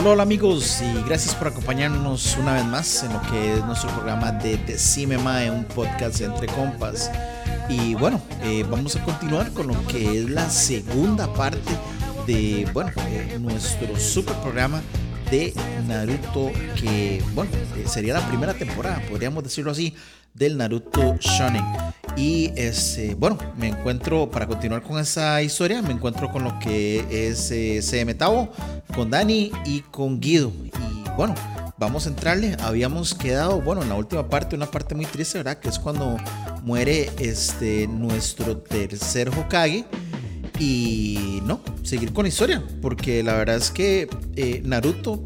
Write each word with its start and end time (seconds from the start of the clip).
Hola, 0.00 0.12
hola 0.12 0.22
amigos 0.22 0.80
y 0.80 1.02
gracias 1.06 1.34
por 1.34 1.48
acompañarnos 1.48 2.34
una 2.38 2.54
vez 2.54 2.64
más 2.64 3.02
en 3.02 3.12
lo 3.12 3.20
que 3.20 3.52
es 3.52 3.64
nuestro 3.66 3.90
programa 3.90 4.32
de 4.32 4.56
Decime 4.56 5.18
Mae, 5.18 5.50
un 5.50 5.64
podcast 5.64 6.22
entre 6.22 6.46
compas. 6.46 7.10
Y 7.68 7.94
bueno, 7.96 8.18
eh, 8.42 8.64
vamos 8.70 8.96
a 8.96 9.04
continuar 9.04 9.52
con 9.52 9.66
lo 9.66 9.86
que 9.88 10.20
es 10.20 10.30
la 10.30 10.48
segunda 10.48 11.30
parte 11.34 11.70
de, 12.26 12.66
bueno, 12.72 12.90
nuestro 13.40 13.94
super 13.98 14.34
programa 14.36 14.80
de 15.30 15.52
Naruto 15.86 16.50
que, 16.76 17.22
bueno, 17.34 17.50
eh, 17.76 17.84
sería 17.86 18.14
la 18.14 18.26
primera 18.26 18.54
temporada, 18.54 19.02
podríamos 19.06 19.44
decirlo 19.44 19.70
así, 19.70 19.94
del 20.34 20.56
Naruto 20.56 21.16
Shonen. 21.18 21.64
Y 22.16 22.52
este, 22.56 23.14
bueno, 23.14 23.38
me 23.56 23.68
encuentro, 23.68 24.30
para 24.30 24.46
continuar 24.46 24.82
con 24.82 24.98
esa 24.98 25.42
historia, 25.42 25.80
me 25.82 25.92
encuentro 25.92 26.30
con 26.30 26.44
lo 26.44 26.58
que 26.58 27.04
es 27.28 27.50
eh, 27.50 27.80
CM 27.82 28.14
Tavo, 28.14 28.50
con 28.94 29.10
Dani 29.10 29.52
y 29.64 29.80
con 29.80 30.20
Guido. 30.20 30.52
Y 30.64 31.08
bueno, 31.16 31.34
vamos 31.78 32.06
a 32.06 32.10
entrarle. 32.10 32.56
Habíamos 32.60 33.14
quedado, 33.14 33.60
bueno, 33.60 33.82
en 33.82 33.88
la 33.88 33.94
última 33.94 34.28
parte, 34.28 34.56
una 34.56 34.66
parte 34.66 34.94
muy 34.94 35.06
triste, 35.06 35.38
¿verdad? 35.38 35.58
Que 35.58 35.68
es 35.68 35.78
cuando 35.78 36.16
muere 36.62 37.10
este, 37.18 37.86
nuestro 37.86 38.58
tercer 38.58 39.28
Hokage. 39.28 39.84
Y 40.58 41.40
no, 41.44 41.62
seguir 41.82 42.12
con 42.12 42.24
la 42.24 42.28
historia, 42.28 42.62
porque 42.82 43.22
la 43.22 43.32
verdad 43.32 43.56
es 43.56 43.70
que 43.70 44.10
eh, 44.36 44.60
Naruto 44.62 45.22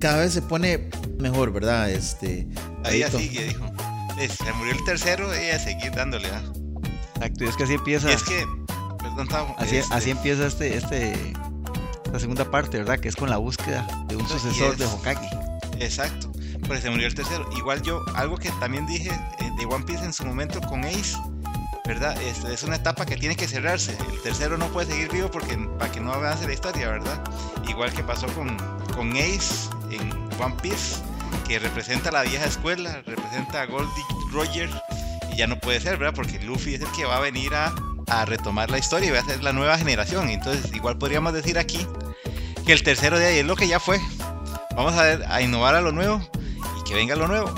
cada 0.00 0.22
vez 0.22 0.32
se 0.32 0.42
pone 0.42 0.90
mejor, 1.18 1.52
¿verdad? 1.52 1.90
Este, 1.90 2.48
Ahí 2.84 3.02
así 3.02 3.28
que 3.28 3.44
dijo. 3.44 3.64
Eh, 4.18 4.28
Se 4.28 4.52
murió 4.54 4.72
el 4.72 4.84
tercero 4.84 5.28
y 5.34 5.50
a 5.50 5.58
seguir 5.58 5.92
dándole, 5.92 6.28
¿ah? 6.28 6.42
Exacto, 7.16 7.44
y 7.44 7.48
es 7.48 7.56
que 7.56 7.64
así 7.64 7.74
empieza. 7.74 8.12
Es 8.12 8.22
que, 8.22 8.46
perdón, 8.98 9.28
Tavo, 9.28 9.54
así, 9.58 9.76
este, 9.76 9.94
así 9.94 10.10
empieza 10.10 10.46
este, 10.46 10.76
este, 10.76 11.32
esta 12.04 12.18
segunda 12.20 12.50
parte, 12.50 12.78
¿verdad? 12.78 12.98
Que 12.98 13.08
es 13.08 13.16
con 13.16 13.30
la 13.30 13.38
búsqueda 13.38 13.86
de 14.08 14.16
un 14.16 14.28
sucesor 14.28 14.76
de. 14.76 14.86
Hokage. 14.86 15.28
Exacto, 15.80 16.30
porque 16.66 16.80
se 16.80 16.90
murió 16.90 17.06
el 17.06 17.14
tercero. 17.14 17.48
Igual 17.56 17.82
yo, 17.82 18.04
algo 18.14 18.36
que 18.36 18.50
también 18.60 18.86
dije 18.86 19.10
eh, 19.10 19.50
de 19.58 19.66
One 19.66 19.84
Piece 19.84 20.04
en 20.04 20.12
su 20.12 20.24
momento 20.24 20.60
con 20.60 20.84
Ace, 20.84 21.16
¿verdad? 21.86 22.20
Este, 22.22 22.52
es 22.52 22.62
una 22.62 22.76
etapa 22.76 23.06
que 23.06 23.16
tiene 23.16 23.36
que 23.36 23.46
cerrarse. 23.46 23.96
El 24.12 24.20
tercero 24.22 24.56
no 24.56 24.68
puede 24.68 24.92
seguir 24.92 25.10
vivo 25.10 25.30
porque 25.30 25.56
para 25.78 25.90
que 25.92 26.00
no 26.00 26.12
avance 26.12 26.46
la 26.46 26.52
historia, 26.52 26.88
¿verdad? 26.88 27.22
Igual 27.68 27.92
que 27.92 28.02
pasó 28.02 28.26
con, 28.28 28.56
con 28.94 29.12
Ace 29.12 29.68
en 29.90 30.10
One 30.42 30.54
Piece, 30.62 30.96
que 31.46 31.58
representa 31.58 32.08
a 32.08 32.12
la 32.12 32.22
vieja 32.22 32.44
escuela, 32.46 33.02
representa 33.06 33.62
a 33.62 33.66
Goldie 33.66 34.04
Roger, 34.32 34.70
y 35.32 35.36
ya 35.36 35.46
no 35.46 35.58
puede 35.58 35.80
ser, 35.80 35.96
¿verdad? 35.98 36.14
Porque 36.14 36.38
Luffy 36.40 36.74
es 36.74 36.80
el 36.80 36.90
que 36.92 37.04
va 37.04 37.16
a 37.16 37.20
venir 37.20 37.54
a, 37.54 37.74
a 38.08 38.24
retomar 38.24 38.70
la 38.70 38.78
historia 38.78 39.08
y 39.08 39.12
va 39.12 39.20
a 39.20 39.24
ser 39.24 39.42
la 39.42 39.52
nueva 39.52 39.78
generación. 39.78 40.28
Entonces, 40.30 40.72
igual 40.74 40.98
podríamos 40.98 41.32
decir 41.32 41.58
aquí 41.58 41.86
que 42.66 42.72
el 42.72 42.82
tercero 42.82 43.18
de 43.18 43.26
ahí 43.26 43.38
es 43.38 43.46
lo 43.46 43.54
que 43.56 43.68
ya 43.68 43.78
fue. 43.80 44.00
Vamos 44.74 44.94
a, 44.94 45.02
ver- 45.02 45.24
a 45.28 45.40
innovar 45.42 45.74
a 45.74 45.80
lo 45.80 45.92
nuevo 45.92 46.20
y 46.80 46.84
que 46.84 46.94
venga 46.94 47.16
lo 47.16 47.28
nuevo. 47.28 47.52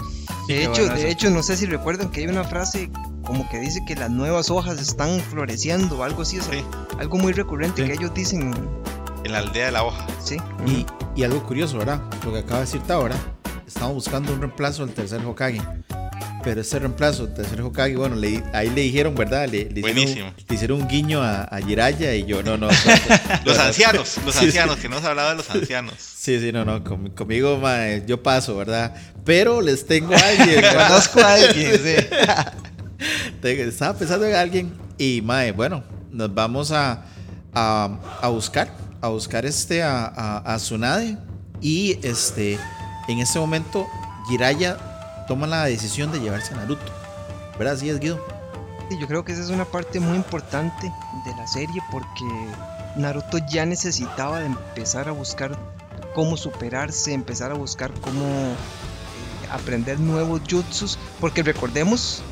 De 0.47 0.64
hecho, 0.64 0.83
bueno 0.83 0.94
de 0.94 1.11
hecho, 1.11 1.31
no 1.31 1.42
sé 1.42 1.56
si 1.56 1.66
recuerdan 1.66 2.11
que 2.11 2.20
hay 2.20 2.27
una 2.27 2.44
frase 2.44 2.91
como 3.25 3.47
que 3.50 3.59
dice 3.59 3.81
que 3.87 3.94
las 3.94 4.09
nuevas 4.10 4.48
hojas 4.50 4.81
están 4.81 5.21
floreciendo 5.21 5.98
o 5.98 6.03
algo 6.03 6.22
así, 6.22 6.38
o 6.38 6.43
sea, 6.43 6.54
Sí. 6.54 6.65
algo 6.98 7.19
muy 7.19 7.32
recurrente 7.34 7.82
Sí. 7.82 7.88
que 7.88 7.94
ellos 7.94 8.15
dicen, 8.15 8.54
En 9.25 9.32
la 9.32 9.38
aldea 9.38 9.66
de 9.66 9.72
la 9.72 9.82
hoja. 9.84 10.06
sí. 10.25 10.38
Y, 10.66 10.87
y 11.15 11.25
algo 11.25 11.43
curioso, 11.43 11.77
¿verdad? 11.78 12.00
Lo 12.25 12.32
que 12.32 12.38
acaba 12.38 12.60
de 12.60 12.65
decirte 12.66 12.93
ahora, 12.93 13.16
estamos 13.68 13.94
buscando 13.94 14.32
un 14.32 14.40
reemplazo 14.40 14.84
del 14.84 14.94
tercer 14.94 15.24
Hokage. 15.24 15.60
Pero 16.42 16.60
este 16.60 16.78
reemplazo 16.78 17.26
del 17.26 17.34
tercer 17.34 17.60
Hokage, 17.62 17.96
bueno, 17.96 18.16
le- 18.16 18.42
ahí 18.52 18.70
le 18.70 18.80
dijeron, 18.82 19.14
¿verdad? 19.14 19.48
Le, 19.48 19.68
le 19.70 19.80
Buenísimo. 19.80 20.10
hicieron, 20.12 20.34
le 20.48 20.54
hicieron 20.54 20.80
un 20.82 20.88
guiño 20.88 21.22
a, 21.22 21.42
a 21.44 21.60
Jiraiya 21.60 22.14
y 22.14 22.24
yo, 22.26 22.42
no, 22.42 22.56
no. 22.56 22.68
Los 23.44 23.56
no, 23.56 23.62
ancianos, 23.62 24.18
los 24.24 24.34
Sí, 24.34 24.40
sí. 24.40 24.46
ancianos, 24.46 24.76
que 24.78 24.88
no 24.88 24.98
se 25.00 25.06
ha 25.06 25.10
hablado 25.10 25.30
de 25.30 25.36
los 25.36 25.50
ancianos. 25.50 25.94
Sí, 26.18 26.38
sí, 26.40 26.52
no, 26.52 26.64
no, 26.64 26.84
con- 26.84 27.08
conmigo 27.10 27.56
mae, 27.58 28.02
yo 28.06 28.22
paso, 28.22 28.54
¿verdad? 28.56 28.94
Pero 29.24 29.62
les 29.62 29.86
tengo 29.86 30.12
a 30.14 30.18
alguien. 30.18 30.62
Conozco 30.76 31.20
a 31.20 31.34
alguien, 31.34 31.72
sí. 31.82 31.94
Estaba 33.42 33.96
pensando 33.96 34.26
en 34.26 34.34
alguien 34.34 34.72
y, 34.98 35.22
mae, 35.22 35.52
bueno, 35.52 35.84
nos 36.10 36.34
vamos 36.34 36.70
a, 36.72 37.04
a, 37.54 37.98
a 38.20 38.28
buscar, 38.28 38.74
a 39.00 39.08
buscar 39.08 39.46
este, 39.46 39.82
a, 39.82 40.04
a, 40.06 40.54
a 40.54 40.56
Tsunade 40.58 41.16
y 41.62 41.98
este, 42.02 42.58
en 43.08 43.19
este 43.20 43.38
momento 43.38 43.86
Jiraiya 44.28 45.24
toma 45.26 45.46
la 45.46 45.64
decisión 45.64 46.12
de 46.12 46.20
llevarse 46.20 46.54
a 46.54 46.58
Naruto. 46.58 46.92
¿Verdad? 47.58 47.74
Así 47.74 47.88
es, 47.88 47.98
Guido. 47.98 48.24
Sí, 48.88 48.96
Yo 48.98 49.06
creo 49.06 49.24
que 49.24 49.32
esa 49.32 49.42
es 49.42 49.50
una 49.50 49.64
parte 49.64 50.00
muy 50.00 50.16
importante 50.16 50.92
de 51.24 51.36
la 51.36 51.47
serie 51.47 51.82
porque 51.91 52.24
Naruto 52.97 53.38
ya 53.50 53.66
necesitaba 53.66 54.41
de 54.41 54.47
empezar 54.47 55.08
a 55.08 55.12
buscar 55.12 55.58
cómo 56.14 56.36
superarse, 56.36 57.12
empezar 57.12 57.50
a 57.50 57.54
buscar 57.54 57.92
cómo 58.00 58.24
eh, 58.24 59.48
aprender 59.52 60.00
nuevos 60.00 60.41
jutsus, 60.48 60.98
porque 61.20 61.42
recordemos 61.42 62.22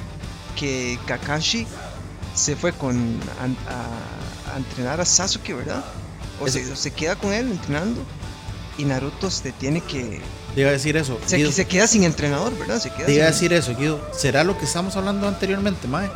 que 0.57 0.99
Kakashi 1.07 1.67
se 2.35 2.57
fue 2.57 2.73
con 2.73 3.19
a, 3.41 3.45
a- 3.73 4.55
a 4.55 4.57
entrenar 4.57 5.01
a 5.01 5.05
Sasuke, 5.05 5.55
¿verdad? 5.55 5.85
O 6.41 6.49
se 6.49 6.93
queda 6.93 7.17
con 7.17 7.33
él 7.33 7.51
entrenando 7.51 8.03
y 8.79 8.85
Naruto 8.85 9.31
se 9.31 9.53
tiene 9.53 9.81
que 9.81 10.21
Te 10.57 10.63
iba 10.63 10.71
a 10.71 10.73
decir 10.73 10.97
eso. 10.97 11.21
se, 11.27 11.37
Guido, 11.37 11.53
se 11.53 11.67
queda 11.67 11.87
sin 11.87 12.03
entrenador, 12.03 12.59
¿verdad? 12.59 12.81
Se 12.81 12.89
queda 12.89 13.05
te 13.05 13.13
iba 13.13 13.25
a 13.25 13.27
decir 13.27 13.53
eso, 13.53 13.77
Guido. 13.77 14.01
¿Será 14.11 14.43
lo 14.43 14.57
que 14.57 14.65
estamos 14.65 14.97
hablando 14.97 15.29
anteriormente, 15.29 15.87
mae? 15.87 16.09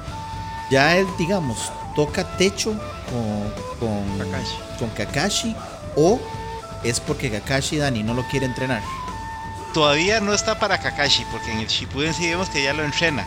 Ya 0.71 0.97
él, 0.97 1.06
digamos, 1.19 1.71
toca 1.95 2.39
techo 2.39 2.73
con, 3.11 3.53
con 3.79 4.19
Kakashi. 4.19 4.56
con 4.79 4.89
Kakashi 4.91 5.55
o 5.95 6.19
es 6.83 7.00
porque 7.00 7.31
Kakashi 7.31 7.77
Dani 7.77 8.03
no 8.03 8.15
lo 8.15 8.27
quiere 8.29 8.47
entrenar. 8.47 8.83
Todavía 9.75 10.21
no 10.21 10.33
está 10.33 10.59
para 10.59 10.81
Kakashi, 10.81 11.27
porque 11.31 11.53
en 11.53 11.59
el 11.59 11.67
Shippuden 11.67 12.15
sí 12.15 12.27
vemos 12.27 12.49
que 12.49 12.62
ya 12.62 12.73
lo 12.73 12.83
entrena. 12.83 13.27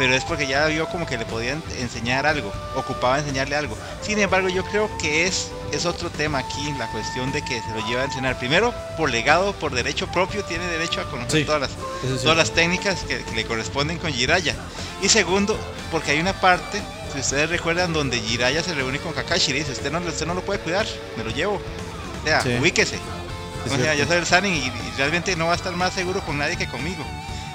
Pero 0.00 0.14
es 0.14 0.24
porque 0.24 0.46
ya 0.46 0.64
vio 0.64 0.88
como 0.88 1.04
que 1.04 1.18
le 1.18 1.26
podían 1.26 1.62
enseñar 1.78 2.24
algo, 2.24 2.50
ocupaba 2.74 3.18
enseñarle 3.18 3.54
algo. 3.54 3.76
Sin 4.00 4.18
embargo, 4.18 4.48
yo 4.48 4.64
creo 4.64 4.88
que 4.96 5.26
es, 5.26 5.48
es 5.72 5.84
otro 5.84 6.08
tema 6.08 6.38
aquí, 6.38 6.72
la 6.78 6.90
cuestión 6.90 7.30
de 7.32 7.42
que 7.42 7.60
se 7.60 7.68
lo 7.78 7.86
lleva 7.86 8.00
a 8.00 8.04
entrenar. 8.06 8.38
Primero, 8.38 8.72
por 8.96 9.10
legado, 9.10 9.52
por 9.52 9.74
derecho 9.74 10.06
propio, 10.06 10.42
tiene 10.44 10.66
derecho 10.68 11.02
a 11.02 11.04
conocer 11.10 11.40
Sí, 11.40 11.44
todas 11.44 11.60
las, 11.60 12.22
todas 12.22 12.34
las 12.38 12.50
técnicas 12.52 13.00
que, 13.02 13.22
que 13.22 13.34
le 13.34 13.44
corresponden 13.44 13.98
con 13.98 14.10
Jiraiya. 14.10 14.56
Y 15.02 15.10
segundo, 15.10 15.58
porque 15.90 16.12
hay 16.12 16.20
una 16.20 16.32
parte, 16.32 16.80
si 17.12 17.20
ustedes 17.20 17.50
recuerdan, 17.50 17.92
donde 17.92 18.18
Jiraiya 18.20 18.62
se 18.62 18.72
reúne 18.74 19.00
con 19.00 19.12
Kakashi 19.12 19.50
y 19.50 19.52
le 19.52 19.58
dice, 19.60 19.72
usted 19.72 19.92
no, 19.92 19.98
usted 19.98 20.24
no 20.26 20.32
lo 20.32 20.40
puede 20.40 20.60
cuidar, 20.60 20.86
me 21.18 21.24
lo 21.24 21.30
llevo. 21.30 21.60
O 22.22 22.26
sea, 22.26 22.40
Sí. 22.40 22.56
ubíquese. 22.58 22.98
O 23.66 23.76
sea, 23.76 23.94
yo 23.94 24.06
soy 24.06 24.16
el 24.16 24.24
Sanin 24.26 24.54
y, 24.54 24.66
y 24.68 24.92
realmente 24.96 25.36
no 25.36 25.48
va 25.48 25.52
a 25.52 25.56
estar 25.56 25.74
más 25.74 25.92
seguro 25.92 26.22
con 26.22 26.38
nadie 26.38 26.56
que 26.56 26.66
conmigo. 26.66 27.04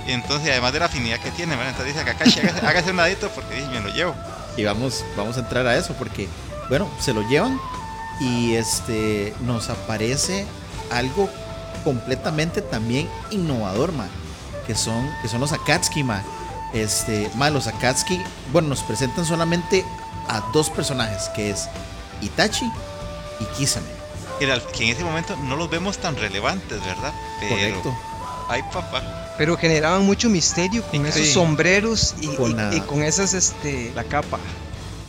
Y 0.05 0.11
entonces, 0.11 0.49
además 0.51 0.73
de 0.73 0.79
la 0.79 0.85
afinidad 0.85 1.19
que 1.19 1.31
tiene, 1.31 1.55
¿verdad? 1.55 1.71
entonces 1.71 1.95
dice 1.95 2.05
Kakashi, 2.05 2.39
hágase, 2.39 2.65
hágase 2.67 2.91
un 2.91 2.97
ladito 2.97 3.29
porque 3.29 3.55
dije, 3.55 3.67
me 3.67 3.79
lo 3.81 3.89
llevo. 3.89 4.15
Y 4.57 4.63
vamos, 4.63 5.03
vamos 5.17 5.37
a 5.37 5.39
entrar 5.41 5.65
a 5.67 5.75
eso 5.75 5.93
porque, 5.93 6.27
bueno, 6.69 6.89
se 6.99 7.13
lo 7.13 7.27
llevan 7.27 7.59
y 8.19 8.55
este 8.55 9.33
nos 9.41 9.69
aparece 9.69 10.45
algo 10.91 11.29
completamente 11.83 12.61
también 12.61 13.09
innovador, 13.31 13.91
man. 13.91 14.09
Que 14.67 14.75
son, 14.75 15.09
que 15.21 15.27
son 15.27 15.41
los 15.41 15.51
Akatsuki, 15.51 16.03
man. 16.03 16.23
Este, 16.73 17.29
man, 17.35 17.53
los 17.53 17.67
Akatsuki, 17.67 18.21
bueno, 18.51 18.69
nos 18.69 18.83
presentan 18.83 19.25
solamente 19.25 19.85
a 20.27 20.41
dos 20.51 20.69
personajes, 20.69 21.29
que 21.29 21.51
es 21.51 21.69
Itachi 22.21 22.69
y 23.39 23.45
Kisame. 23.57 23.87
Que, 24.39 24.45
en 24.83 24.89
ese 24.89 25.03
momento 25.03 25.37
no 25.37 25.55
los 25.55 25.69
vemos 25.69 25.97
tan 25.97 26.17
relevantes, 26.17 26.83
¿verdad? 26.83 27.13
Pero, 27.39 27.55
Correcto. 27.55 27.95
Ay, 28.49 28.61
papá. 28.73 29.33
Pero 29.37 29.57
generaban 29.57 30.03
mucho 30.03 30.29
misterio 30.29 30.83
con 30.83 31.01
Sí. 31.11 31.19
esos 31.21 31.33
sombreros 31.33 32.15
y 32.21 32.27
Con 32.27 32.51
y- 32.51 32.53
la- 32.53 32.75
y 32.75 32.79
con 32.81 33.03
esas, 33.03 33.33
este, 33.33 33.91
La 33.95 34.03
capa. 34.03 34.39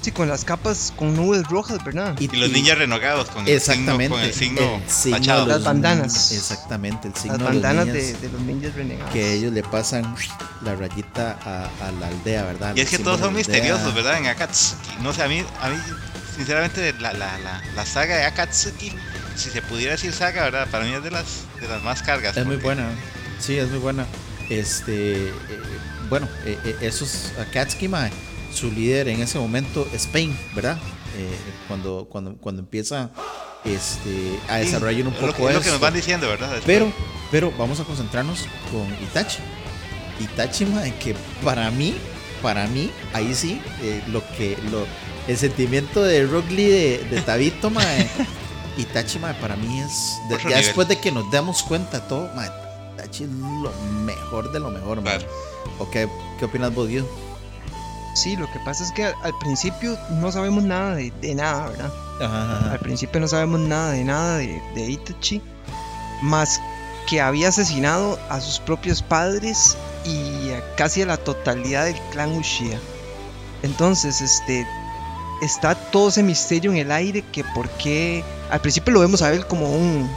sí, 0.02 0.10
con 0.10 0.28
las 0.28 0.44
capas 0.44 0.92
con 0.96 1.14
nubes 1.14 1.46
rojas, 1.48 1.84
¿verdad? 1.84 2.16
Y 2.18 2.28
los 2.28 2.50
ninjas 2.50 2.78
renogados 2.78 3.28
con 3.28 3.46
el 3.46 3.60
signo, 3.60 3.92
con 4.08 4.20
el 4.20 4.32
signo, 4.32 4.80
el 5.04 5.48
Las 5.48 5.62
bandanas. 5.64 6.32
Exactamente, 6.32 7.08
el 7.08 7.14
signo 7.14 7.36
Las 7.38 7.38
de 7.38 7.44
los 7.54 7.62
bandanas 7.62 7.86
ninjas, 7.86 8.20
de, 8.20 8.26
de 8.26 8.32
los 8.32 8.40
ninjas 8.42 8.74
renegados. 8.74 9.12
que 9.12 9.32
ellos 9.34 9.52
le 9.52 9.62
pasan 9.62 10.16
la 10.62 10.74
rayita 10.74 11.38
a, 11.44 11.86
a 11.86 11.92
la 11.92 12.08
aldea, 12.08 12.44
¿verdad? 12.44 12.74
Y 12.74 12.80
es 12.80 12.90
que 12.90 12.98
todos 12.98 13.20
son 13.20 13.34
misteriosos, 13.34 13.94
¿verdad? 13.94 14.18
En 14.18 14.26
Akatsuki. 14.26 14.96
No 15.02 15.12
sé, 15.12 15.22
a 15.22 15.28
mí, 15.28 15.44
a 15.60 15.68
mí 15.68 15.76
sinceramente, 16.36 16.92
la, 17.00 17.12
la, 17.12 17.38
la, 17.38 17.62
la 17.74 17.86
saga 17.86 18.16
de 18.16 18.24
Akatsuki 18.24 18.92
si 19.36 19.50
se 19.50 19.60
pudiera 19.62 19.92
decir 19.92 20.12
saga, 20.12 20.44
¿verdad? 20.44 20.66
Para 20.70 20.84
mí 20.84 20.92
es 20.94 21.02
de 21.02 21.10
las, 21.10 21.26
de 21.60 21.68
las 21.68 21.82
más 21.82 22.02
cargas. 22.02 22.36
Es 22.36 22.46
muy 22.46 22.56
buena. 22.56 22.88
Sí, 23.38 23.56
es 23.58 23.68
muy 23.70 23.78
buena. 23.78 24.06
Este, 24.48 25.28
eh, 25.28 25.32
bueno, 26.08 26.28
eh, 26.44 26.58
eh, 26.64 26.76
esos 26.82 27.32
Akatsuki, 27.40 27.88
mae, 27.88 28.10
su 28.52 28.70
líder 28.70 29.08
en 29.08 29.20
ese 29.20 29.38
momento 29.38 29.86
es 29.92 30.06
Pain, 30.06 30.36
¿verdad? 30.54 30.78
Eh, 31.16 31.36
cuando, 31.68 32.06
cuando, 32.10 32.36
cuando 32.36 32.60
empieza 32.62 33.10
este, 33.64 34.38
a 34.48 34.58
Sí, 34.58 34.66
desarrollar 34.66 35.06
un 35.06 35.14
es 35.14 35.20
lo 35.20 35.26
poco 35.32 35.48
es 35.48 35.54
lo 35.56 35.60
que 35.62 35.70
nos 35.70 35.80
van 35.80 35.94
diciendo, 35.94 36.28
¿verdad? 36.28 36.48
Después. 36.50 36.66
Pero, 36.66 36.92
pero 37.30 37.52
vamos 37.58 37.80
a 37.80 37.84
concentrarnos 37.84 38.44
con 38.70 38.86
Itachi. 39.02 39.38
Itachi, 40.20 40.64
mae, 40.66 40.94
que 40.94 41.14
para 41.44 41.70
mí, 41.70 41.94
para 42.42 42.66
mí, 42.68 42.90
ahí 43.12 43.34
sí, 43.34 43.60
lo 44.08 44.22
que, 44.36 44.56
lo, 44.70 44.86
el 45.26 45.36
sentimiento 45.36 46.02
de 46.02 46.24
Rock 46.26 46.48
Lee 46.50 46.68
de, 46.68 46.98
de 47.10 47.20
Tabito, 47.22 47.68
mae, 47.70 48.08
Itachi, 48.78 49.18
mae, 49.18 49.34
para 49.34 49.56
mí 49.56 49.80
es, 49.80 50.16
de- 50.28 50.36
ya 50.38 50.44
nivel. 50.48 50.64
después 50.64 50.88
de 50.88 51.00
que 51.00 51.10
nos 51.10 51.28
demos 51.30 51.62
cuenta 51.64 52.06
todo, 52.06 52.30
mae, 52.34 52.48
Itachi 52.96 53.24
es 53.24 53.30
lo 53.30 53.70
mejor 54.04 54.50
de 54.52 54.60
lo 54.60 54.70
mejor, 54.70 55.00
mae. 55.02 55.18
Claro. 55.18 55.32
¿O 55.78 55.90
qué, 55.90 56.08
qué 56.38 56.44
opinas 56.44 56.74
vos, 56.74 56.88
Guido? 56.88 57.06
Sí, 58.14 58.36
lo 58.36 58.50
que 58.50 58.58
pasa 58.60 58.82
es 58.82 58.92
que 58.92 59.04
al, 59.04 59.38
principio 59.40 59.98
no 60.10 60.32
sabemos 60.32 60.64
nada 60.64 60.94
de, 60.94 61.12
de 61.20 61.34
nada, 61.34 61.68
¿verdad? 61.68 61.92
Ajá, 62.20 62.72
Al 62.72 62.78
principio 62.78 63.20
no 63.20 63.28
sabemos 63.28 63.60
nada 63.60 63.92
de 63.92 64.04
nada 64.04 64.38
de, 64.38 64.62
de 64.74 64.90
Itachi, 64.90 65.42
más 66.22 66.60
que 67.06 67.20
había 67.20 67.48
asesinado 67.48 68.18
a 68.30 68.40
sus 68.40 68.58
propios 68.58 69.02
padres 69.02 69.76
y 70.04 70.50
a 70.50 70.74
casi 70.76 71.02
a 71.02 71.06
la 71.06 71.18
totalidad 71.18 71.84
del 71.84 72.00
clan 72.10 72.36
Uchiha. 72.36 72.78
Entonces, 73.62 74.20
este, 74.22 74.66
está 75.42 75.74
todo 75.74 76.08
ese 76.08 76.22
misterio 76.22 76.72
en 76.72 76.78
el 76.78 76.90
aire 76.90 77.22
que 77.32 77.44
por 77.44 77.68
qué, 77.70 78.24
al 78.50 78.60
principio 78.60 78.94
lo 78.94 79.00
vemos 79.00 79.20
a 79.22 79.32
él 79.32 79.46
como 79.46 79.70
un, 79.70 80.08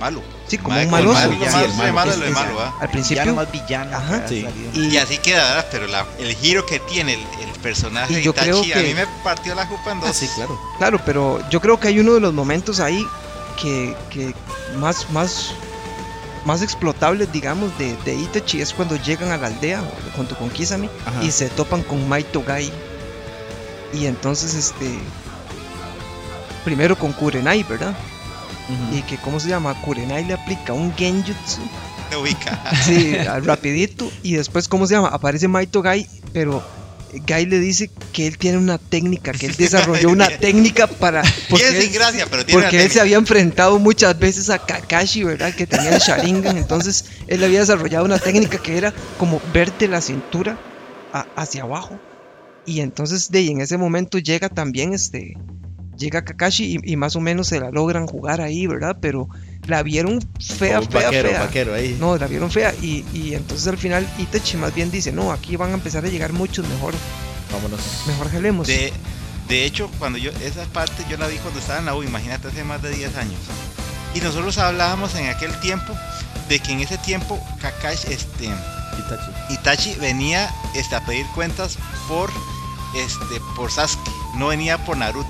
Malo. 0.00 0.22
Sí, 0.48 0.58
como 0.58 0.80
un 0.80 0.90
malo, 0.90 1.12
ya, 1.12 1.18
malo, 1.20 1.32
sí, 1.38 1.64
el 1.64 1.74
malo, 1.74 1.92
malo 1.92 2.10
es- 2.12 2.18
de 2.18 2.24
lo 2.24 2.28
es- 2.30 2.34
malo. 2.34 2.74
Al 2.80 2.88
principio, 2.90 3.22
Villano 3.22 3.36
más 3.36 3.52
villano. 3.52 3.96
Ajá. 3.96 4.28
Sí. 4.28 4.46
y, 4.74 4.80
Y 4.88 4.96
así 4.98 5.18
queda, 5.18 5.44
¿verdad? 5.44 5.66
Pero 5.70 5.86
la- 5.86 6.06
el 6.18 6.34
giro 6.34 6.64
que 6.66 6.80
tiene 6.80 7.14
el, 7.14 7.20
el 7.20 7.50
personaje 7.60 8.12
Y 8.12 8.16
de 8.16 8.22
yo 8.22 8.34
creo 8.34 8.58
Itachi 8.58 8.72
a 8.72 8.74
que- 8.76 8.82
mí 8.88 8.94
me 8.94 9.06
partió 9.22 9.54
la 9.54 9.66
jupa 9.66 9.92
en 9.92 10.00
dos. 10.00 10.10
Ah, 10.10 10.12
sí, 10.12 10.28
claro. 10.34 10.60
Claro, 10.78 11.00
pero 11.04 11.40
yo 11.50 11.60
creo 11.60 11.78
que 11.78 11.88
hay 11.88 12.00
uno 12.00 12.14
de 12.14 12.20
los 12.20 12.32
momentos 12.34 12.80
ahí 12.80 13.06
que, 13.60 13.94
que 14.10 14.34
más, 14.78 15.10
más, 15.10 15.52
más 16.44 16.62
explotables, 16.62 17.30
digamos, 17.32 17.76
de, 17.78 17.96
de 18.04 18.14
Itachi 18.14 18.60
es 18.60 18.72
cuando 18.72 18.96
llegan 18.96 19.30
a 19.32 19.36
la 19.36 19.48
aldea 19.48 19.82
junto 20.16 20.36
con 20.38 20.48
Kisame 20.50 20.88
Ajá. 21.04 21.22
y 21.24 21.30
se 21.30 21.48
topan 21.50 21.82
con 21.82 22.08
Maito 22.08 22.42
Gai. 22.42 22.72
Y 23.92 24.06
entonces, 24.06 24.54
este. 24.54 24.98
Primero 26.64 26.96
con 26.98 27.12
Kurenai, 27.12 27.62
¿verdad? 27.62 27.94
Y 28.92 29.02
que, 29.02 29.16
¿cómo 29.18 29.40
se 29.40 29.48
llama? 29.48 29.74
Kurenai 29.82 30.24
le 30.24 30.34
aplica 30.34 30.72
un 30.72 30.92
Genjutsu. 30.94 31.60
Te 32.10 32.16
ubica. 32.16 32.62
Sí, 32.84 33.16
rapidito. 33.44 34.10
Y 34.22 34.34
después, 34.34 34.68
¿cómo 34.68 34.86
se 34.86 34.94
llama? 34.94 35.08
Aparece 35.08 35.48
Maito 35.48 35.82
Gai, 35.82 36.06
pero 36.32 36.62
Gai 37.26 37.46
le 37.46 37.58
dice 37.58 37.90
que 38.12 38.26
él 38.26 38.36
tiene 38.38 38.58
una 38.58 38.76
técnica, 38.78 39.32
que 39.32 39.46
él 39.46 39.56
desarrolló 39.56 40.10
una 40.10 40.28
técnica 40.28 40.86
para... 40.86 41.22
Bien 41.50 41.74
él- 41.74 41.82
sin 41.82 41.92
gracia, 41.92 42.26
pero 42.30 42.44
tiene 42.44 42.60
porque 42.60 42.76
una 42.76 42.84
él 42.84 42.90
se 42.90 43.00
había 43.00 43.16
enfrentado 43.16 43.78
muchas 43.78 44.18
veces 44.18 44.50
a 44.50 44.58
Kakashi, 44.58 45.24
¿verdad? 45.24 45.54
Que 45.54 45.66
tenía 45.66 45.90
el 45.94 46.00
Sharingan. 46.00 46.56
Entonces 46.58 47.04
él 47.26 47.42
había 47.44 47.60
desarrollado 47.60 48.04
una 48.04 48.18
técnica 48.18 48.58
que 48.58 48.76
era 48.76 48.92
como 49.18 49.40
verte 49.52 49.88
la 49.88 50.00
cintura 50.02 50.58
a- 51.12 51.26
hacia 51.36 51.62
abajo. 51.62 51.98
Y 52.66 52.80
entonces 52.80 53.30
de 53.30 53.46
en 53.46 53.62
ese 53.62 53.78
momento 53.78 54.18
llega 54.18 54.50
también 54.50 54.92
este. 54.92 55.34
Llega 55.98 56.24
Kakashi 56.24 56.78
y, 56.82 56.92
y 56.92 56.96
más 56.96 57.16
o 57.16 57.20
menos 57.20 57.48
se 57.48 57.60
la 57.60 57.70
logran 57.70 58.06
jugar 58.06 58.40
ahí, 58.40 58.66
¿verdad? 58.66 58.98
Pero 59.00 59.28
la 59.66 59.82
vieron 59.82 60.20
fea, 60.40 60.80
fea, 60.80 61.04
vaquero, 61.06 61.28
fea. 61.28 61.40
vaquero 61.40 61.74
ahí. 61.74 61.96
No, 61.98 62.16
la 62.16 62.26
vieron 62.26 62.50
fea. 62.50 62.72
Y, 62.80 63.04
y 63.12 63.34
entonces 63.34 63.66
al 63.66 63.78
final 63.78 64.08
Itachi 64.18 64.56
más 64.56 64.74
bien 64.74 64.90
dice, 64.90 65.12
no, 65.12 65.32
aquí 65.32 65.56
van 65.56 65.70
a 65.72 65.74
empezar 65.74 66.04
a 66.04 66.08
llegar 66.08 66.32
muchos, 66.32 66.66
mejor, 66.68 66.94
Vámonos. 67.52 67.80
mejor 68.06 68.30
jalemos. 68.30 68.66
De, 68.66 68.92
de 69.48 69.64
hecho, 69.64 69.90
cuando 69.98 70.18
yo, 70.18 70.30
esa 70.42 70.64
parte 70.66 71.04
yo 71.10 71.16
la 71.16 71.26
vi 71.26 71.36
cuando 71.36 71.58
estaba 71.60 71.80
en 71.80 71.86
la 71.86 71.94
U, 71.94 72.02
imagínate, 72.02 72.48
hace 72.48 72.64
más 72.64 72.80
de 72.82 72.90
10 72.90 73.16
años. 73.16 73.40
Y 74.14 74.20
nosotros 74.20 74.56
hablábamos 74.58 75.14
en 75.16 75.26
aquel 75.28 75.58
tiempo 75.60 75.92
de 76.48 76.60
que 76.60 76.72
en 76.72 76.80
ese 76.80 76.96
tiempo 76.98 77.38
Kakashi, 77.60 78.12
este, 78.12 78.44
Itachi. 78.46 79.54
Itachi 79.54 79.94
venía 80.00 80.50
este, 80.74 80.94
a 80.96 81.04
pedir 81.04 81.26
cuentas 81.34 81.76
por, 82.08 82.30
este, 82.96 83.40
por 83.56 83.70
Sasuke, 83.70 84.10
no 84.36 84.48
venía 84.48 84.78
por 84.84 84.96
Naruto. 84.96 85.28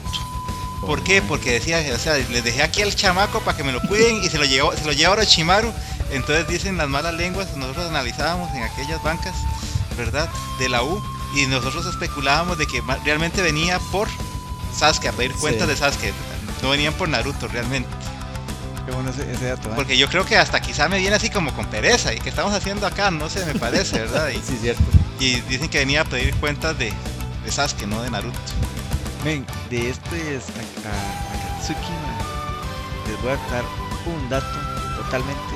¿Por 0.80 1.02
qué? 1.02 1.20
Porque 1.22 1.52
decía, 1.52 1.82
o 1.94 1.98
sea, 1.98 2.14
les 2.16 2.44
dejé 2.44 2.62
aquí 2.62 2.82
al 2.82 2.94
chamaco 2.94 3.40
para 3.40 3.56
que 3.56 3.64
me 3.64 3.72
lo 3.72 3.80
cuiden 3.82 4.22
y 4.22 4.28
se 4.28 4.38
lo 4.38 4.44
llevó, 4.44 4.74
se 4.76 4.84
lo 4.84 4.92
lleva 4.92 5.12
Orochimaru. 5.12 5.72
Entonces 6.10 6.46
dicen 6.48 6.76
las 6.78 6.88
malas 6.88 7.14
lenguas, 7.14 7.54
nosotros 7.56 7.86
analizábamos 7.86 8.54
en 8.54 8.62
aquellas 8.62 9.02
bancas, 9.02 9.34
¿verdad? 9.96 10.28
De 10.58 10.68
la 10.68 10.82
U 10.82 11.02
y 11.36 11.46
nosotros 11.46 11.84
especulábamos 11.86 12.56
de 12.58 12.66
que 12.66 12.82
realmente 13.04 13.42
venía 13.42 13.78
por 13.92 14.08
Sasuke, 14.76 15.08
a 15.08 15.12
pedir 15.12 15.32
cuentas 15.34 15.64
Sí. 15.66 15.74
de 15.74 15.76
Sasuke. 15.76 16.12
No 16.62 16.70
venían 16.70 16.94
por 16.94 17.08
Naruto 17.08 17.48
realmente. 17.48 17.90
Qué 18.86 18.92
bueno 18.92 19.10
ese, 19.10 19.30
ese 19.30 19.44
dato. 19.46 19.68
¿eh? 19.68 19.72
Porque 19.74 19.98
yo 19.98 20.08
creo 20.08 20.24
que 20.24 20.36
hasta 20.38 20.62
quizá 20.62 20.88
me 20.88 20.98
viene 20.98 21.16
así 21.16 21.28
como 21.28 21.52
con 21.54 21.66
pereza. 21.66 22.14
¿Y 22.14 22.20
qué 22.20 22.30
estamos 22.30 22.54
haciendo 22.54 22.86
acá? 22.86 23.10
No 23.10 23.28
sé, 23.28 23.44
me 23.44 23.54
parece, 23.54 23.98
¿verdad? 23.98 24.28
Y, 24.30 24.36
Sí, 24.46 24.56
cierto. 24.60 24.82
y 25.20 25.40
dicen 25.42 25.68
que 25.68 25.78
venía 25.78 26.00
a 26.00 26.04
pedir 26.04 26.34
cuentas 26.36 26.78
de, 26.78 26.92
de 27.44 27.52
Sasuke, 27.52 27.86
no 27.86 28.00
de 28.02 28.10
Naruto. 28.10 28.38
Men, 29.24 29.44
de 29.68 29.90
este 29.90 30.36
es 30.36 30.44
a, 30.44 30.92
man, 31.30 31.82
les 33.08 33.22
voy 33.22 33.32
a 33.32 33.36
dar 33.52 33.64
un 34.06 34.28
dato 34.28 34.46
totalmente 34.96 35.54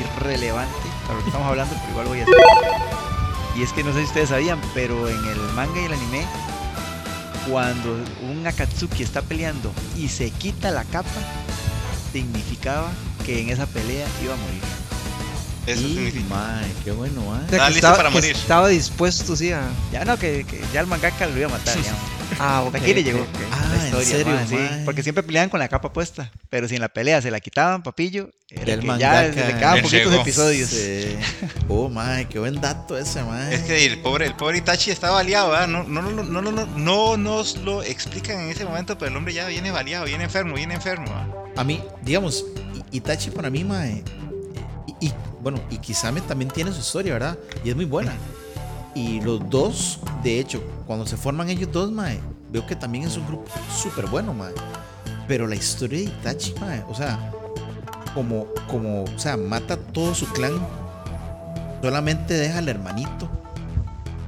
irrelevante 0.00 0.88
para 1.02 1.14
lo 1.14 1.20
que 1.20 1.28
estamos 1.28 1.48
hablando, 1.48 1.74
pero 1.80 1.90
igual 1.90 2.06
voy 2.06 2.20
a 2.20 2.22
hacer. 2.22 2.34
Y 3.56 3.62
es 3.62 3.72
que 3.72 3.84
no 3.84 3.92
sé 3.92 4.00
si 4.00 4.04
ustedes 4.06 4.30
sabían, 4.30 4.60
pero 4.74 5.08
en 5.08 5.24
el 5.26 5.38
manga 5.54 5.80
y 5.80 5.84
el 5.84 5.92
anime, 5.92 6.24
cuando 7.48 7.98
un 8.22 8.46
Akatsuki 8.46 9.02
está 9.02 9.22
peleando 9.22 9.70
y 9.96 10.08
se 10.08 10.30
quita 10.30 10.70
la 10.70 10.84
capa, 10.84 11.08
significaba 12.12 12.90
que 13.24 13.42
en 13.42 13.50
esa 13.50 13.66
pelea 13.66 14.06
iba 14.22 14.34
a 14.34 14.36
morir. 14.36 14.62
Eso 15.66 15.80
y, 15.86 15.94
significa. 15.94 16.24
mae, 16.34 16.66
qué 16.84 16.90
bueno, 16.92 17.22
O 17.28 17.34
sea, 17.34 17.44
Estaba 17.44 17.66
que 17.68 17.74
listo 17.74 17.86
estaba, 17.86 17.96
para 17.96 18.08
que 18.10 18.14
morir. 18.14 18.36
estaba 18.36 18.68
dispuesto, 18.68 19.34
sí, 19.36 19.52
a... 19.52 19.62
Ya 19.92 20.04
no, 20.04 20.18
que, 20.18 20.44
que 20.44 20.60
ya 20.72 20.80
el 20.80 20.86
mangaka 20.86 21.26
lo 21.26 21.36
iba 21.38 21.46
a 21.46 21.50
matar, 21.50 21.76
ya. 21.80 21.94
Ah, 22.40 22.62
ok, 22.66 22.74
aquí 22.76 22.94
le 22.94 23.04
llegó. 23.04 23.24
Ah, 23.52 23.64
la 23.76 23.76
¿en 24.00 24.02
historia, 24.02 24.46
sí, 24.48 24.56
porque 24.84 25.02
siempre 25.04 25.22
peleaban 25.22 25.50
con 25.50 25.60
la 25.60 25.68
capa 25.68 25.92
puesta, 25.92 26.32
pero 26.50 26.66
si 26.66 26.74
en 26.74 26.80
la 26.80 26.88
pelea 26.88 27.22
se 27.22 27.30
la 27.30 27.38
quitaban, 27.38 27.82
papillo, 27.82 28.30
era 28.50 28.64
Ya 28.64 28.72
el 28.74 28.80
que 28.80 28.86
ya 28.86 28.92
mangaka 28.92 29.22
le 29.22 29.34
quedaban 29.34 29.76
le 29.76 29.82
poquitos 29.82 30.10
llegó. 30.10 30.22
episodios. 30.22 30.70
Sí. 30.70 31.16
Oh, 31.68 31.88
mae, 31.88 32.26
qué 32.26 32.38
buen 32.40 32.60
dato 32.60 32.96
ese, 32.98 33.22
mae. 33.22 33.54
Es 33.54 33.60
que 33.62 33.84
el 33.86 34.00
pobre, 34.00 34.26
el 34.26 34.34
pobre 34.34 34.58
Itachi 34.58 34.90
está 34.90 35.10
baleado, 35.10 35.50
¿verdad? 35.50 35.68
No, 35.68 35.84
no, 35.84 36.02
no, 36.02 36.22
no, 36.24 36.42
no, 36.42 36.50
no, 36.50 36.66
no 36.76 37.16
nos 37.16 37.56
lo 37.58 37.82
explican 37.84 38.40
en 38.40 38.48
ese 38.50 38.64
momento, 38.64 38.98
pero 38.98 39.10
el 39.10 39.16
hombre 39.16 39.32
ya 39.34 39.46
viene 39.46 39.70
baleado, 39.70 40.06
viene 40.06 40.24
enfermo, 40.24 40.54
viene 40.56 40.74
enfermo. 40.74 41.04
¿verdad? 41.06 41.28
A 41.56 41.62
mí, 41.62 41.80
digamos, 42.02 42.44
Itachi 42.90 43.30
para 43.30 43.48
mí, 43.50 43.62
mae. 43.64 44.02
Y, 45.04 45.12
bueno, 45.42 45.60
y 45.68 45.76
Kisame 45.76 46.22
también 46.22 46.50
tiene 46.50 46.72
su 46.72 46.80
historia, 46.80 47.12
¿verdad? 47.12 47.38
Y 47.62 47.68
es 47.68 47.76
muy 47.76 47.84
buena. 47.84 48.14
Y 48.94 49.20
los 49.20 49.50
dos, 49.50 50.00
de 50.22 50.40
hecho, 50.40 50.62
cuando 50.86 51.06
se 51.06 51.18
forman 51.18 51.50
ellos 51.50 51.70
dos, 51.70 51.92
mae, 51.92 52.20
veo 52.50 52.66
que 52.66 52.74
también 52.74 53.04
es 53.04 53.14
un 53.18 53.26
grupo 53.26 53.50
súper 53.76 54.06
bueno, 54.06 54.32
mae. 54.32 54.54
Pero 55.28 55.46
la 55.46 55.56
historia 55.56 55.98
de 55.98 56.04
Itachi, 56.06 56.54
mae, 56.58 56.82
o 56.88 56.94
sea, 56.94 57.32
como, 58.14 58.46
como, 58.66 59.04
o 59.04 59.18
sea, 59.18 59.36
mata 59.36 59.76
todo 59.76 60.14
su 60.14 60.24
clan, 60.28 60.52
solamente 61.82 62.32
deja 62.32 62.58
al 62.58 62.68
hermanito. 62.70 63.28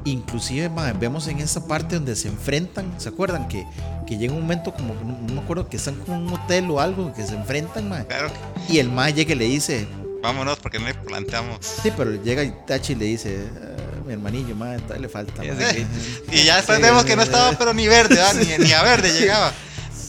Inclusive, 0.05 0.69
mae, 0.69 0.93
vemos 0.93 1.27
en 1.29 1.39
esa 1.39 1.67
parte 1.67 1.95
donde 1.95 2.17
se 2.17 2.29
enfrentan, 2.29 2.93
¿se 2.99 3.09
acuerdan? 3.09 3.49
Que, 3.49 3.67
que 4.07 4.19
llega 4.19 4.35
un 4.35 4.43
momento 4.43 4.75
como, 4.75 4.93
no, 4.93 5.17
no 5.27 5.35
me 5.37 5.41
acuerdo, 5.41 5.71
que 5.71 5.79
están 5.79 5.95
como 5.95 6.19
en 6.19 6.27
un 6.27 6.35
hotel 6.35 6.71
o 6.71 6.81
algo, 6.81 7.15
que 7.15 7.27
se 7.27 7.35
enfrentan, 7.35 7.89
mae. 7.89 8.05
Claro, 8.05 8.29
Y 8.69 8.79
el 8.79 8.91
mae 8.91 9.15
llega 9.15 9.33
y 9.33 9.37
le 9.37 9.47
dice, 9.47 9.89
vámonos 10.27 10.59
porque 10.59 10.79
no 10.79 10.87
le 10.87 10.95
planteamos. 10.95 11.59
sí, 11.83 11.93
pero 11.97 12.13
llega 12.23 12.43
Itachi 12.43 12.93
y 12.93 12.97
le 12.97 13.05
dice, 13.07 13.47
"Ah, 13.63 14.03
mi 14.07 14.13
hermanillo, 14.13 14.55
todavía 14.55 14.99
le 14.99 15.09
falta. 15.09 15.43
Ya 15.45 15.55
mae". 15.55 15.73
sé 15.73 15.87
Y 16.33 16.43
ya 16.45 16.57
después 16.57 16.79
Sí, 16.79 16.83
vemos 16.85 17.03
sí, 17.03 17.09
que 17.09 17.17
no 17.17 17.23
estaba, 17.23 17.53
pero 17.59 17.73
ni 17.73 17.87
verde, 17.89 18.17
¿verdad? 18.17 18.35
Ni, 18.35 18.65
ni 18.65 18.73
a 18.73 18.83
verde 18.83 19.13
llegaba. 19.19 19.53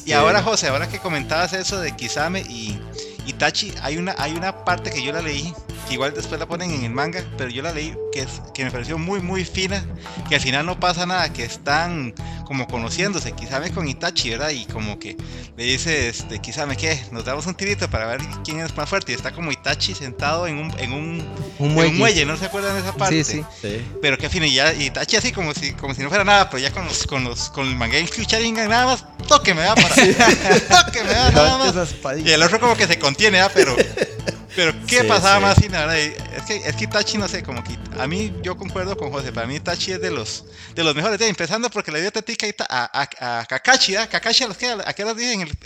Y 0.06 0.14
ahora, 0.14 0.42
José, 0.42 0.68
ahora 0.68 0.88
que 0.88 1.00
comentabas 1.00 1.54
eso 1.54 1.80
de 1.80 1.96
Kisame 1.96 2.42
y 2.42 2.80
Itachi, 3.26 3.74
hay 3.82 3.98
una, 3.98 4.16
hay 4.18 4.34
una 4.34 4.64
parte 4.64 4.90
que 4.90 5.04
yo 5.04 5.12
la 5.12 5.22
leí 5.22 5.54
que 5.88 5.94
igual 5.94 6.14
después 6.14 6.40
la 6.40 6.48
ponen 6.48 6.72
en 6.72 6.84
el 6.84 6.92
manga, 6.92 7.24
pero 7.38 7.50
yo 7.50 7.62
la 7.62 7.72
leí 7.72 7.96
que, 8.12 8.22
es, 8.22 8.42
que 8.54 8.64
me 8.66 8.72
pareció 8.72 8.98
muy 8.98 9.22
muy 9.22 9.46
fina, 9.46 9.84
que 10.30 10.36
al 10.36 10.42
final 10.42 10.66
no 10.66 10.80
pasa 10.80 11.06
nada, 11.06 11.32
que 11.32 11.44
están 11.44 12.14
como 12.46 12.68
conociéndose, 12.68 13.34
quizá 13.34 13.60
me 13.60 13.72
con 13.72 13.88
Itachi, 13.88 14.30
¿verdad? 14.30 14.50
Y 14.52 14.66
como 14.66 14.98
que 15.00 15.18
le 15.58 15.64
dice, 15.64 16.08
este, 16.08 16.40
quizá 16.40 16.66
me 16.66 16.78
qué, 16.78 17.00
nos 17.12 17.26
damos 17.26 17.46
un 17.46 17.56
tirito 17.56 17.90
para 17.90 18.06
ver 18.06 18.22
quién 18.46 18.60
es 18.62 18.76
más 18.76 18.90
fuerte, 18.90 19.12
y 19.12 19.16
está 19.16 19.32
como 19.32 19.52
Itachi 19.52 19.94
sentado 19.94 20.48
en 20.48 20.58
un, 20.58 20.80
en 20.80 20.94
un, 20.94 21.28
Un 21.60 21.68
en 21.70 21.74
muelle. 21.74 21.92
un 21.92 21.98
muelle, 21.98 22.26
¿no 22.26 22.38
se 22.38 22.46
acuerdan 22.46 22.76
de 22.76 22.82
esa 22.82 22.94
parte? 22.94 23.24
Sí, 23.24 23.38
sí. 23.38 23.44
Sí. 23.62 23.86
Pero 24.02 24.18
qué 24.18 24.30
fino, 24.30 24.46
y 24.46 24.54
ya 24.54 24.74
Itachi 24.74 25.18
así 25.18 25.32
como 25.32 25.54
si, 25.54 25.74
como 25.74 25.94
si 25.94 26.02
no 26.04 26.10
fuera 26.10 26.24
nada, 26.24 26.50
pero 26.50 26.64
ya 26.64 26.72
con 26.72 26.86
los, 26.86 27.06
con 27.06 27.24
los, 27.24 27.50
con 27.50 27.68
el 27.68 27.76
Mangekyou 27.76 28.26
Sharingan 28.26 28.70
nada 28.70 28.86
más, 28.86 29.06
toque 29.28 29.54
me 29.54 29.62
da 29.62 29.76
para, 29.76 29.90
toque 29.96 31.04
me 31.04 31.12
da 31.12 31.32
nada 31.32 31.58
más. 31.58 31.96
Y 32.24 32.32
el 32.32 32.42
otro 32.44 32.60
como 32.60 32.76
que 32.76 32.88
se 32.88 32.98
contiene, 32.98 33.42
¿ah? 33.42 33.52
pero 33.54 33.76
pero 34.56 34.74
qué 34.88 35.02
Sí, 35.02 35.08
pasaba 35.08 35.54
sí. 35.56 35.68
más 35.70 35.72
¿verdad? 35.72 35.96
Y 35.98 36.36
Es 36.38 36.44
que 36.48 36.56
es 36.70 36.76
que 36.76 36.84
Itachi 36.86 37.18
no 37.18 37.28
sé, 37.28 37.44
como 37.44 37.64
que 37.64 37.78
a 38.00 38.08
mí 38.08 38.34
yo 38.44 38.56
concuerdo 38.58 38.96
con 38.98 39.12
José, 39.12 39.32
para 39.32 39.48
mí 39.48 39.56
Itachi 39.56 39.94
es 39.94 40.02
de 40.02 40.12
los 40.12 40.46
de 40.76 40.84
los 40.84 40.96
mejores, 40.96 41.20
empezando 41.22 41.70
porque 41.70 41.92
le 41.92 42.02
dio 42.02 42.12
tetica 42.12 42.48
a, 42.70 43.02
a, 43.02 43.10
a, 43.20 43.40
a 43.42 43.46
Kakashi, 43.46 43.96
¿ah? 43.96 44.08
Kakashi 44.08 44.44
a 44.44 44.48
los 44.48 44.58
que 44.58 44.68
a 44.68 44.94
qué 44.94 45.02
edad 45.02 45.16
dije 45.16 45.34
en 45.34 45.42
el 45.42 45.58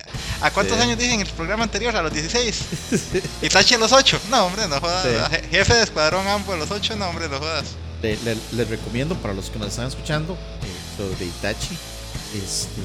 a 0.42 0.52
cuántos 0.52 0.78
Sí. 0.78 0.84
años 0.84 0.98
dije 0.98 1.14
en 1.14 1.22
el 1.22 1.28
programa 1.28 1.64
anterior, 1.64 1.96
a 1.96 2.02
los 2.02 2.12
16. 2.14 2.62
Itachi 3.42 3.76
a 3.76 3.78
los 3.78 3.92
8. 3.92 4.20
No, 4.30 4.46
hombre, 4.46 4.68
no 4.68 4.80
jodas. 4.80 5.06
Jefe 5.52 5.74
de 5.74 5.84
escuadrón 5.84 6.28
ambos 6.28 6.56
a 6.56 6.58
los 6.58 6.72
8, 6.72 6.96
no, 6.96 7.08
hombre, 7.10 7.30
no 7.30 7.38
jodas. 7.40 7.66
Le- 8.02 8.18
le- 8.24 8.38
les 8.54 8.68
recomiendo 8.68 9.16
para 9.16 9.34
los 9.34 9.50
que 9.52 9.60
nos 9.60 9.68
están 9.68 9.88
escuchando 9.88 10.34
eh, 10.34 10.98
sobre 10.98 11.26
Itachi. 11.26 11.78
Este, 12.34 12.82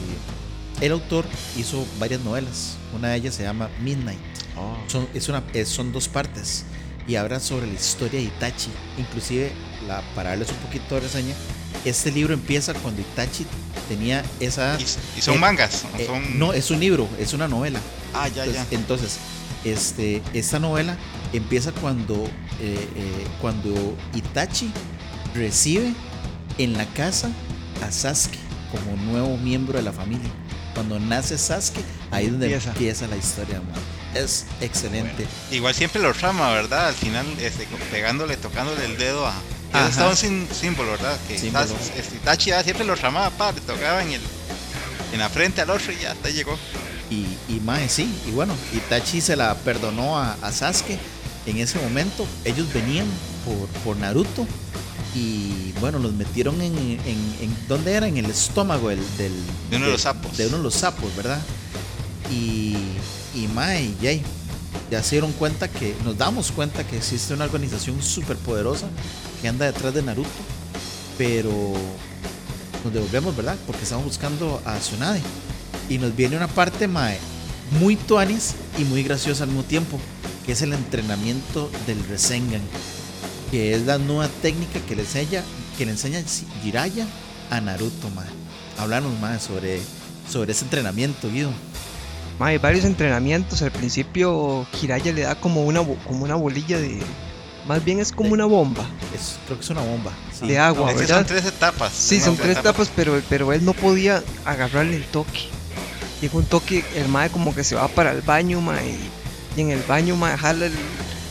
el 0.81 0.93
autor 0.93 1.25
hizo 1.57 1.85
varias 1.99 2.21
novelas. 2.23 2.77
Una 2.95 3.09
de 3.09 3.17
ellas 3.17 3.35
se 3.35 3.43
llama 3.43 3.69
Midnight. 3.83 4.19
Oh. 4.57 4.77
Son, 4.87 5.07
es 5.15 5.29
una, 5.29 5.43
es- 5.53 5.69
son 5.69 5.93
dos 5.93 6.09
partes 6.09 6.65
y 7.09 7.17
habla 7.17 7.41
sobre 7.41 7.67
la 7.67 7.75
historia 7.75 8.21
de 8.21 8.27
Itachi. 8.27 8.71
Inclusive, 8.99 9.53
la, 9.87 10.03
para 10.15 10.31
darles 10.31 10.51
un 10.51 10.57
poquito 10.57 10.95
de 10.97 11.03
reseña, 11.03 11.35
este 11.85 12.11
libro 12.11 12.35
empieza 12.35 12.75
cuando 12.75 13.01
Itachi 13.03 13.47
tenía 13.89 14.25
esa... 14.41 14.77
Y, 14.81 15.21
son 15.21 15.35
Eh, 15.35 15.39
mangas, 15.39 15.85
¿o 15.85 15.99
eh, 15.99 16.07
son 16.07 16.39
no, 16.39 16.53
es 16.53 16.71
un 16.71 16.81
libro, 16.81 17.09
es 17.19 17.33
una 17.33 17.47
novela. 17.49 17.81
Ah, 18.15 18.29
ya, 18.29 18.45
ya. 18.47 18.67
Entonces, 18.71 18.73
entonces, 18.73 19.19
este, 19.65 20.23
esta 20.33 20.59
novela 20.59 20.97
empieza 21.33 21.73
cuando, 21.73 22.29
eh, 22.61 23.27
cuando 23.41 23.75
Itachi 24.15 24.71
recibe 25.35 25.93
en 26.59 26.73
la 26.73 26.87
casa 26.87 27.31
a 27.87 27.91
Sasuke 27.93 28.39
como 28.71 28.97
nuevo 29.13 29.37
miembro 29.37 29.77
de 29.77 29.83
la 29.85 29.93
familia. 29.93 30.29
Cuando 30.77 31.01
nace 31.01 31.37
Sasuke, 31.39 31.81
ahí 32.13 32.27
es 32.27 32.31
donde 32.31 32.47
Empieza. 32.47 32.71
empieza, 32.71 33.07
la 33.09 33.17
historia, 33.17 33.61
man. 33.61 33.81
Es 34.15 34.45
excelente. 34.61 35.27
Igual 35.51 35.75
siempre 35.75 36.01
lo 36.01 36.13
trama, 36.15 36.53
¿verdad? 36.53 36.87
Al 36.89 36.95
final, 36.95 37.27
este, 37.41 37.67
pegándole, 37.91 38.37
tocándole 38.37 38.85
el 38.85 38.97
dedo 38.97 39.27
a. 39.27 39.35
Estaba 39.89 40.11
un 40.11 40.17
sim- 40.17 40.47
símbolo, 40.53 40.93
¿verdad? 40.93 41.19
Que 41.27 41.39
Símbolo. 41.39 41.65
estás- 41.65 41.93
este, 41.99 42.17
Itachi 42.17 42.53
ah, 42.53 42.63
siempre 42.63 42.85
lo 42.87 42.95
tramaba, 42.97 43.31
pa, 43.31 43.51
le 43.53 43.61
tocaba 43.63 44.03
en, 44.03 44.13
el, 44.13 44.21
en 45.13 45.19
la 45.19 45.29
frente 45.29 45.61
al 45.63 45.71
otro 45.71 45.93
y 45.93 45.97
ya 45.97 46.13
hasta 46.13 46.31
llegó. 46.31 46.57
Y, 47.11 47.27
y 47.49 47.61
mae, 47.65 47.89
sí, 47.89 48.09
y 48.27 48.31
bueno, 48.31 48.55
Itachi 48.75 49.21
se 49.21 49.35
la 49.37 49.55
perdonó 49.57 50.19
a, 50.19 50.37
a 50.43 50.53
Sasuke 50.53 50.99
en 51.47 51.57
ese 51.59 51.79
momento. 51.81 52.27
Ellos 52.45 52.73
venían 52.73 53.07
por, 53.45 53.67
por 53.83 53.97
Naruto 53.97 54.47
y 55.17 55.73
bueno, 55.81 55.99
los 55.99 56.13
metieron 56.13 56.61
en, 56.61 56.77
en, 56.77 56.99
en- 57.41 57.57
¿dónde 57.69 57.93
era? 57.93 58.07
En 58.07 58.19
el 58.19 58.27
estómago 58.27 58.91
el, 58.91 58.99
del, 59.17 59.33
De 59.71 59.77
uno 59.77 59.87
de 59.87 59.93
los 59.93 60.03
sapos. 60.03 60.37
De 60.37 60.47
uno 60.47 60.59
de 60.59 60.63
los 60.63 60.75
sapos, 60.75 61.15
¿verdad? 61.17 61.41
Y, 62.31 62.77
y 63.35 63.49
mae, 63.55 63.95
yay, 64.03 64.23
ya 64.91 65.03
se 65.03 65.13
dieron 65.17 65.33
cuenta 65.33 65.69
que, 65.69 65.95
nos 66.05 66.19
damos 66.19 66.53
cuenta 66.53 66.87
que 66.87 66.97
existe 66.99 67.33
una 67.33 67.45
organización 67.45 68.03
súper 68.03 68.37
poderosa 68.37 68.89
que 69.41 69.49
anda 69.49 69.65
detrás 69.67 69.95
de 69.95 70.03
Naruto, 70.03 70.29
pero 71.17 71.73
nos 72.85 72.93
devolvemos, 72.93 73.35
¿verdad? 73.37 73.57
Porque 73.67 73.83
estamos 73.85 74.05
buscando 74.05 74.61
a 74.65 74.77
Tsunade. 74.79 75.21
Y 75.89 75.99
nos 75.99 76.15
viene 76.15 76.37
una 76.37 76.49
parte, 76.49 76.89
mae, 76.89 77.19
muy 77.81 77.97
tuanis 77.97 78.55
y 78.79 78.85
muy 78.85 79.03
graciosa 79.03 79.45
al 79.45 79.51
mismo 79.51 79.65
tiempo, 79.65 79.99
que 80.45 80.53
es 80.53 80.63
el 80.63 80.73
entrenamiento 80.73 81.71
del 81.87 82.05
Resengan, 82.09 82.61
que 83.51 83.75
es 83.75 83.83
la 83.83 83.99
nueva 83.99 84.29
técnica 84.43 84.81
que 84.81 84.97
le 84.97 85.03
enseña, 85.03 85.43
que 85.79 85.85
le 85.87 85.93
enseña 85.93 86.21
Jiraiya 86.63 87.07
a 87.51 87.61
Naruto, 87.61 88.11
mae. 88.11 88.27
Háblanos, 88.79 89.13
mae, 89.21 89.39
sobre, 89.41 89.81
sobre 90.31 90.53
ese 90.53 90.65
entrenamiento, 90.65 91.31
Guido. 91.31 91.51
Ma, 92.39 92.47
hay 92.49 92.59
varios 92.59 92.85
entrenamientos. 92.85 93.63
Al 93.63 93.71
principio 93.73 94.67
Jiraiya 94.75 95.13
le 95.13 95.23
da 95.23 95.35
como 95.37 95.65
una, 95.65 95.81
como 95.83 96.25
una 96.25 96.35
bolilla 96.35 96.79
de... 96.79 97.01
Más 97.67 97.85
bien 97.85 97.99
es 97.99 98.13
como 98.13 98.33
una 98.33 98.45
bomba 98.45 98.85
Es, 99.13 99.39
creo 99.47 99.59
que 99.59 99.65
es 99.65 99.71
una 99.71 99.81
bomba. 99.81 100.13
sí. 100.39 100.47
de 100.47 100.57
agua, 100.57 100.89
Es 100.91 100.95
que 100.95 101.01
¿verdad? 101.03 101.17
son 101.17 101.27
tres 101.27 101.47
etapas. 101.47 101.93
Sí, 101.93 102.19
¿no? 102.19 102.25
son 102.27 102.37
tres 102.37 102.59
etapas, 102.59 102.89
pero, 102.95 103.21
pero 103.29 103.53
él 103.53 103.65
no 103.65 103.73
podía 103.73 104.23
agarrarle 104.45 104.95
el 104.97 105.05
toque. 105.05 105.49
Llega 106.21 106.37
un 106.39 106.45
toque, 106.45 106.85
el 106.95 107.09
mae 107.09 107.29
como 107.29 107.53
que 107.55 107.65
se 107.65 107.75
va 107.75 107.89
para 107.89 108.13
el 108.13 108.23
baño, 108.23 108.61
mae, 108.61 108.89
y, 108.89 108.99
y 109.57 109.61
en 109.63 109.71
el 109.73 109.83
baño, 109.83 110.15
mae, 110.15 110.37
jala 110.39 110.67
el- 110.67 110.73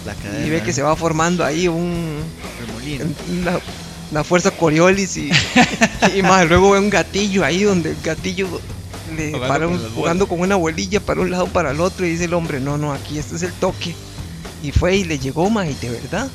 La 0.06 0.14
cadena. 0.16 0.46
y 0.46 0.50
ve 0.50 0.62
que 0.62 0.72
se 0.74 0.82
va 0.82 0.96
formando 0.96 1.44
ahí 1.44 1.68
un, 1.68 2.20
Remolino. 2.68 3.06
una, 3.42 3.60
una 4.12 4.24
fuerza 4.24 4.52
Coriolis 4.52 5.18
y, 5.18 5.32
y 6.16 6.22
mae, 6.22 6.46
luego 6.46 6.72
ve 6.72 6.80
un 6.80 6.90
gatillo 6.90 7.44
ahí 7.44 7.64
donde 7.64 7.92
el 7.92 7.98
gatillo 8.04 8.48
le 9.16 9.32
Jugando 9.32 9.48
para 9.48 9.68
un- 9.68 9.94
jugando 9.96 10.28
con 10.28 10.40
una 10.42 10.56
bolilla 10.56 11.00
para 11.00 11.22
un 11.22 11.32
lado 11.32 11.48
para 11.48 11.72
el 11.72 11.80
otro 11.80 12.06
y 12.06 12.10
dice 12.12 12.26
el 12.26 12.34
hombre, 12.34 12.60
no, 12.60 12.78
no, 12.78 12.94
aquí 12.94 13.18
este 13.18 13.36
es 13.36 13.42
el 13.44 13.54
toque. 13.54 13.96
Y 14.64 14.72
fue 14.72 14.96
y 14.98 15.04
le 15.04 15.20
llegó, 15.20 15.50
mae, 15.50 15.72
y 15.72 15.76
de 15.76 15.90
verdad. 15.92 16.28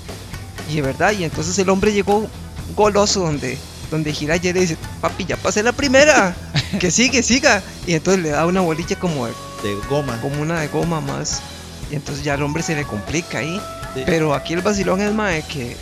Y 0.70 0.76
de 0.76 0.82
verdad, 0.82 1.12
y 1.12 1.24
entonces 1.24 1.58
el 1.58 1.68
hombre 1.68 1.92
llegó 1.92 2.28
goloso 2.76 3.20
donde, 3.20 3.58
donde 3.90 4.12
Jiraiya 4.12 4.52
le 4.52 4.60
dice, 4.60 4.76
papi, 5.00 5.24
ya 5.24 5.36
pasé 5.36 5.62
la 5.64 5.72
primera, 5.72 6.34
que 6.78 6.90
sigue, 6.92 7.22
siga. 7.24 7.60
Y 7.88 7.94
entonces 7.94 8.22
le 8.22 8.30
da 8.30 8.46
una 8.46 8.60
bolilla 8.60 8.96
como, 8.98 9.26
de- 9.26 9.32
de 9.64 9.74
goma. 9.88 10.20
como 10.20 10.40
una 10.40 10.60
de 10.60 10.68
goma 10.68 11.00
más. 11.00 11.40
Y 11.90 11.96
entonces 11.96 12.24
ya 12.24 12.34
al 12.34 12.42
hombre 12.42 12.62
se 12.62 12.74
le 12.74 12.84
complica 12.84 13.38
ahí. 13.38 13.60
Sí. 13.94 14.02
Pero 14.06 14.34
aquí 14.34 14.52
el 14.54 14.62
vacilón 14.62 15.00
es, 15.00 15.12
mae, 15.12 15.42
que 15.42 15.76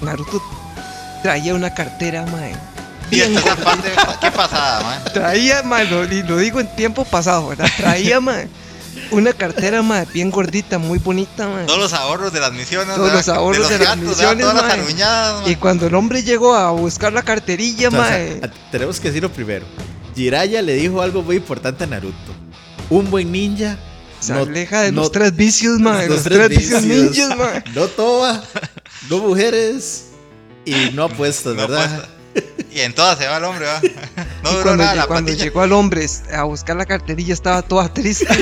Naruto 0.00 0.42
traía 1.22 1.54
una 1.54 1.74
cartera, 1.74 2.24
mae. 2.26 2.52
Y 3.10 3.16
Bien 3.16 3.36
esta 3.36 3.52
esa 3.54 3.64
parte, 3.64 3.90
qué 4.20 4.30
pasada, 4.30 4.80
man. 4.82 5.02
Traía, 5.12 5.62
mae, 5.62 5.84
lo, 5.86 6.04
y 6.04 6.22
lo 6.22 6.36
digo 6.38 6.60
en 6.60 6.74
tiempo 6.76 7.04
pasado, 7.04 7.48
¿verdad? 7.48 7.68
Traía, 7.76 8.20
mae, 8.22 8.48
una 9.10 9.32
cartera, 9.32 9.82
mae, 9.82 10.06
bien 10.14 10.30
gordita, 10.30 10.78
muy 10.78 10.98
bonita, 10.98 11.46
mae. 11.48 11.66
Todos 11.66 11.80
los 11.80 11.92
ahorros 11.92 12.32
de 12.32 12.40
las 12.40 12.52
misiones. 12.52 12.94
Todos 12.96 13.12
los 13.12 13.28
ahorros 13.28 13.68
de 13.68 13.78
las 13.80 13.96
misiones, 13.98 14.46
Todas 14.46 14.54
las 14.54 14.64
mae. 14.64 14.80
aruñadas, 14.80 15.48
Y 15.48 15.56
cuando 15.56 15.86
el 15.88 15.94
hombre 15.96 16.22
llegó 16.22 16.54
a 16.54 16.70
buscar 16.70 17.12
la 17.12 17.22
carterilla, 17.22 17.88
O 17.88 17.90
sea, 17.90 18.00
o 18.00 18.04
sea, 18.04 18.10
mae, 18.12 18.40
a- 18.44 18.70
tenemos 18.70 18.98
que 19.00 19.08
decirlo 19.08 19.30
primero. 19.30 19.66
Jiraiya 20.14 20.62
le 20.62 20.74
dijo 20.74 21.02
algo 21.02 21.22
muy 21.22 21.36
importante 21.36 21.84
a 21.84 21.86
Naruto. 21.88 22.32
Un 22.88 23.10
buen 23.10 23.30
ninja 23.30 23.76
se 24.20 24.32
no- 24.32 24.40
aleja 24.40 24.82
de 24.82 24.92
no- 24.92 25.02
los 25.02 25.12
tres 25.12 25.34
vicios, 25.34 25.78
mae, 25.80 26.08
los, 26.08 26.22
tres, 26.22 26.48
vicios 26.48 26.82
ninjas, 26.82 27.36
mae. 27.36 27.62
no 27.74 27.86
toma, 27.88 28.42
no 29.08 29.18
mujeres 29.18 30.04
y 30.64 30.90
no 30.94 31.04
apuestas, 31.04 31.54
No 31.54 31.62
¿verdad? 31.68 31.84
apuesta. 31.94 32.08
Y 32.72 32.80
en 32.80 32.94
todas 32.94 33.18
se 33.18 33.26
va 33.26 33.38
el 33.38 33.44
hombre, 33.44 33.66
va. 33.66 33.80
No 34.44 34.50
Y 34.50 34.52
duró 34.52 34.62
cuando, 34.62 34.84
nada 34.84 34.94
la 34.94 35.06
cuando 35.06 35.30
patilla. 35.32 35.44
llegó 35.44 35.60
al 35.62 35.72
hombre 35.72 36.06
a 36.32 36.44
buscar 36.44 36.76
la 36.76 36.86
carterilla 36.86 37.34
estaba 37.34 37.62
toda 37.62 37.92
triste. 37.92 38.26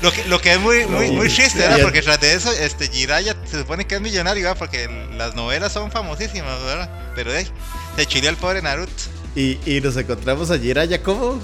Lo 0.00 0.10
que, 0.10 0.24
lo 0.28 0.40
que 0.40 0.54
es 0.54 0.58
muy, 0.60 0.86
muy, 0.86 1.08
No, 1.10 1.16
muy 1.16 1.28
triste, 1.28 1.58
¿verdad? 1.58 1.80
Porque 1.82 2.00
tras 2.00 2.18
de 2.18 2.32
eso, 2.32 2.50
este 2.50 2.88
Jiraiya 2.88 3.36
se 3.44 3.58
supone 3.58 3.86
que 3.86 3.96
es 3.96 4.00
millonario, 4.00 4.42
¿verdad? 4.44 4.56
Porque 4.58 4.88
las 5.18 5.34
novelas 5.34 5.70
son 5.70 5.90
famosísimas, 5.90 6.62
¿verdad? 6.64 6.88
Pero 7.14 7.30
ahí, 7.32 7.46
se 7.94 8.06
chileó 8.06 8.30
el 8.30 8.36
pobre 8.36 8.62
Naruto. 8.62 8.90
Y, 9.36 9.58
y 9.66 9.82
nos 9.82 9.98
encontramos 9.98 10.50
a 10.50 10.58
Jiraiya, 10.58 11.02
¿cómo? 11.02 11.42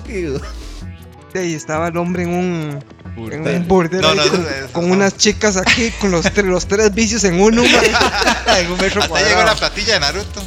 Y 1.35 1.39
ahí 1.39 1.55
estaba 1.55 1.89
el 1.89 1.97
hombre 1.97 2.23
en 2.23 2.31
un, 2.31 2.85
en 3.17 3.47
un 3.47 3.69
burdel 3.69 4.01
No, 4.01 4.09
ahí 4.11 4.17
no, 4.17 4.23
con, 4.31 4.41
eso- 4.41 4.51
eso 4.51 4.73
con 4.73 4.89
no. 4.89 4.95
unas 4.95 5.17
chicas 5.17 5.57
aquí, 5.57 5.91
con 6.01 6.11
los, 6.11 6.25
tre- 6.27 6.45
los 6.45 6.67
tres 6.67 6.95
vicios 6.95 7.25
en 7.25 7.41
uno, 7.41 7.63
en 8.59 8.71
un 8.73 8.79
metro 8.81 9.03
Hasta 9.03 9.23
llegó 9.29 9.43
la 9.43 9.55
platilla 9.55 9.95
de 9.95 10.01
Naruto. 10.01 10.43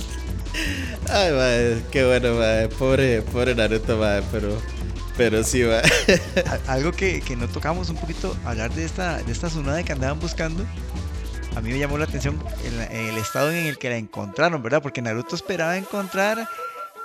Ay, 1.12 1.32
madre, 1.32 1.84
qué 1.92 2.06
bueno, 2.06 2.34
madre. 2.36 2.68
Pobre, 2.70 3.22
pobre 3.22 3.56
Naruto, 3.56 3.98
madre, 3.98 4.24
pero, 4.32 4.62
pero 5.18 5.44
sí, 5.44 5.64
madre. 5.64 5.92
Algo 6.68 6.92
que, 6.92 7.22
que 7.22 7.36
no 7.36 7.48
tocamos 7.48 7.90
un 7.90 7.98
poquito, 7.98 8.36
hablar 8.46 8.72
de 8.74 8.86
esta, 8.86 9.18
de 9.18 9.32
esta 9.32 9.48
Tsunade 9.48 9.84
que 9.84 9.92
andaban 9.94 10.20
buscando. 10.20 10.66
A 11.56 11.62
mí 11.62 11.72
me 11.72 11.80
llamó 11.80 11.98
la 11.98 12.06
atención 12.06 12.42
el 12.92 13.18
estado 13.18 13.52
en 13.52 13.66
el 13.66 13.78
que 13.80 13.90
la 13.90 13.98
encontraron, 13.98 14.62
¿verdad? 14.64 14.82
Porque 14.82 15.02
Naruto 15.02 15.36
esperaba 15.36 15.78
encontrar 15.78 16.48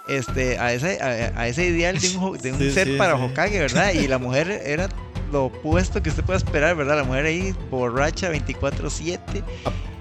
este, 0.09 0.59
a, 0.59 0.73
ese, 0.73 1.01
a, 1.01 1.39
a 1.41 1.49
ese 1.49 1.67
ideal 1.67 1.99
de 1.99 2.17
un, 2.17 2.39
de 2.39 2.53
un 2.53 2.59
Sí, 2.59 2.71
ser 2.73 2.89
sí, 2.89 2.95
para 2.97 3.17
sí. 3.17 3.23
Hokage, 3.23 3.59
¿verdad? 3.59 3.93
Y 3.95 4.07
la 4.09 4.19
mujer 4.19 4.51
era 4.65 4.89
lo 5.33 5.47
opuesto 5.47 6.03
que 6.03 6.11
usted 6.11 6.23
puede 6.25 6.39
esperar, 6.39 6.77
¿verdad? 6.77 6.97
La 6.97 7.05
mujer 7.05 7.27
ahí 7.27 7.55
borracha 7.71 8.31
24-7. 8.33 9.19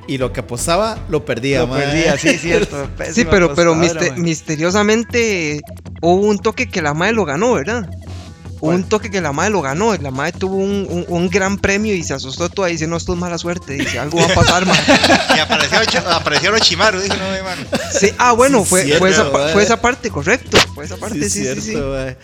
Y 0.06 0.18
lo 0.18 0.34
que 0.34 0.42
apostaba, 0.42 0.98
lo 1.08 1.24
perdía, 1.24 1.60
Lo 1.62 1.68
madre. 1.68 1.86
perdía, 1.86 2.18
sí, 2.18 2.38
cierto. 2.38 2.90
Sí, 3.12 3.24
pero, 3.26 3.56
pero 3.56 3.74
mister- 3.74 4.18
misteriosamente 4.18 5.62
hubo 6.02 6.28
un 6.28 6.40
toque 6.40 6.68
que 6.68 6.82
la 6.82 6.94
madre 6.94 7.14
lo 7.14 7.24
ganó, 7.26 7.54
¿verdad? 7.54 7.90
Un 8.70 8.84
toque 8.90 9.10
que 9.12 9.20
la 9.22 9.32
madre 9.34 9.52
lo 9.52 9.62
ganó. 9.62 9.96
La 9.98 10.12
madre 10.12 10.32
tuvo 10.34 10.56
un, 10.56 10.88
un- 10.90 11.06
un 11.08 11.30
gran 11.30 11.58
premio 11.58 11.94
y 11.94 12.04
se 12.04 12.14
asustó 12.14 12.50
toda 12.50 12.70
y 12.70 12.74
dice, 12.74 12.88
no, 12.88 12.98
esto 12.98 13.14
es 13.14 13.20
mala 13.20 13.38
suerte. 13.38 13.74
Dice, 13.74 14.00
algo 14.00 14.20
va 14.20 14.26
a 14.26 14.36
pasar, 14.36 14.66
madre. 14.66 14.82
Y 15.36 15.40
apareció, 15.40 15.80
apareció 16.12 16.50
Orochimaru, 16.52 17.00
dijo, 17.02 17.16
no, 17.16 17.26
hermano. 17.34 17.62
Sí, 17.92 18.10
ah, 18.18 18.32
bueno, 18.34 18.60
Sí, 18.64 18.66
fue, 18.70 18.84
cierto, 18.84 19.00
fue, 19.00 19.10
esa, 19.12 19.26
fue 19.54 19.64
esa 19.64 19.82
parte, 19.82 20.10
correcto. 20.10 20.58
Fue 20.74 20.86
esa 20.86 20.98
parte, 20.98 21.30
sí, 21.30 21.44
sí, 21.46 21.62
sí. 21.62 21.78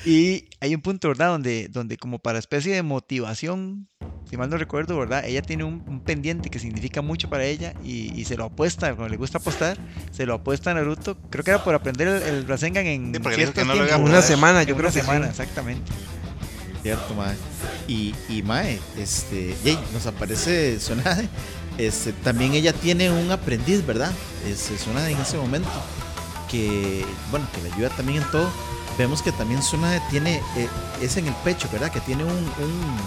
Y 0.06 0.46
hay 0.62 0.76
un 0.76 0.82
punto, 0.82 1.08
¿verdad? 1.10 1.28
Donde, 1.30 1.68
donde 1.70 1.98
como 1.98 2.20
para 2.20 2.40
especie 2.40 2.74
de 2.74 2.84
motivación, 2.84 3.88
si 4.30 4.38
mal 4.38 4.50
no 4.50 4.58
recuerdo, 4.58 4.98
¿verdad? 4.98 5.26
Ella 5.26 5.42
tiene 5.42 5.64
un, 5.64 5.84
un 5.88 6.02
pendiente 6.02 6.50
que 6.50 6.60
significa 6.60 7.02
mucho 7.02 7.30
para 7.30 7.46
ella 7.46 7.74
y, 7.84 8.14
y 8.20 8.26
se 8.26 8.38
lo 8.38 8.46
apuesta, 8.46 8.96
como 8.96 9.08
le 9.10 9.18
gusta 9.18 9.40
apostar, 9.40 9.78
se 10.12 10.26
lo 10.26 10.36
apuesta 10.36 10.72
a 10.72 10.74
Naruto. 10.76 11.18
Creo 11.30 11.44
que 11.44 11.52
era 11.52 11.64
por 11.64 11.74
aprender 11.76 12.08
el, 12.08 12.22
el 12.24 12.48
Rasengan 12.48 12.86
en 12.86 13.12
Sí, 13.14 13.20
no 13.20 13.30
tiempo, 13.32 14.06
Una 14.06 14.22
semana, 14.22 14.62
En 14.62 14.68
yo 14.68 14.76
una 14.76 14.84
creo 14.84 14.94
que 14.94 15.00
semana, 15.02 15.26
sí. 15.26 15.32
exactamente. 15.32 15.92
Cierto, 16.84 17.14
mae. 17.14 17.36
Y, 17.88 18.16
y 18.30 18.42
mae, 18.44 18.80
este, 18.98 19.56
yey, 19.64 19.78
nos 19.94 20.06
aparece 20.06 20.80
Sonade. 20.80 21.28
Este, 21.78 22.12
también 22.14 22.54
ella 22.54 22.74
tiene 22.74 23.10
un 23.12 23.32
aprendiz, 23.32 23.86
¿verdad? 23.86 24.12
Este, 24.48 24.78
Sonade 24.78 25.12
en 25.12 25.20
ese 25.22 25.38
momento. 25.38 25.70
Que, 26.50 27.06
bueno, 27.32 27.46
que 27.54 27.62
le 27.62 27.74
ayuda 27.74 27.90
también 27.90 28.22
en 28.24 28.32
todo. 28.32 28.50
Vemos 28.98 29.22
que 29.22 29.32
también 29.32 29.62
Sonade 29.62 30.02
tiene, 30.10 30.42
eh, 30.58 30.68
es 31.02 31.16
en 31.18 31.28
el 31.28 31.34
pecho, 31.36 31.70
¿verdad? 31.72 31.92
Que 31.92 32.00
tiene 32.02 32.24
un, 32.24 32.32
un- 32.32 33.00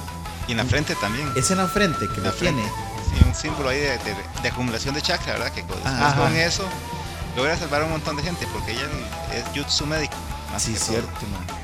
Y 0.49 0.53
en 0.53 0.59
la 0.59 0.65
frente 0.65 0.95
también. 0.97 1.31
es 1.37 1.51
en 1.51 1.59
la 1.59 1.67
frente 1.69 2.09
que 2.09 2.17
lo 2.19 2.25
la 2.25 2.33
frente. 2.33 2.63
tiene. 2.63 3.19
Sí, 3.19 3.25
un 3.29 3.35
símbolo 3.35 3.69
ahí 3.69 3.79
de, 3.81 3.91
de- 3.99 4.17
de 4.43 4.49
acumulación 4.49 4.95
de 4.95 5.03
chakra, 5.03 5.35
¿verdad? 5.35 5.51
Que 5.53 5.63
después 5.63 5.81
Ajá. 5.85 6.17
con 6.23 6.35
eso 6.37 6.65
logra 7.37 7.57
salvar 7.59 7.83
a 7.83 7.85
un 7.87 7.91
montón 7.93 8.17
de 8.17 8.23
gente 8.23 8.47
porque 8.53 8.73
ella 8.73 8.87
es 9.35 9.45
jutsu 9.59 9.87
médico. 9.87 10.15
Más 10.53 10.63
Sí, 10.63 10.75
cierto. 10.77 11.09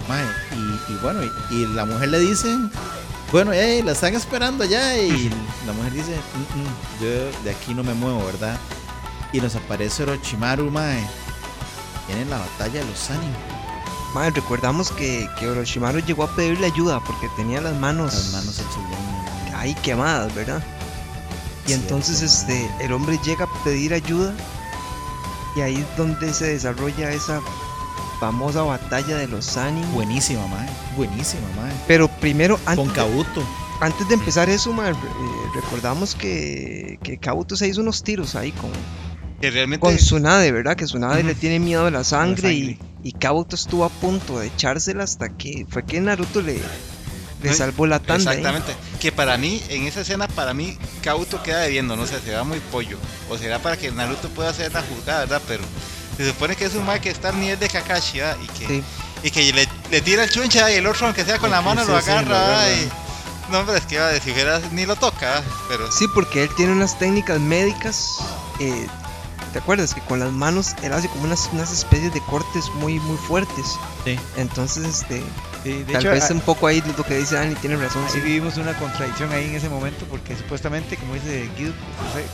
Mae, 0.08 0.24
Y, 0.56 0.92
y 0.92 0.96
bueno, 1.02 1.20
y, 1.22 1.54
y 1.54 1.66
la 1.74 1.84
mujer 1.84 2.08
le 2.08 2.18
dice, 2.20 2.56
bueno, 3.32 3.50
hey, 3.52 3.82
la 3.84 3.92
están 3.92 4.14
esperando 4.14 4.64
allá. 4.64 4.96
Y 4.98 5.28
la 5.66 5.72
mujer 5.74 5.92
dice, 5.92 6.16
"Mm, 6.34 6.58
mm, 6.60 7.02
yo 7.02 7.42
de 7.44 7.50
aquí 7.50 7.74
no 7.74 7.82
me 7.84 7.94
muevo, 7.94 8.24
¿verdad? 8.24 8.58
Y 9.32 9.40
nos 9.40 9.54
aparece 9.56 10.02
Orochimaru, 10.04 10.70
mae. 10.70 11.04
Tiene 12.06 12.24
la 12.24 12.38
batalla 12.38 12.80
de 12.80 12.86
los 12.86 13.10
ánimos. 13.10 13.36
Madre, 14.14 14.30
recordamos 14.30 14.90
que, 14.92 15.28
que 15.38 15.48
Orochimaru 15.50 16.00
llegó 16.00 16.24
a 16.24 16.34
pedirle 16.34 16.66
ayuda 16.68 16.98
porque 17.04 17.28
tenía 17.36 17.60
las 17.60 17.74
manos, 17.76 18.14
Las 18.14 18.32
manos 18.32 18.58
hechas 18.58 18.76
mae. 19.50 19.54
ahí 19.54 19.74
quemadas, 19.82 20.34
¿verdad? 20.34 20.62
Y 21.64 21.68
Cierto, 21.68 21.82
entonces 21.84 22.22
este, 22.22 22.70
el 22.80 22.92
hombre 22.94 23.18
llega 23.22 23.44
a 23.44 23.64
pedir 23.64 23.92
ayuda 23.92 24.32
y 25.54 25.60
ahí 25.60 25.76
es 25.76 25.96
donde 25.98 26.32
se 26.32 26.46
desarrolla 26.46 27.12
esa 27.12 27.42
famosa 28.20 28.62
batalla 28.62 29.16
de 29.16 29.28
los 29.28 29.56
ánimos. 29.56 29.92
Buenísima, 29.92 30.46
mae. 30.48 30.68
Buenísima, 30.96 31.46
mae. 31.56 31.72
Pero 31.86 32.08
primero, 32.08 32.56
Con 32.58 32.68
antes, 32.80 32.88
de, 32.88 32.92
Kabuto. 32.94 33.48
antes 33.80 34.08
de 34.08 34.14
empezar 34.14 34.48
eso, 34.50 34.72
mae, 34.72 34.90
eh, 34.92 34.94
recordamos 35.54 36.14
que, 36.14 36.98
que 37.02 37.18
Kabuto 37.18 37.56
se 37.56 37.68
hizo 37.68 37.80
unos 37.80 38.02
tiros 38.02 38.34
ahí 38.34 38.52
con, 38.52 38.70
Que 39.40 39.50
realmente 39.50 39.80
con 39.86 39.96
Tsunade, 39.96 40.50
¿verdad? 40.52 40.76
Que 40.76 40.84
Tsunade 40.84 41.22
le 41.22 41.32
Ujú. 41.32 41.40
tiene 41.40 41.58
miedo 41.60 41.86
a 41.86 41.90
la 41.90 42.02
sangre, 42.04 42.52
y, 42.52 42.60
sangre. 42.76 42.78
y 43.04 43.12
Kabuto 43.12 43.54
estuvo 43.54 43.84
a 43.84 43.88
punto 43.88 44.38
de 44.40 44.48
echársela 44.48 45.04
hasta 45.04 45.28
que 45.28 45.64
fue 45.68 45.84
que 45.84 46.00
Naruto 46.00 46.42
le, 46.42 46.60
le 47.42 47.52
salvó 47.54 47.86
la 47.86 48.00
tanda. 48.00 48.32
ahí. 48.32 48.38
Exactamente. 48.38 48.74
Que 48.98 49.12
para 49.12 49.36
mí, 49.38 49.62
en 49.68 49.84
esa 49.84 50.00
escena, 50.00 50.26
para 50.26 50.54
mí, 50.54 50.76
Kabuto 51.02 51.40
queda 51.44 51.60
debiendo, 51.60 51.94
no 51.94 52.04
sé, 52.04 52.18
se 52.18 52.32
va 52.34 52.42
muy 52.42 52.58
pollo. 52.72 52.98
O 53.30 53.38
será 53.38 53.60
para 53.60 53.76
que 53.76 53.92
Naruto 53.92 54.28
pueda 54.30 54.50
hacer 54.50 54.72
la 54.72 54.82
jugada, 54.82 55.20
¿verdad? 55.20 55.42
Pero 55.46 55.62
se 56.18 56.26
supone 56.28 56.54
que 56.56 56.66
es 56.66 56.74
un 56.74 56.84
mae 56.84 57.00
que 57.00 57.10
está 57.10 57.30
al 57.30 57.40
nivel 57.40 57.58
de 57.58 57.68
Kakashi, 57.68 58.18
¿verdad? 58.18 58.36
Y 58.42 58.46
que, 58.48 58.66
Sí. 58.66 58.84
y 59.22 59.30
que 59.30 59.52
le, 59.52 59.68
le 59.90 60.00
tira 60.02 60.24
el 60.24 60.30
chuncha 60.30 60.70
y 60.70 60.74
el 60.74 60.86
otro, 60.86 61.06
aunque 61.06 61.24
sea 61.24 61.38
con 61.38 61.50
la 61.50 61.60
Sí, 61.60 61.64
mano, 61.64 61.84
sí, 61.84 61.90
lo 61.90 62.00
sí, 62.02 62.10
agarra. 62.10 62.28
¿verdad? 62.38 62.68
Y, 62.72 63.52
no, 63.52 63.58
hombre, 63.60 63.78
es 63.78 63.86
que 63.86 63.98
va 63.98 64.12
si 64.20 64.30
hubiera, 64.32 64.60
ni 64.72 64.84
lo 64.84 64.96
toca, 64.96 65.26
¿verdad? 65.30 65.44
Pero 65.68 65.90
Sí, 65.92 66.06
porque 66.14 66.42
él 66.42 66.50
tiene 66.56 66.72
unas 66.72 66.98
técnicas 66.98 67.40
médicas. 67.40 68.18
eh, 68.60 68.86
¿Te 69.52 69.60
acuerdas? 69.60 69.94
Que 69.94 70.02
con 70.02 70.20
las 70.20 70.30
manos 70.30 70.74
él 70.82 70.92
hace 70.92 71.08
como 71.08 71.22
unas, 71.24 71.48
unas 71.54 71.72
especies 71.72 72.12
de 72.12 72.20
cortes 72.20 72.66
muy, 72.74 73.00
muy 73.00 73.16
fuertes. 73.16 73.64
Sí. 74.04 74.18
Entonces, 74.36 74.84
este, 74.84 75.22
Sí, 75.64 75.82
de 75.84 75.92
tal 75.94 76.02
hecho, 76.02 76.10
vez 76.10 76.30
un 76.30 76.40
poco 76.42 76.66
ahí 76.66 76.82
lo 76.96 77.02
que 77.02 77.16
dice 77.16 77.34
Dani 77.36 77.54
tiene 77.56 77.76
razón. 77.76 78.04
Ahí 78.04 78.12
sí. 78.12 78.20
vivimos 78.20 78.58
una 78.58 78.74
contradicción 78.78 79.32
ahí 79.32 79.46
en 79.46 79.54
ese 79.54 79.70
momento 79.70 80.04
porque 80.10 80.36
supuestamente, 80.36 80.96
como 80.98 81.14
dice 81.14 81.48
Guido, 81.56 81.72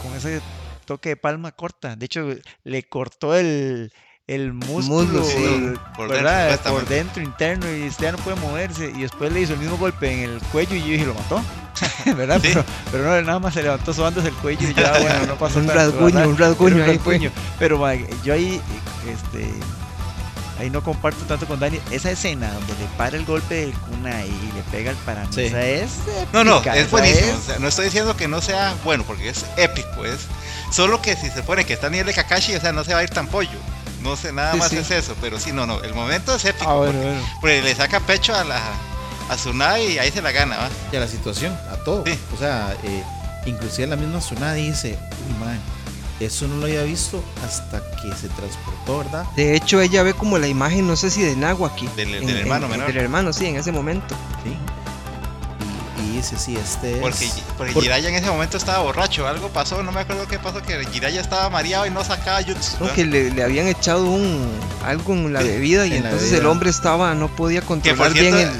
con 0.03 0.15
ese 0.17 0.41
toque 0.85 1.11
de 1.11 1.17
palma 1.17 1.53
corta. 1.53 1.97
De 1.97 2.07
hecho, 2.07 2.29
le 2.65 2.83
cortó 2.85 3.35
el, 3.35 3.93
el 4.27 4.53
músculo, 4.53 5.03
Muslo, 5.03 5.25
sí. 5.25 5.37
el- 5.45 5.79
Por 5.97 6.09
¿verdad? 6.09 6.49
dentro, 6.51 6.73
por 6.73 6.87
dentro, 6.87 7.23
interno, 7.23 7.67
y 7.75 7.83
este 7.83 8.05
ya 8.05 8.13
no 8.13 8.19
puede 8.19 8.37
moverse. 8.41 8.93
Y 8.95 9.03
después 9.03 9.33
le 9.33 9.41
hizo 9.41 9.53
el 9.55 9.59
mismo 9.61 9.77
golpe 9.77 10.13
en 10.13 10.31
el 10.31 10.39
cuello 10.53 10.75
y 10.77 10.81
yo 10.81 10.87
dije, 10.87 11.07
lo 11.07 11.15
mató. 11.15 11.43
¿Verdad? 12.17 12.41
Sí. 12.41 12.49
Pero, 12.53 12.65
pero 12.93 13.05
no, 13.05 13.23
nada 13.23 13.39
más 13.41 13.55
se 13.55 13.63
levantó 13.63 13.93
sobándose 13.93 14.29
el 14.29 14.35
cuello 14.35 14.69
y 14.69 14.75
ya, 14.75 14.93
bueno, 15.01 15.27
no 15.27 15.35
pasó 15.37 15.59
Un 15.59 15.67
tanto, 15.67 15.81
rasguño, 15.81 16.29
un 16.29 16.39
rasguño 16.39 16.77
un 16.77 16.87
rasguño. 16.87 17.31
Pero 17.59 17.79
ma, 17.79 17.95
yo 18.23 18.33
ahí, 18.35 18.61
este, 19.09 19.51
ahí 20.59 20.71
no 20.71 20.83
comparto 20.83 21.25
tanto 21.25 21.47
con 21.47 21.59
Dani. 21.61 21.81
Esa 21.91 22.11
escena 22.11 22.53
donde 22.53 22.73
le 22.75 22.87
para 22.97 23.17
el 23.17 23.25
golpe 23.25 23.55
del 23.67 23.73
kunai 23.73 24.29
y 24.29 24.53
le 24.55 24.63
pega 24.71 24.91
el 24.91 24.97
para 24.99 25.23
mí, 25.27 25.29
Sí. 25.35 25.43
es 25.55 25.91
No, 26.33 26.45
no, 26.45 26.57
épica, 26.57 26.77
es 26.77 26.91
buenísimo. 26.91 27.33
es- 27.33 27.35
o 27.39 27.43
sea, 27.43 27.59
no 27.59 27.69
estoy 27.69 27.87
diciendo 27.87 28.17
que 28.17 28.29
no 28.29 28.41
sea 28.41 28.75
bueno, 28.85 29.05
porque 29.07 29.29
es 29.29 29.45
épico. 29.57 30.05
Es 30.05 30.21
solo 30.71 31.01
que 31.03 31.17
si 31.17 31.31
se 31.31 31.43
pone 31.43 31.65
que 31.65 31.73
está 31.75 31.89
a 31.89 31.91
nivel 31.91 32.07
de 32.07 32.15
Kakashi, 32.15 32.55
o 32.55 32.61
sea, 32.61 32.73
no 32.73 32.85
se 32.85 32.93
va 32.95 33.01
a 33.01 33.03
ir 33.03 33.11
tan 33.11 33.27
pollo. 33.29 33.59
No 34.03 34.17
sé, 34.17 34.33
nada 34.33 34.53
Sí, 34.53 34.59
más 34.59 34.69
sí. 34.71 34.77
es 34.77 34.91
eso. 34.91 35.17
Pero 35.21 35.41
sí, 35.41 35.51
no, 35.53 35.67
no. 35.67 35.81
El 35.83 35.95
momento 35.95 36.35
es 36.35 36.45
épico. 36.45 36.71
Ah, 36.71 36.75
bueno, 36.75 36.93
porque, 36.93 37.07
bueno. 37.09 37.29
porque 37.41 37.63
le 37.63 37.75
saca 37.75 38.01
pecho 38.01 38.35
a 38.35 38.45
la 38.45 38.61
a 39.31 39.37
Tsunade 39.37 39.85
y 39.93 39.99
ahí 39.99 40.11
se 40.11 40.21
la 40.21 40.31
gana, 40.33 40.59
¿va? 40.59 40.69
Y 40.93 40.97
a 40.97 41.01
la 41.01 41.09
situación, 41.09 41.59
a 41.73 41.77
todo. 41.85 42.05
Sí. 42.07 42.19
O 42.35 42.39
sea, 42.39 42.77
eh, 42.83 43.03
inclusive 43.47 43.87
la 43.89 43.97
misma 43.97 44.19
Tsunade 44.19 44.61
dice, 44.61 44.99
uy, 45.27 45.35
mae, 45.47 45.57
eso 46.21 46.47
no 46.49 46.57
lo 46.57 46.67
había 46.67 46.83
visto 46.83 47.23
hasta 47.45 47.81
que 48.01 48.09
se 48.15 48.29
transportó, 48.29 48.99
¿verdad? 48.99 49.25
De 49.37 49.57
hecho, 49.57 49.81
ella 49.81 50.03
ve 50.03 50.15
como 50.15 50.39
la 50.39 50.47
imagen, 50.49 50.87
no 50.87 50.97
sé 50.97 51.11
si 51.11 51.23
de 51.23 51.35
Nahuaki. 51.37 51.89
Del- 51.97 52.15
en- 52.15 52.27
del 52.27 52.37
hermano 52.39 52.67
en- 52.67 52.73
menor. 52.73 52.87
Del 52.89 52.97
hermano, 52.99 53.33
sí, 53.33 53.47
en 53.47 53.57
ese 53.57 53.73
momento. 53.73 54.15
Sí. 54.45 54.57
Y, 56.01 56.07
y 56.13 56.17
dice, 56.17 56.39
sí, 56.39 56.57
este 56.57 56.95
es... 56.95 57.01
Porque, 57.01 57.29
porque 57.57 57.73
por- 57.73 57.83
Jiraiya 57.83 58.09
en 58.11 58.15
ese 58.17 58.31
momento 58.31 58.57
estaba 58.57 58.83
borracho. 58.83 59.27
Algo 59.27 59.49
pasó, 59.49 59.83
no 59.83 59.91
me 59.93 60.01
acuerdo 60.01 60.27
qué 60.29 60.39
pasó, 60.39 60.63
que 60.63 60.85
Jiraiya 60.87 61.21
estaba 61.21 61.51
mareado 61.51 61.87
y 61.87 61.91
no 61.91 62.05
sacaba 62.05 62.43
jutsu. 62.43 62.77
¿no? 62.85 62.93
Que 62.93 63.05
le, 63.05 63.31
le 63.31 63.43
habían 63.43 63.67
echado 63.67 64.05
un 64.07 64.49
algo 64.85 65.13
en 65.15 65.33
la 65.33 65.41
Sí, 65.43 65.49
bebida 65.49 65.87
y 65.87 65.97
en 65.97 66.05
entonces 66.05 66.33
el 66.33 66.47
hombre 66.47 66.71
estaba, 66.71 67.15
no 67.15 67.29
podía 67.29 67.63
controlar 67.63 68.13
cierto, 68.13 68.37
bien 68.37 68.49
el. 68.49 68.55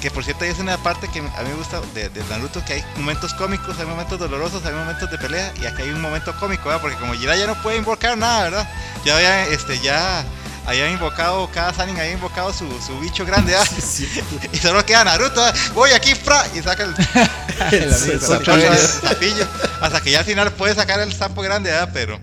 Que 0.00 0.10
por 0.10 0.24
cierto, 0.24 0.44
es 0.44 0.58
una 0.60 0.76
parte 0.78 1.08
que 1.08 1.18
a 1.18 1.42
mí 1.42 1.48
me 1.48 1.54
gusta 1.54 1.80
de, 1.92 2.08
de 2.08 2.24
Naruto, 2.24 2.64
que 2.64 2.74
hay 2.74 2.84
momentos 2.96 3.34
cómicos, 3.34 3.78
hay 3.80 3.86
momentos 3.86 4.18
dolorosos, 4.18 4.64
hay 4.64 4.72
momentos 4.72 5.10
de 5.10 5.18
pelea, 5.18 5.52
y 5.60 5.66
aquí 5.66 5.82
hay 5.82 5.90
un 5.90 6.00
momento 6.00 6.32
cómico, 6.38 6.66
¿verdad? 6.66 6.80
Porque 6.80 6.96
como 6.98 7.14
Jiraiya 7.14 7.46
no 7.48 7.60
puede 7.62 7.78
invocar 7.78 8.16
nada, 8.16 8.44
¿verdad? 8.44 8.70
Ya 9.04 9.16
había, 9.16 9.46
este, 9.46 9.80
ya 9.80 10.24
habían 10.66 10.92
invocado, 10.92 11.50
cada 11.52 11.74
Sanin 11.74 11.98
había 11.98 12.12
invocado 12.12 12.52
su, 12.52 12.68
su 12.80 13.00
bicho 13.00 13.24
grande, 13.26 13.52
¿verdad? 13.52 13.66
Sí, 13.68 14.06
sí. 14.06 14.22
Y 14.52 14.58
solo 14.58 14.86
queda 14.86 15.02
Naruto, 15.02 15.40
¿verdad? 15.40 15.58
voy 15.74 15.90
aquí, 15.90 16.14
fra, 16.14 16.44
y 16.54 16.62
saca 16.62 16.84
el, 16.84 16.94
El 17.72 18.20
sapillo, 18.20 19.48
hasta 19.80 20.00
que 20.00 20.12
ya 20.12 20.20
al 20.20 20.24
final 20.24 20.52
puede 20.52 20.76
sacar 20.76 21.00
el 21.00 21.12
sapo 21.12 21.42
grande, 21.42 21.70
¿verdad? 21.70 21.90
Pero, 21.92 22.20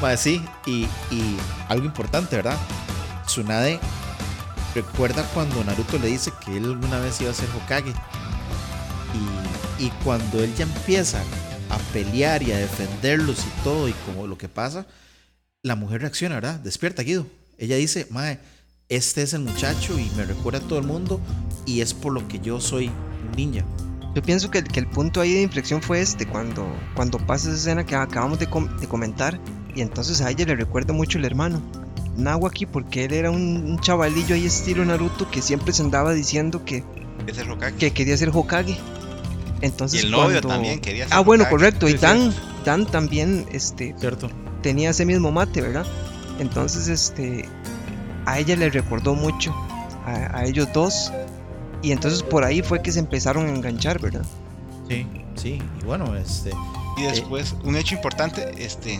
Mae, 0.00 0.16
sí, 0.16 0.44
y, 0.66 0.88
y 1.12 1.36
algo 1.68 1.84
importante, 1.84 2.34
¿verdad? 2.34 2.56
Tsunade 3.24 3.78
recuerda 4.76 5.22
cuando 5.32 5.64
Naruto 5.64 5.98
le 5.98 6.08
dice 6.08 6.30
que 6.44 6.58
él 6.58 6.64
alguna 6.66 7.00
vez 7.00 7.20
iba 7.20 7.30
a 7.30 7.34
ser 7.34 7.48
Hokage. 7.56 7.94
Y, 9.78 9.90
cuando 10.04 10.42
él 10.42 10.54
ya 10.54 10.64
empieza 10.64 11.22
a 11.70 11.78
pelear 11.92 12.42
y 12.42 12.52
a 12.52 12.58
defenderlos 12.58 13.38
y 13.40 13.64
todo, 13.64 13.88
y 13.88 13.92
como 14.04 14.26
lo 14.26 14.36
que 14.36 14.48
pasa, 14.48 14.86
la 15.62 15.76
mujer 15.76 16.02
reacciona, 16.02 16.36
¿verdad? 16.36 16.60
Despierta, 16.60 17.02
Guido. 17.02 17.26
Ella 17.58 17.76
dice, 17.76 18.06
Mae, 18.10 18.38
este 18.88 19.22
es 19.22 19.32
el 19.32 19.40
muchacho 19.40 19.98
y 19.98 20.10
me 20.16 20.24
recuerda 20.24 20.58
a 20.58 20.68
todo 20.68 20.78
el 20.78 20.86
mundo, 20.86 21.20
y 21.64 21.80
es 21.80 21.94
por 21.94 22.12
lo 22.12 22.26
que 22.28 22.38
yo 22.38 22.60
soy 22.60 22.90
ninja. 23.34 23.64
Yo 24.14 24.22
pienso 24.22 24.50
que 24.50 24.58
el, 24.58 24.86
punto 24.88 25.20
ahí 25.20 25.32
de 25.32 25.42
inflexión 25.42 25.82
fue 25.82 26.00
este, 26.00 26.26
cuando, 26.26 26.66
cuando 26.94 27.18
pasa 27.18 27.48
esa 27.48 27.56
escena 27.56 27.84
que 27.84 27.94
acabamos 27.94 28.38
de, 28.38 28.46
de 28.46 28.86
comentar, 28.86 29.40
y 29.74 29.80
entonces 29.80 30.20
a 30.20 30.30
ella 30.30 30.44
le 30.46 30.56
recuerda 30.56 30.92
mucho 30.92 31.18
el 31.18 31.24
hermano, 31.24 31.62
Nahuaki, 32.16 32.66
porque 32.66 33.04
él 33.04 33.12
era 33.12 33.30
un, 33.30 33.64
un 33.70 33.78
chavalillo 33.80 34.34
ahí 34.34 34.46
estilo 34.46 34.84
Naruto 34.84 35.30
que 35.30 35.42
siempre 35.42 35.72
se 35.72 35.82
andaba 35.82 36.12
diciendo 36.12 36.64
que, 36.64 36.82
es 37.26 37.38
el 37.38 37.50
Hokage. 37.50 37.76
que 37.76 37.90
quería 37.92 38.16
ser 38.16 38.30
Hokage. 38.32 38.70
Y 38.72 38.78
Entonces 39.62 40.04
el 40.04 40.10
novio 40.10 40.26
cuando- 40.40 40.48
también 40.48 40.80
quería 40.80 41.04
ser 41.08 41.14
Ah, 41.16 41.20
bueno, 41.20 41.48
correcto, 41.48 41.88
y 41.88 41.92
Sí, 41.92 41.98
Dan, 41.98 42.32
Dan 42.64 42.86
también 42.86 43.46
este, 43.52 43.94
¿Cierto? 43.98 44.30
tenía 44.62 44.90
ese 44.90 45.04
mismo 45.04 45.30
mate, 45.32 45.62
¿verdad? 45.62 45.86
Entonces, 46.38 46.88
este, 46.88 47.48
a 48.26 48.38
ella 48.38 48.56
le 48.56 48.68
recordó 48.70 49.14
mucho, 49.14 49.54
a, 50.04 50.38
a 50.38 50.44
ellos 50.44 50.68
dos, 50.74 51.10
y 51.82 51.92
entonces 51.92 52.22
por 52.22 52.44
ahí 52.44 52.62
fue 52.62 52.82
que 52.82 52.92
se 52.92 52.98
empezaron 52.98 53.46
a 53.46 53.50
enganchar, 53.50 54.00
¿verdad? 54.00 54.24
Sí, 54.88 55.06
sí. 55.36 55.58
Y 55.80 55.84
bueno, 55.84 56.14
este. 56.16 56.50
Y 56.98 57.02
después, 57.02 57.54
un 57.64 57.76
hecho 57.76 57.94
importante, 57.94 58.52
este, 58.58 58.98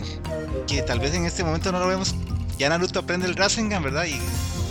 que 0.67 0.81
tal 0.83 0.99
vez 0.99 1.13
en 1.15 1.25
este 1.25 1.43
momento 1.43 1.71
no 1.71 1.79
lo 1.79 1.87
vemos, 1.87 2.15
ya 2.57 2.69
Naruto 2.69 2.99
aprende 2.99 3.27
el 3.27 3.35
Rasengan, 3.35 3.83
¿verdad? 3.83 4.05
Y 4.05 4.19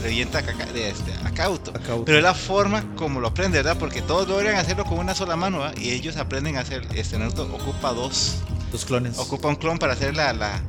revienta 0.03 0.43
de 0.43 0.91
este, 0.91 1.13
a 1.25 1.31
Kabuto. 1.31 1.73
Pero 2.05 2.19
es 2.19 2.23
la 2.23 2.35
forma 2.35 2.85
como 2.97 3.21
lo 3.21 3.29
aprende, 3.29 3.59
¿verdad? 3.59 3.77
Porque 3.79 4.03
todos 4.03 4.29
logran 4.29 4.57
hacerlo 4.57 4.85
con 4.85 4.99
una 4.99 5.15
sola 5.15 5.37
mano, 5.37 5.61
¿verdad? 5.61 5.77
Y 5.79 5.91
ellos 5.91 6.17
aprenden 6.17 6.57
a 6.57 6.61
hacer, 6.61 6.87
este 6.95 7.19
Naruto 7.19 7.45
ocupa 7.45 7.93
dos, 7.93 8.37
Los 8.73 8.85
clones. 8.85 9.19
ocupa 9.19 9.49
un 9.49 9.57
clon 9.57 9.79
para 9.79 9.95
hacer 9.95 10.15
la, 10.15 10.33
la, 10.33 10.61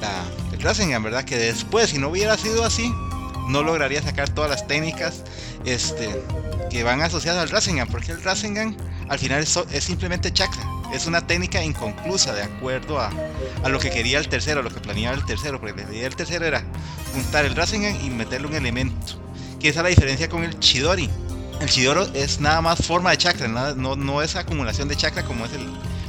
la 0.00 0.24
el 0.52 0.60
Rasengan, 0.60 1.02
¿verdad? 1.02 1.24
Que 1.24 1.36
después, 1.36 1.90
si 1.90 1.98
no 1.98 2.08
hubiera 2.08 2.36
sido 2.36 2.64
así, 2.64 2.92
no 3.48 3.62
lograría 3.62 4.02
sacar 4.02 4.28
todas 4.28 4.50
las 4.50 4.66
técnicas, 4.66 5.22
este, 5.64 6.22
que 6.70 6.82
van 6.82 7.00
asociadas 7.02 7.42
al 7.42 7.50
Rasengan, 7.50 7.88
porque 7.88 8.12
el 8.12 8.22
Rasengan 8.22 8.76
al 9.08 9.18
final 9.18 9.42
es, 9.42 9.56
es 9.72 9.84
simplemente 9.84 10.32
chakra, 10.32 10.62
es 10.92 11.06
una 11.06 11.26
técnica 11.26 11.62
inconclusa 11.62 12.34
de 12.34 12.42
acuerdo 12.42 13.00
a, 13.00 13.10
a 13.62 13.68
lo 13.68 13.78
que 13.78 13.90
quería 13.90 14.18
el 14.18 14.28
tercero, 14.28 14.60
a 14.60 14.62
lo 14.62 14.70
que 14.70 14.80
planeaba 14.80 15.16
el 15.16 15.24
tercero, 15.24 15.60
porque 15.60 15.82
la 15.82 15.90
idea 15.90 16.02
del 16.04 16.16
tercero 16.16 16.44
era 16.44 16.62
juntar 17.12 17.44
el 17.44 17.54
Rasengan 17.56 18.04
y 18.04 18.10
meterle 18.10 18.46
un 18.48 18.54
elemento, 18.54 19.14
que 19.60 19.68
esa 19.68 19.80
es 19.80 19.84
la 19.84 19.88
diferencia 19.90 20.28
con 20.28 20.44
el 20.44 20.58
Chidori. 20.60 21.08
El 21.60 21.68
Chidoro 21.68 22.06
es 22.14 22.40
nada 22.40 22.60
más 22.60 22.84
forma 22.84 23.10
de 23.10 23.18
chakra, 23.18 23.48
nada- 23.48 23.74
no, 23.76 23.96
no 23.96 24.22
es 24.22 24.36
acumulación 24.36 24.88
de 24.88 24.96
chakra 24.96 25.24
como 25.24 25.46
es 25.46 25.52
el, 25.52 25.66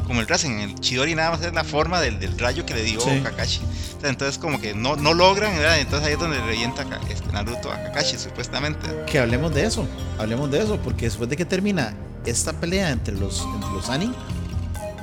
como 0.08 0.20
el 0.22 0.28
Rasengan. 0.28 0.62
El 0.72 0.76
Chidori 0.80 1.14
nada 1.16 1.32
más 1.32 1.42
es 1.44 1.54
la 1.54 1.64
forma 1.64 2.02
del, 2.02 2.20
del 2.20 2.38
rayo 2.38 2.66
que 2.66 2.74
le 2.74 2.84
dio 2.84 3.00
Sí. 3.00 3.22
Kakashi. 3.24 3.62
Entonces 4.04 4.38
como 4.40 4.60
que 4.60 4.74
no, 4.74 4.96
no 4.96 5.14
logran, 5.14 5.56
¿verdad? 5.58 5.80
Entonces 5.80 6.08
ahí 6.08 6.14
es 6.14 6.20
donde 6.20 6.40
revienta 6.42 6.84
este, 7.10 7.32
Naruto 7.32 7.72
a 7.72 7.76
Kakashi, 7.84 8.18
supuestamente. 8.18 8.88
Que 9.08 9.20
hablemos 9.20 9.54
de 9.54 9.66
eso. 9.66 9.88
Hablemos 10.20 10.50
de 10.52 10.60
eso. 10.64 10.78
Porque 10.84 11.06
después 11.06 11.30
de 11.30 11.38
que 11.38 11.46
termina 11.46 11.94
esta 12.26 12.54
pelea 12.54 12.90
entre 12.92 13.14
los, 13.16 13.42
entre 13.56 13.70
los 13.72 13.90
Ani, 13.90 14.12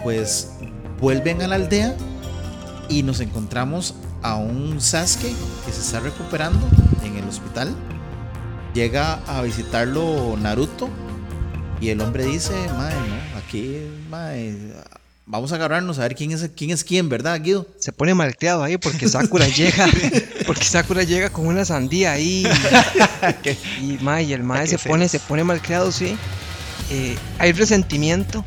pues 0.03 0.51
vuelven 1.01 1.43
a 1.43 1.49
la 1.49 1.57
aldea 1.57 1.97
y 2.89 3.03
nos 3.03 3.21
encontramos 3.21 3.95
a 4.23 4.37
un 4.37 4.81
Sasuke 4.81 5.35
que 5.67 5.73
se 5.73 5.81
está 5.81 6.01
recuperando 6.01 6.67
en 7.05 7.17
el 7.17 7.29
hospital. 7.29 7.75
Llega 8.75 9.15
a 9.27 9.43
visitarlo 9.43 10.37
Naruto 10.41 10.89
y 11.81 11.91
el 11.91 12.01
hombre 12.01 12.25
dice, 12.25 12.53
mae, 12.77 12.95
no, 12.95 13.39
aquí, 13.39 13.79
mae, 14.09 14.73
vamos 15.27 15.53
a 15.53 15.57
agarrarnos 15.57 15.99
a 15.99 16.03
ver 16.03 16.15
quién 16.15 16.33
es 16.33 16.49
quién, 16.57 16.71
es 16.71 16.85
quién 16.85 17.09
¿verdad, 17.09 17.41
Guido? 17.43 17.67
Se 17.79 17.93
pone 17.93 18.15
malcriado 18.15 18.63
ahí 18.63 18.77
porque 18.79 19.09
Sakura 19.09 19.49
llega. 19.57 19.87
Porque 20.47 20.65
Sakura 20.65 21.03
llega 21.03 21.31
con 21.31 21.47
una 21.47 21.65
sandía 21.65 22.13
ahí. 22.13 22.47
Y, 23.81 23.99
mae, 24.03 24.25
y 24.25 24.33
el 24.33 24.43
mae 24.43 24.67
se 24.67 24.79
pone, 24.79 25.09
se 25.09 25.21
pone 25.21 25.45
malcriado, 25.45 25.93
sí. 25.93 26.17
Eh, 26.91 27.17
hay 27.39 27.53
resentimiento. 27.53 28.45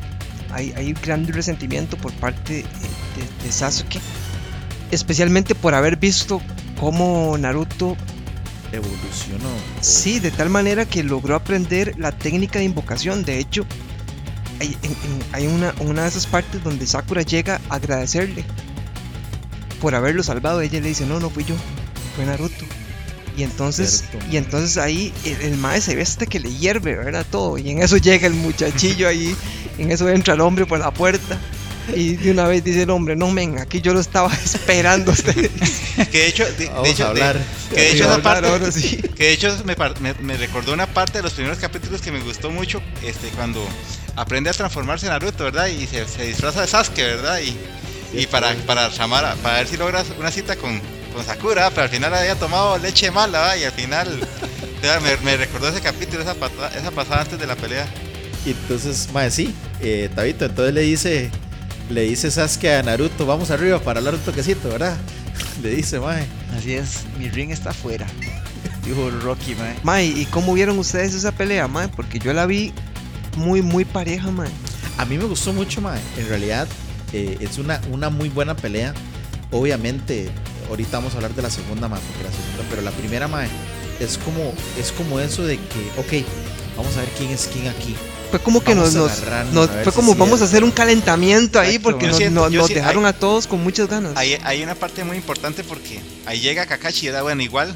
Hay, 0.52 0.72
hay 0.76 0.92
gran 0.94 1.26
resentimiento 1.26 1.96
por 1.96 2.12
parte 2.14 2.54
de, 2.62 3.44
de 3.44 3.52
Sasuke. 3.52 4.00
Especialmente 4.90 5.54
por 5.54 5.74
haber 5.74 5.96
visto 5.96 6.40
cómo 6.78 7.36
Naruto 7.38 7.96
Evolucionó. 8.72 9.48
Sí, 9.80 10.18
de 10.18 10.30
tal 10.32 10.50
manera 10.50 10.84
que 10.86 11.02
logró 11.04 11.36
aprender 11.36 11.94
la 11.98 12.10
técnica 12.12 12.58
de 12.58 12.64
invocación. 12.66 13.24
De 13.24 13.38
hecho, 13.38 13.64
hay, 14.60 14.76
en- 14.82 14.90
en- 14.90 15.22
hay 15.32 15.46
una, 15.46 15.72
una 15.80 16.02
de 16.02 16.08
esas 16.08 16.26
partes 16.26 16.62
donde 16.64 16.86
Sakura 16.86 17.22
llega 17.22 17.60
a 17.68 17.76
agradecerle 17.76 18.44
por 19.80 19.94
haberlo 19.94 20.22
salvado. 20.22 20.60
Ella 20.60 20.80
le 20.80 20.88
dice, 20.88 21.06
no, 21.06 21.20
no 21.20 21.30
fui 21.30 21.44
yo, 21.44 21.54
fue 22.16 22.26
Naruto. 22.26 22.64
Y 23.36 23.42
entonces, 23.42 24.04
Cierto. 24.10 24.26
y 24.30 24.36
entonces 24.38 24.76
ahí 24.78 25.12
el, 25.24 25.40
el 25.42 25.56
mae 25.58 25.80
se 25.80 25.94
ve 25.94 26.02
hasta 26.02 26.24
que 26.26 26.40
le 26.40 26.52
hierve, 26.54 26.96
¿verdad? 26.96 27.26
Todo. 27.30 27.58
Y 27.58 27.70
en 27.70 27.82
eso 27.82 27.96
llega 27.98 28.26
el 28.26 28.34
muchachillo 28.34 29.08
ahí, 29.08 29.36
en 29.78 29.90
eso 29.92 30.08
entra 30.08 30.34
el 30.34 30.40
hombre 30.40 30.64
por 30.66 30.78
la 30.78 30.90
puerta. 30.90 31.38
Y 31.94 32.16
de 32.16 32.32
una 32.32 32.48
vez 32.48 32.64
dice 32.64 32.82
el 32.82 32.90
hombre, 32.90 33.14
no 33.14 33.30
men, 33.30 33.58
aquí 33.58 33.80
yo 33.80 33.94
lo 33.94 34.00
estaba 34.00 34.32
esperando 34.44 35.12
a 35.12 35.14
usted. 35.14 35.50
Que 36.10 36.18
de 36.18 36.26
hecho, 36.26 36.44
de, 36.44 36.52
de 36.52 36.66
Vamos 36.68 36.88
hecho, 36.88 37.06
a 37.06 37.14
de- 37.14 37.22
hablar. 37.22 37.44
que 37.70 37.76
de 37.80 37.90
hecho 37.92 38.04
esa 38.04 38.22
parte, 38.22 38.48
ahora 38.48 38.72
sí. 38.72 38.96
que 39.16 39.24
de 39.24 39.32
hecho 39.32 39.56
me, 39.64 39.76
me- 40.00 40.14
me 40.14 40.36
recordó 40.36 40.72
una 40.72 40.86
parte 40.86 41.18
de 41.18 41.22
los 41.22 41.34
primeros 41.34 41.58
capítulos 41.58 42.00
que 42.00 42.10
me 42.10 42.20
gustó 42.20 42.50
mucho, 42.50 42.82
este, 43.04 43.28
cuando 43.28 43.64
aprende 44.16 44.50
a 44.50 44.52
transformarse 44.52 45.06
en 45.06 45.12
Naruto, 45.12 45.44
¿verdad? 45.44 45.66
Y 45.68 45.86
se, 45.86 46.08
se 46.08 46.24
disfraza 46.26 46.62
de 46.62 46.66
Sasuke, 46.66 47.02
¿verdad? 47.02 47.38
Y, 47.40 47.56
y 48.18 48.26
para, 48.26 48.52
para 48.66 48.88
llamar, 48.88 49.24
a- 49.24 49.34
para 49.36 49.58
ver 49.58 49.68
si 49.68 49.76
logras 49.76 50.06
una 50.18 50.32
cita 50.32 50.56
con, 50.56 50.80
con 51.16 51.24
Sakura, 51.24 51.70
pero 51.70 51.82
al 51.82 51.88
final 51.88 52.14
había 52.14 52.34
tomado 52.36 52.78
leche 52.78 53.10
mala, 53.10 53.40
¿verdad? 53.40 53.56
Y 53.56 53.64
al 53.64 53.72
final 53.72 54.20
o 54.78 54.80
sea, 54.80 55.00
me, 55.00 55.16
me 55.24 55.36
recordó 55.36 55.68
ese 55.68 55.80
capítulo, 55.80 56.22
esa, 56.22 56.34
pata- 56.34 56.70
esa 56.78 56.90
pasada 56.90 57.22
antes 57.22 57.38
de 57.38 57.46
la 57.46 57.56
pelea. 57.56 57.86
Y 58.44 58.50
entonces, 58.50 59.08
mae, 59.12 59.30
sí, 59.30 59.54
eh, 59.80 60.08
Tabito, 60.14 60.44
entonces 60.44 60.72
le 60.74 60.82
dice, 60.82 61.30
le 61.90 62.02
dice 62.02 62.30
Sasuke 62.30 62.74
a 62.76 62.82
Naruto, 62.82 63.26
vamos 63.26 63.50
arriba 63.50 63.80
para 63.80 63.98
hablar 63.98 64.14
un 64.14 64.20
toquecito, 64.20 64.68
¿verdad? 64.68 64.96
Le 65.62 65.70
dice, 65.70 65.98
mae. 65.98 66.26
Así 66.56 66.74
es, 66.74 67.00
mi 67.18 67.28
ring 67.30 67.50
está 67.50 67.70
afuera. 67.70 68.06
Dijo 68.84 69.10
Rocky, 69.22 69.54
mae. 69.54 69.74
Mae, 69.82 70.04
¿y 70.06 70.26
cómo 70.26 70.52
vieron 70.54 70.78
ustedes 70.78 71.14
esa 71.14 71.32
pelea, 71.32 71.66
mae? 71.66 71.88
Porque 71.88 72.18
yo 72.18 72.32
la 72.34 72.46
vi 72.46 72.72
muy, 73.36 73.62
muy 73.62 73.84
pareja, 73.84 74.30
mae. 74.30 74.50
A 74.98 75.04
mí 75.06 75.16
me 75.18 75.24
gustó 75.24 75.52
mucho, 75.52 75.80
mae. 75.80 76.00
En 76.18 76.28
realidad, 76.28 76.68
eh, 77.12 77.38
es 77.40 77.58
una, 77.58 77.80
una 77.90 78.10
muy 78.10 78.28
buena 78.28 78.54
pelea. 78.54 78.94
Obviamente, 79.50 80.30
ahorita 80.68 80.98
vamos 80.98 81.12
a 81.14 81.16
hablar 81.16 81.34
de 81.34 81.42
la 81.42 81.50
segunda, 81.50 81.88
mae, 81.88 82.00
porque 82.06 82.22
la 82.24 82.30
segunda, 82.30 82.64
pero 82.70 82.82
la 82.82 82.90
primera, 82.92 83.28
mae, 83.28 83.48
es 84.00 84.18
como, 84.18 84.52
es 84.78 84.92
como 84.92 85.20
eso 85.20 85.44
de 85.44 85.56
que, 85.56 85.90
ok, 85.98 86.26
vamos 86.76 86.96
a 86.96 87.00
ver 87.00 87.08
quién 87.18 87.30
es 87.30 87.48
quién 87.52 87.68
aquí. 87.68 87.94
Fue 88.30 88.40
como 88.40 88.60
que 88.62 88.74
Vamos 88.74 88.92
nos, 88.94 89.22
a 89.22 89.44
nos, 89.44 89.70
fue 89.84 89.92
como 89.92 90.14
vamos 90.16 90.40
a 90.42 90.44
hacer 90.46 90.64
un 90.64 90.72
calentamiento 90.72 91.60
ahí 91.60 91.76
Exacto. 91.76 91.90
porque 91.90 92.06
nos, 92.08 92.16
siento- 92.16 92.40
nos- 92.42 92.52
yo 92.52 92.58
nos 92.60 92.68
sí- 92.68 92.74
dejaron 92.74 93.04
hay- 93.04 93.10
a 93.10 93.12
todos 93.18 93.46
con 93.46 93.62
muchas 93.62 93.88
ganas. 93.88 94.12
Hay, 94.16 94.36
hay 94.42 94.62
una 94.64 94.74
parte 94.74 95.04
muy 95.04 95.16
importante 95.16 95.62
porque 95.62 96.00
ahí 96.26 96.40
llega 96.40 96.66
Kakashi, 96.66 97.06
¿verdad? 97.06 97.22
Bueno, 97.22 97.42
igual, 97.42 97.74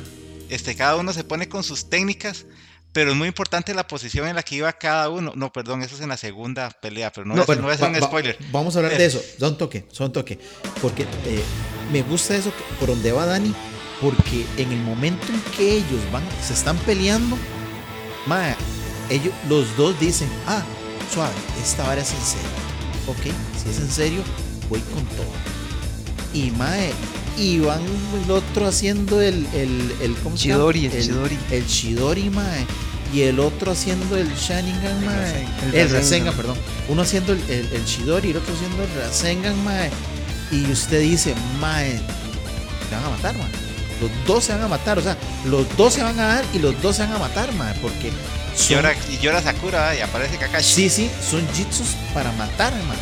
este, 0.49 0.75
cada 0.75 0.97
uno 0.97 1.13
se 1.13 1.23
pone 1.23 1.49
con 1.49 1.63
sus 1.63 1.85
técnicas, 1.89 2.47
pero 2.93 3.11
es 3.13 3.17
muy 3.17 3.29
importante 3.29 3.73
la 3.75 3.87
posición 3.87 4.27
en 4.29 4.37
la 4.37 4.43
que 4.43 4.57
iba 4.57 4.73
cada 4.73 5.09
uno. 5.09 5.33
No, 5.37 5.53
perdón, 5.53 5.83
eso 5.83 5.95
es 5.95 6.01
en 6.01 6.09
la 6.09 6.17
segunda 6.17 6.71
pelea, 6.71 7.13
pero 7.13 7.25
no, 7.27 7.35
es, 7.41 7.49
no 7.61 7.71
es 7.71 7.81
va- 7.81 7.89
un 7.89 7.95
va- 7.95 8.01
spoiler. 8.01 8.37
Vamos 8.51 8.75
a 8.75 8.81
hablar 8.81 8.97
de 8.99 9.05
eso, 9.05 9.21
son 9.39 9.57
toque, 9.57 9.87
son 9.93 10.13
toque. 10.13 10.39
Porque 10.83 11.03
eh, 11.27 11.43
me 11.93 12.03
gusta 12.03 12.35
eso 12.37 12.53
por 12.79 12.89
donde 12.89 13.13
va 13.13 13.27
Dani, 13.27 13.55
porque 14.01 14.45
en 14.57 14.73
el 14.73 14.81
momento 14.81 15.27
en 15.29 15.41
que 15.57 15.73
ellos 15.77 16.01
van, 16.13 16.23
se 16.47 16.53
están 16.55 16.77
peleando, 16.79 17.37
mae, 18.27 18.55
ellos, 19.09 19.33
los 19.49 19.77
dos 19.77 19.99
dicen, 20.01 20.29
ah, 20.47 20.63
suave, 21.13 21.35
esta 21.63 21.85
vara 21.87 22.01
es 22.03 22.11
en 22.13 22.21
serio. 22.23 22.49
Ok, 23.07 23.35
si 23.63 23.71
es 23.71 23.79
en 23.79 23.91
serio, 23.91 24.23
voy 24.69 24.81
con 24.81 25.05
todo. 25.07 25.27
Y 26.33 26.51
mae, 26.53 26.93
y 27.37 27.61
van 27.61 27.81
el 28.25 28.31
otro 28.31 28.67
haciendo 28.67 29.21
el, 29.21 29.47
el, 29.55 29.93
el 30.01 30.15
¿cómo 30.17 30.37
se 30.37 30.49
llama? 30.49 30.59
Chidori, 30.59 30.87
el 30.87 31.03
Chidori. 31.03 31.39
El 31.51 31.67
Chidori, 31.67 32.31
mae. 32.31 32.67
Y 33.13 33.23
el 33.23 33.41
otro 33.41 33.73
haciendo 33.73 34.17
el 34.17 34.33
Sharingan, 34.35 35.05
mae. 35.05 35.47
El 35.69 35.75
El, 35.75 35.91
Rasengan. 35.91 36.35
Perdón. 36.35 36.57
Uno 36.89 37.03
haciendo 37.03 37.33
el, 37.33 37.41
el, 37.51 37.69
el 37.73 37.85
Chidori 37.85 38.29
y 38.29 38.31
el 38.33 38.37
otro 38.37 38.55
haciendo 38.55 38.83
el 38.85 38.89
Rasengan, 38.95 39.65
mae. 39.65 39.91
Y 40.53 40.71
usted 40.71 41.01
dice, 41.01 41.35
mae, 41.61 41.99
se 42.89 42.95
van 42.95 43.05
a 43.05 43.11
matar, 43.11 43.37
mae. 43.37 43.49
Los 44.01 44.11
dos 44.27 44.45
se 44.45 44.53
van 44.53 44.63
a 44.63 44.69
matar, 44.69 44.99
o 44.99 45.03
sea, 45.03 45.17
los 45.45 45.67
dos 45.77 45.93
se 45.95 46.03
van 46.03 46.19
a 46.19 46.27
dar 46.27 46.45
y 46.55 46.59
los 46.59 46.81
dos 46.81 46.97
se 46.97 47.03
van 47.03 47.13
a 47.13 47.19
matar, 47.19 47.53
mae. 47.55 47.75
Porque 47.83 48.09
Y 48.09 48.73
llora, 48.73 48.95
y 49.11 49.19
llora 49.19 49.43
Sakura 49.43 49.95
y 49.95 50.01
aparece 50.01 50.37
Kakashi. 50.37 50.75
Sí, 50.75 50.91
sí, 50.91 51.11
son 51.29 51.47
jitsus 51.55 51.89
para 52.15 52.33
matar, 52.33 52.73
man. 52.85 52.97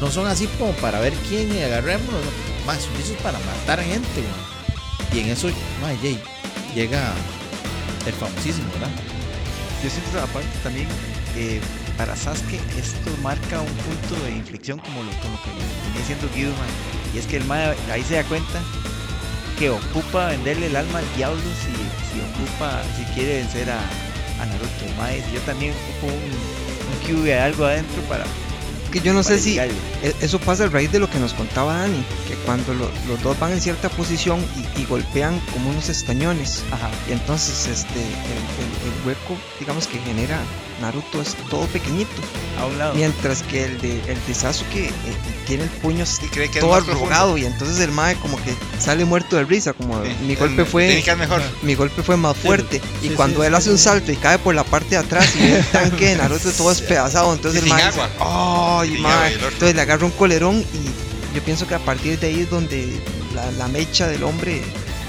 No 0.00 0.10
son 0.10 0.26
así 0.26 0.46
como 0.58 0.72
para 0.72 0.98
ver 1.00 1.12
quién 1.28 1.54
y 1.54 1.62
agarrémonos. 1.62 2.22
Más, 2.66 2.82
son 2.82 2.94
jitsus 2.96 3.16
para 3.18 3.38
matar 3.40 3.82
gente, 3.82 4.20
man. 4.20 5.10
Y 5.12 5.20
en 5.20 5.30
eso, 5.30 5.48
man, 5.80 5.96
Jay, 6.00 6.20
llega 6.74 7.12
el 8.06 8.12
famosísimo, 8.12 8.70
¿verdad? 8.72 8.90
Yo 9.82 9.90
siento 9.90 10.10
que 10.12 10.18
aparte 10.18 10.48
también 10.62 10.88
eh, 11.36 11.60
para 11.96 12.14
Sasuke 12.16 12.60
esto 12.78 13.10
marca 13.22 13.60
un 13.60 13.66
punto 13.66 14.24
de 14.24 14.32
inflexión 14.32 14.78
como 14.78 15.02
lo, 15.02 15.10
como 15.20 15.40
que 15.42 15.50
venía 15.50 16.06
siendo 16.06 16.28
Guido. 16.34 16.52
Y 17.14 17.18
es 17.18 17.26
que 17.26 17.38
el 17.38 17.44
mae 17.44 17.74
ahí 17.92 18.04
se 18.04 18.14
da 18.14 18.24
cuenta 18.24 18.60
que 19.58 19.70
ocupa 19.70 20.28
venderle 20.28 20.66
el 20.66 20.76
alma 20.76 21.00
al 21.00 21.16
diablo 21.16 21.40
si, 21.40 21.72
si 22.08 22.20
ocupa, 22.20 22.82
si 22.96 23.04
quiere 23.14 23.38
vencer 23.38 23.70
a, 23.70 23.80
a 24.40 24.46
Naruto. 24.46 24.84
Dice, 25.14 25.32
yo 25.34 25.40
también 25.40 25.72
ocupo 25.72 26.14
un, 26.14 26.30
un 26.92 27.06
cube 27.06 27.30
de 27.30 27.40
algo 27.40 27.64
adentro 27.64 28.02
para, 28.02 28.24
que 28.90 29.00
yo 29.00 29.12
no 29.12 29.22
sé 29.22 29.38
si 29.38 29.50
llegarle". 29.52 29.74
e- 30.02 30.14
eso 30.20 30.38
pasa 30.38 30.64
a 30.64 30.68
raíz 30.68 30.90
de 30.92 30.98
lo 30.98 31.08
que 31.08 31.18
nos 31.18 31.32
contaba 31.34 31.76
Dani, 31.78 32.04
que 32.28 32.34
cuando 32.46 32.74
lo- 32.74 32.90
los 33.08 33.22
dos 33.22 33.38
van 33.38 33.52
en 33.52 33.60
cierta 33.60 33.88
posición 33.88 34.40
y, 34.76 34.80
y 34.80 34.84
golpean 34.86 35.40
como 35.52 35.70
unos 35.70 35.88
estañones, 35.88 36.62
Ajá. 36.70 36.90
y 37.08 37.12
entonces 37.12 37.66
este 37.68 38.00
el, 38.00 38.06
el- 38.06 39.00
el 39.00 39.06
hueco, 39.06 39.36
digamos 39.58 39.86
que 39.86 39.98
genera 40.00 40.40
Naruto 40.80 41.20
es 41.20 41.34
todo 41.50 41.66
pequeñito, 41.66 42.10
A 42.58 42.66
un 42.66 42.78
lado. 42.78 42.94
mientras 42.94 43.42
que 43.42 43.64
el 43.64 43.80
de 43.80 43.92
el 44.10 44.18
de 44.26 44.34
Sasuke 44.34 44.76
eh, 44.88 44.92
tiene 45.46 45.64
el 45.64 45.68
puño 45.70 46.04
Y 46.22 46.26
cree 46.28 46.50
que 46.50 46.60
todo 46.60 46.74
arrugado 46.74 47.36
y 47.38 47.44
entonces 47.44 47.78
el 47.80 47.90
mae 47.92 48.16
como 48.16 48.36
que 48.42 48.54
sale 48.78 49.04
muerto 49.04 49.36
de 49.36 49.44
risa, 49.44 49.72
como 49.72 50.02
Sí, 50.04 50.10
mi 50.26 50.34
golpe 50.36 50.64
fue 50.64 51.02
mejor. 51.16 51.42
mi 51.62 51.74
golpe 51.74 52.02
fue 52.02 52.16
más 52.16 52.36
fuerte. 52.36 52.80
sí, 53.00 53.06
y 53.06 53.08
sí, 53.08 53.14
cuando 53.14 53.40
sí, 53.40 53.46
él 53.46 53.52
sí, 53.52 53.58
hace 53.58 53.70
un 53.70 53.78
salto 53.78 54.10
y 54.12 54.16
cae 54.16 54.38
por 54.38 54.54
la 54.54 54.64
parte 54.64 54.90
de 54.90 54.96
atrás 54.98 55.28
y 55.36 55.40
ve 55.40 55.58
el 55.58 55.66
tanque 55.66 56.06
de 56.06 56.16
Naruto 56.16 56.50
todo 56.56 56.70
despedazado, 56.70 57.32
entonces 57.32 57.60
Y 57.62 57.64
el 57.64 57.70
mae 57.70 57.86
dice, 57.86 58.00
agua. 58.00 58.80
"Ay, 58.80 58.90
Sin 58.92 59.02
mae". 59.02 59.34
Entonces 59.34 59.74
le 59.74 59.80
agarra 59.82 60.04
un 60.06 60.12
colerón 60.12 60.58
y 60.60 61.34
yo 61.36 61.42
pienso 61.44 61.66
que 61.66 61.74
a 61.74 61.78
partir 61.78 62.18
de 62.18 62.26
ahí 62.28 62.40
es 62.40 62.50
donde 62.50 62.98
la, 63.34 63.50
la 63.52 63.68
mecha 63.68 64.08
del 64.08 64.22
hombre 64.24 64.62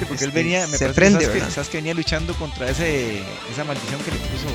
porque 0.08 0.24
él 0.24 0.30
este, 0.32 0.42
venía, 0.44 0.66
me 0.68 0.78
se 0.80 0.86
parece 0.86 0.88
que 0.90 0.94
prende, 0.96 1.26
Sasuke- 1.28 1.34
¿verdad? 1.34 1.50
Sasuke 1.54 1.74
venía 1.78 1.94
luchando 1.94 2.34
contra 2.34 2.68
ese, 2.70 3.20
esa 3.52 3.64
maldición 3.64 4.02
que 4.02 4.10
le 4.12 4.18
puso 4.18 4.48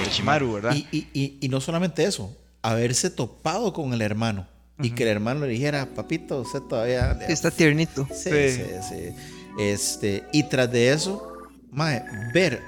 Orochimaru, 0.00 0.52
¿verdad? 0.54 0.74
Y, 0.74 0.86
y, 0.90 1.08
y, 1.12 1.38
y 1.40 1.48
no 1.48 1.60
solamente 1.60 2.04
eso, 2.04 2.34
haberse 2.62 3.10
topado 3.10 3.72
con 3.72 3.92
el 3.92 4.02
hermano 4.02 4.46
y 4.82 4.90
que 4.90 5.04
el 5.04 5.08
hermano 5.08 5.40
le 5.40 5.48
dijera, 5.52 5.86
papito, 5.94 6.40
usted 6.42 6.60
todavía... 6.60 7.12
Está 7.28 7.50
tiernito. 7.50 8.06
Sí, 8.12 8.30
Sí. 8.30 8.50
sí, 8.52 8.62
sí. 8.88 9.16
Este, 9.58 10.24
y 10.32 10.42
tras 10.42 10.70
de 10.70 10.92
eso, 10.92 11.32
mae, 11.70 12.02
ver 12.34 12.62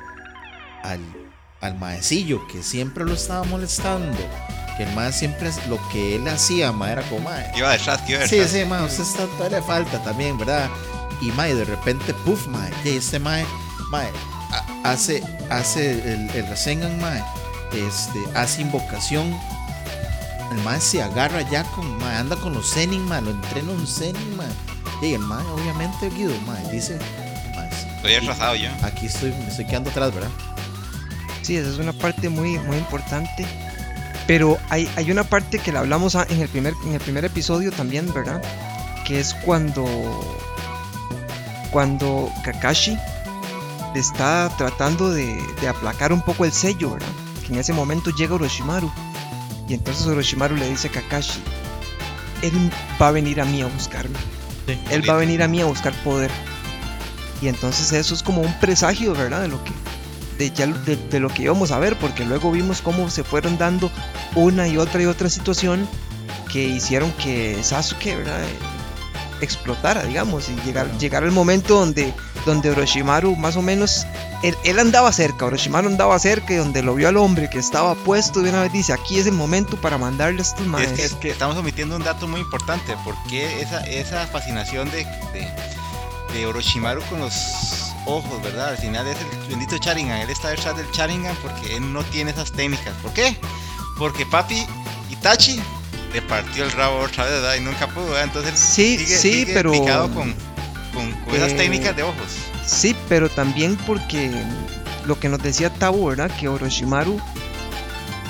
al, 0.83 1.01
al 1.61 1.79
maecillo 1.79 2.41
que 2.51 2.63
siempre 2.63 3.05
lo 3.05 3.13
estaba 3.13 3.45
molestando, 3.45 4.17
que 4.79 4.85
el 4.85 4.95
mae 4.95 5.13
siempre 5.13 5.51
lo 5.69 5.79
que 5.93 6.17
él 6.17 6.27
hacía, 6.29 6.73
mae, 6.73 6.93
era 6.93 7.03
como, 7.03 7.21
mae, 7.25 7.53
Iba 7.59 7.73
detrás, 7.73 8.01
iba 8.09 8.27
Sí, 8.27 8.37
detrás. 8.37 8.53
sí, 8.53 8.65
mae, 8.65 8.85
usted 8.85 9.03
está, 9.03 9.27
todavía 9.37 9.59
le 9.59 9.65
falta 9.67 10.03
también, 10.03 10.39
¿verdad? 10.39 10.71
Y 11.21 11.27
mae, 11.33 11.55
de 11.55 11.67
repente, 11.67 12.15
puff, 12.25 12.47
mae, 12.47 12.71
y 12.87 12.97
este 12.97 13.19
mae, 13.19 13.45
mae, 13.91 14.09
hace, 14.85 15.23
hace 15.51 15.93
el, 16.13 16.31
el 16.31 16.47
Rasengan, 16.49 17.01
mae, 17.01 17.23
este, 17.73 18.19
hace 18.39 18.63
invocación. 18.63 19.37
El 20.53 20.59
mae 20.63 20.81
se 20.81 21.03
agarra 21.03 21.43
ya 21.43 21.65
con, 21.65 21.99
mae, 21.99 22.17
anda 22.17 22.37
con 22.37 22.55
los 22.55 22.73
Zenin, 22.73 23.05
mae, 23.07 23.21
lo 23.23 23.31
entrena 23.31 23.73
un 23.73 23.87
Zenin, 23.87 24.37
mae. 24.37 24.47
Y 25.03 25.15
el 25.15 25.21
mae, 25.21 25.45
obviamente, 25.47 26.09
Guido, 26.11 26.35
mae, 26.47 26.71
dice, 26.73 26.99
mae, 27.55 27.69
Estoy 27.97 28.15
atrasado 28.15 28.55
yo. 28.55 28.69
aquí 28.83 29.07
estoy, 29.07 29.31
me 29.33 29.49
estoy 29.49 29.67
quedando 29.67 29.91
atrás, 29.91 30.15
¿verdad? 30.15 30.31
Sí, 31.43 31.57
esa 31.57 31.69
es 31.71 31.79
una 31.79 31.93
parte 31.93 32.29
muy, 32.29 32.59
muy 32.61 32.77
importante. 32.77 33.47
Pero 34.27 34.59
hay, 34.69 34.89
hay 34.97 35.11
una 35.11 35.25
parte 35.25 35.59
que 35.59 35.73
la 35.73 35.81
hablamos 35.81 36.15
a- 36.15 36.27
en 36.29 36.41
el, 36.43 36.49
primer, 36.49 36.75
en 36.85 36.93
el 36.95 37.01
primer 37.01 37.25
episodio 37.25 37.73
también, 37.73 38.13
¿verdad? 38.13 38.43
Que 39.07 39.21
es 39.21 39.33
cuando. 39.35 39.85
Cuando 41.71 42.33
Kakashi 42.45 42.97
está 43.95 44.51
tratando 44.57 45.11
de, 45.11 45.43
de 45.61 45.69
aplacar 45.69 46.13
un 46.13 46.23
poco 46.23 46.45
el 46.45 46.53
sello, 46.53 46.93
¿verdad? 46.93 47.09
Que 47.47 47.53
en 47.53 47.59
ese 47.59 47.73
momento 47.73 48.11
llega 48.11 48.35
Orochimaru. 48.35 48.91
Y 49.69 49.75
entonces 49.75 50.07
Orochimaru 50.07 50.57
le 50.57 50.69
dice 50.69 50.89
a 50.89 50.91
Kakashi: 50.91 51.41
Él 52.43 52.71
va 53.01 53.09
a 53.09 53.11
venir 53.11 53.41
a 53.41 53.45
mí 53.45 53.63
a 53.63 53.67
buscarme. 53.67 54.19
Sí. 54.67 54.79
Él 54.91 55.09
va 55.09 55.15
a 55.15 55.17
venir 55.19 55.43
a 55.43 55.49
mí 55.49 55.61
a 55.61 55.67
buscar 55.67 55.93
poder. 56.05 56.31
Y 57.41 57.49
entonces 57.49 57.93
eso 57.93 58.15
es 58.15 58.23
como 58.23 58.41
un 58.41 58.53
presagio, 58.61 59.13
¿verdad? 59.13 59.43
De 59.43 59.49
lo 59.49 59.63
que, 59.63 59.73
de, 60.39 60.51
ya, 60.51 60.67
de, 60.67 60.97
de 60.97 61.21
lo 61.21 61.29
que 61.29 61.43
íbamos 61.43 61.71
a 61.71 61.79
ver, 61.79 61.97
porque 61.97 62.25
luego 62.25 62.51
vimos 62.51 62.83
cómo 62.83 63.09
se 63.11 63.23
fueron 63.25 63.59
dando 63.59 63.91
una 64.35 64.67
y 64.69 64.77
otra 64.77 65.03
y 65.03 65.07
otra 65.07 65.29
situación 65.31 65.87
que 66.53 66.65
hicieron 66.65 67.13
que 67.13 67.63
Sasuke, 67.63 68.17
¿verdad? 68.17 68.43
Eh, 68.43 68.59
explotara, 69.41 70.03
digamos, 70.03 70.49
y 70.49 70.57
llegar, 70.67 70.91
llegar 70.99 71.23
al 71.23 71.31
momento 71.31 71.79
donde, 71.79 72.13
donde 72.49 72.71
Orochimaru 72.71 73.37
más 73.37 73.57
o 73.57 73.63
menos, 73.63 74.07
él, 74.43 74.57
él 74.65 74.79
andaba 74.79 75.13
cerca, 75.13 75.45
Orochimaru 75.47 75.89
andaba 75.89 76.19
cerca 76.19 76.53
y 76.53 76.57
donde 76.57 76.83
lo 76.83 76.95
vio 76.95 77.09
al 77.09 77.17
hombre 77.17 77.49
que 77.49 77.59
estaba 77.59 77.95
puesto 77.95 78.41
de 78.41 78.51
una 78.51 78.63
vez 78.63 78.73
dice, 78.73 78.93
aquí 78.93 79.19
es 79.19 79.27
el 79.27 79.33
momento 79.35 79.77
para 79.81 79.99
mandarle 79.99 80.41
a 80.41 80.43
estos 80.43 80.63
Es 80.63 80.67
maes. 80.67 80.93
que, 80.93 81.05
es 81.05 81.15
que 81.15 81.31
estamos 81.31 81.57
omitiendo 81.57 81.95
un 81.97 82.03
dato 82.03 82.27
muy 82.27 82.41
importante, 82.41 82.95
porque 83.05 83.61
esa, 83.63 83.81
esa 83.87 84.27
fascinación 84.27 84.91
de, 84.91 85.05
de, 85.33 85.49
de 86.35 86.47
Orochimaru 86.47 87.03
con 87.11 87.21
los 87.21 87.35
ojos, 88.07 88.43
¿verdad? 88.43 88.71
Al 88.71 88.79
final 88.79 89.07
es 89.07 89.17
el 89.21 89.49
bendito 89.49 89.77
Sharingan, 89.77 90.19
él 90.21 90.31
está 90.31 90.49
detrás 90.49 90.77
del 90.77 90.87
Sharingan 90.93 91.37
porque 91.43 91.77
él 91.77 91.93
no 91.93 92.03
tiene 92.05 92.31
esas 92.31 92.51
técnicas. 92.53 92.95
¿Por 93.03 93.13
qué? 93.13 93.37
Porque 93.99 94.25
papi 94.27 94.67
Itachi 95.11 95.61
le 96.13 96.23
partió 96.23 96.65
el 96.65 96.73
rabo 96.73 97.01
otra 97.01 97.25
vez, 97.25 97.35
¿verdad? 97.35 97.57
Y 97.57 97.61
nunca 97.61 97.87
pudo, 97.89 98.07
¿verdad? 98.07 98.25
Entonces 98.25 98.59
Sí, 98.59 98.97
sigue, 98.97 99.17
sí, 99.19 99.33
sigue 99.33 99.53
pero- 99.55 99.73
picado 99.73 100.11
con, 100.15 100.35
con, 100.99 101.13
con 101.25 101.35
esas 101.35 101.53
Eh, 101.53 101.57
técnicas 101.57 101.95
de 101.97 102.03
ojos. 102.03 102.27
Sí, 102.67 102.95
pero 103.09 103.29
también 103.29 103.77
porque 103.87 104.31
lo 105.07 105.19
que 105.19 105.29
nos 105.29 105.43
decía 105.43 105.71
Tabo, 105.71 106.07
¿verdad? 106.07 106.31
Que 106.39 106.49
Orochimaru, 106.49 107.21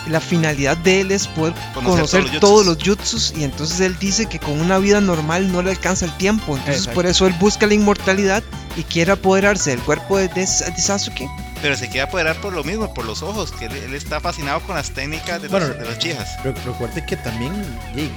la 0.09 0.20
finalidad 0.20 0.76
de 0.78 1.00
él 1.02 1.11
es 1.12 1.26
poder 1.26 1.52
Conocer 1.74 2.22
conocer, 2.22 2.40
todos 2.40 2.64
los 2.66 2.78
todos, 2.78 2.94
los 2.96 2.98
jutsus 2.98 3.35
y 3.37 3.44
entonces 3.44 3.81
él 3.81 3.96
dice 3.98 4.26
que 4.26 4.38
con 4.38 4.59
una 4.61 4.78
vida 4.78 5.00
normal 5.00 5.52
no 5.52 5.61
le 5.62 5.70
alcanza 5.70 6.07
el 6.07 6.12
tiempo, 6.16 6.52
entonces 6.57 6.76
Exacto. 6.76 6.94
por 6.94 7.07
eso 7.07 7.26
él 7.26 7.35
busca 7.38 7.66
la 7.66 7.74
inmortalidad 7.74 8.42
y 8.76 8.85
quiere 8.85 9.12
apoderarse 9.12 9.70
del 9.70 9.81
cuerpo 9.81 10.16
de, 10.16 10.28
de- 10.28 10.40
de 10.40 10.46
Sasuke. 10.81 11.26
Pero 11.61 11.76
se 11.76 11.87
quiere 11.88 12.02
apoderar 12.02 12.40
por 12.40 12.52
lo 12.52 12.62
mismo, 12.64 12.94
por 12.94 13.04
los 13.04 13.22
ojos, 13.22 13.50
que 13.50 13.64
él, 13.66 13.72
él 13.72 13.94
está 13.94 14.20
fascinado 14.20 14.61
con 14.61 14.76
las 14.76 14.90
técnicas 14.92 15.42
de, 15.42 15.48
Bueno, 15.48 15.66
los, 15.66 15.78
de 15.78 15.85
los 15.85 15.98
chijas. 15.98 16.28
Re- 16.44 16.54
Recuerde 16.64 17.04
que 17.04 17.16
también 17.16 17.52
eh, 17.96 18.09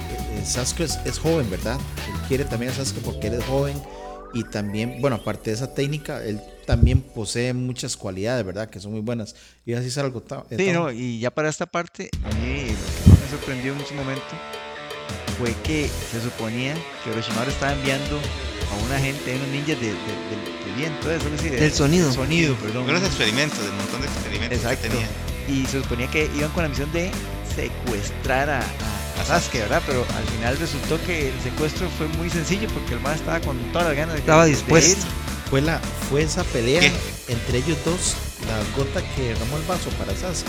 Sasuke 0.46 0.82
es, 0.84 0.98
es 1.04 1.18
joven, 1.18 1.50
¿verdad? 1.50 1.76
Él 2.06 2.20
quiere 2.28 2.44
también 2.44 2.70
a 2.70 2.74
Sasuke 2.76 3.00
porque 3.02 3.26
él 3.26 3.34
es 3.34 3.44
joven 3.44 3.82
y 4.34 4.44
también, 4.44 5.00
bueno, 5.00 5.16
aparte 5.16 5.50
de 5.50 5.56
esa 5.56 5.74
técnica, 5.74 6.24
él 6.24 6.40
también 6.66 7.00
posee 7.02 7.52
muchas 7.52 7.96
cualidades, 7.96 8.44
¿verdad? 8.46 8.70
Que 8.70 8.80
son 8.80 8.92
muy 8.92 9.00
buenas. 9.00 9.34
Y 9.66 9.74
así 9.74 9.88
es 9.88 9.98
algo. 9.98 10.22
eh, 10.50 10.56
Sí, 10.56 10.72
no, 10.72 10.90
y 10.90 11.18
ya 11.18 11.30
para 11.30 11.48
esta 11.48 11.66
parte, 11.66 12.08
a 12.24 12.28
mí 12.36 12.60
lo 12.60 12.66
que 13.04 13.10
más 13.10 13.20
me 13.20 13.28
sorprendió 13.30 13.72
en 13.74 13.86
su 13.86 13.94
momento 13.94 14.22
fue 15.38 15.54
que 15.64 15.88
se 16.10 16.20
suponía 16.20 16.74
que 17.04 17.10
Orochimaru 17.10 17.50
estaba 17.50 17.72
enviando 17.72 18.16
a 18.18 18.84
una 18.86 18.98
gente, 18.98 19.34
unos 19.36 19.48
ninjas 19.48 19.80
de, 19.80 19.86
de, 19.88 19.92
de- 19.92 20.70
de 20.72 20.76
viento, 20.78 21.10
eso 21.10 21.26
es 21.26 21.32
decir, 21.32 21.58
Del 21.58 21.72
sonido. 21.72 22.06
del 22.06 22.14
sonido, 22.14 22.54
perdón. 22.56 22.88
Unos 22.88 23.02
experimentos, 23.02 23.58
del 23.58 23.72
montón 23.72 24.00
de 24.00 24.06
experimentos 24.06 24.58
Exacto. 24.58 24.82
que 24.82 24.88
tenía. 24.88 25.08
Y 25.48 25.66
se 25.66 25.82
suponía 25.82 26.06
que 26.10 26.30
iban 26.36 26.50
con 26.52 26.62
la 26.62 26.68
misión 26.70 26.90
de 26.92 27.10
secuestrar 27.54 28.48
a, 28.50 28.60
a, 28.60 28.62
a 29.22 29.24
Sasuke, 29.40 29.60
¿verdad? 29.60 29.82
Pero 29.86 30.04
al 30.16 30.24
final 30.24 30.58
resultó 30.58 31.02
que 31.06 31.28
el 31.30 31.40
secuestro 31.42 31.88
fue 31.96 32.08
muy 32.08 32.28
sencillo 32.30 32.68
porque 32.68 32.94
el 32.94 33.00
man 33.00 33.14
estaba 33.14 33.40
con 33.40 33.58
todas 33.72 33.88
las 33.88 33.96
ganas 33.96 34.14
de 34.14 34.20
Estaba 34.20 34.44
de- 34.44 34.50
de 34.50 34.56
dispuesto. 34.56 35.00
ir. 35.00 35.12
Fue, 35.50 35.60
la, 35.60 35.80
fue 36.08 36.22
esa 36.22 36.44
pelea 36.44 36.80
¿Qué? 36.80 36.92
entre 37.28 37.58
ellos 37.58 37.76
dos, 37.84 38.14
la 38.46 38.58
gota 38.76 39.02
que 39.14 39.22
derramó 39.28 39.56
el 39.58 39.62
vaso 39.64 39.90
para 39.98 40.12
Sasuke. 40.16 40.48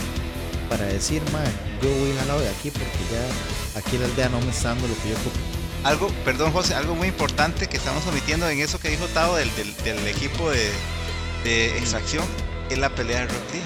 Para 0.69 0.85
decir, 0.85 1.21
man, 1.31 1.43
yo 1.81 1.89
voy 1.89 2.15
jalado 2.17 2.39
de 2.39 2.49
aquí 2.49 2.71
porque 2.71 2.85
ya 3.11 3.79
aquí 3.79 3.97
la 3.97 4.05
aldea 4.05 4.29
no 4.29 4.39
me 4.41 4.49
está 4.51 4.69
dando 4.69 4.87
lo 4.87 4.95
que 5.03 5.09
yo 5.09 5.15
ocupo. 5.15 5.37
Algo, 5.83 6.07
perdón 6.23 6.51
José, 6.53 6.73
algo 6.75 6.95
muy 6.95 7.09
importante 7.09 7.67
que 7.67 7.75
estamos 7.77 8.07
omitiendo 8.07 8.49
en 8.49 8.59
eso 8.61 8.79
que 8.79 8.89
dijo 8.89 9.05
Tavo 9.07 9.35
del, 9.35 9.53
del, 9.55 9.75
del 9.83 10.07
equipo 10.07 10.49
de, 10.49 10.71
de 11.43 11.77
extracción 11.77 12.23
es 12.69 12.77
la 12.77 12.89
pelea 12.95 13.19
de 13.19 13.27
Rock 13.27 13.53
Lee. 13.53 13.61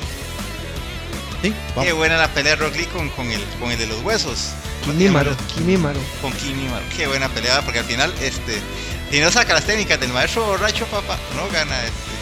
Sí, 1.43 1.54
Qué 1.84 1.93
buena 1.93 2.17
la 2.17 2.34
pelea 2.34 2.56
de 2.56 2.63
Rock 2.65 2.76
Lee 2.76 2.86
con, 2.86 3.10
con, 3.10 3.30
el, 3.30 3.43
con 3.60 3.72
el 3.72 3.78
de 3.78 3.86
los 3.86 4.02
huesos. 4.02 4.50
Kimímaro, 4.91 5.36
Kimímaro. 5.54 6.00
Con 6.21 6.32
Kimimaro. 6.34 6.86
Qué 6.95 7.08
buena 7.08 7.30
pelea, 7.30 7.62
porque 7.62 7.80
al 7.80 7.86
final, 7.86 8.13
este, 8.21 8.62
si 9.12 9.19
no 9.19 9.32
saca 9.32 9.54
las 9.54 9.65
técnicas 9.65 10.00
del 10.00 10.12
maestro 10.13 10.45
borracho, 10.45 10.86
papá, 10.88 11.17
no 11.36 11.47
gana. 11.50 11.84
Este. 11.84 12.17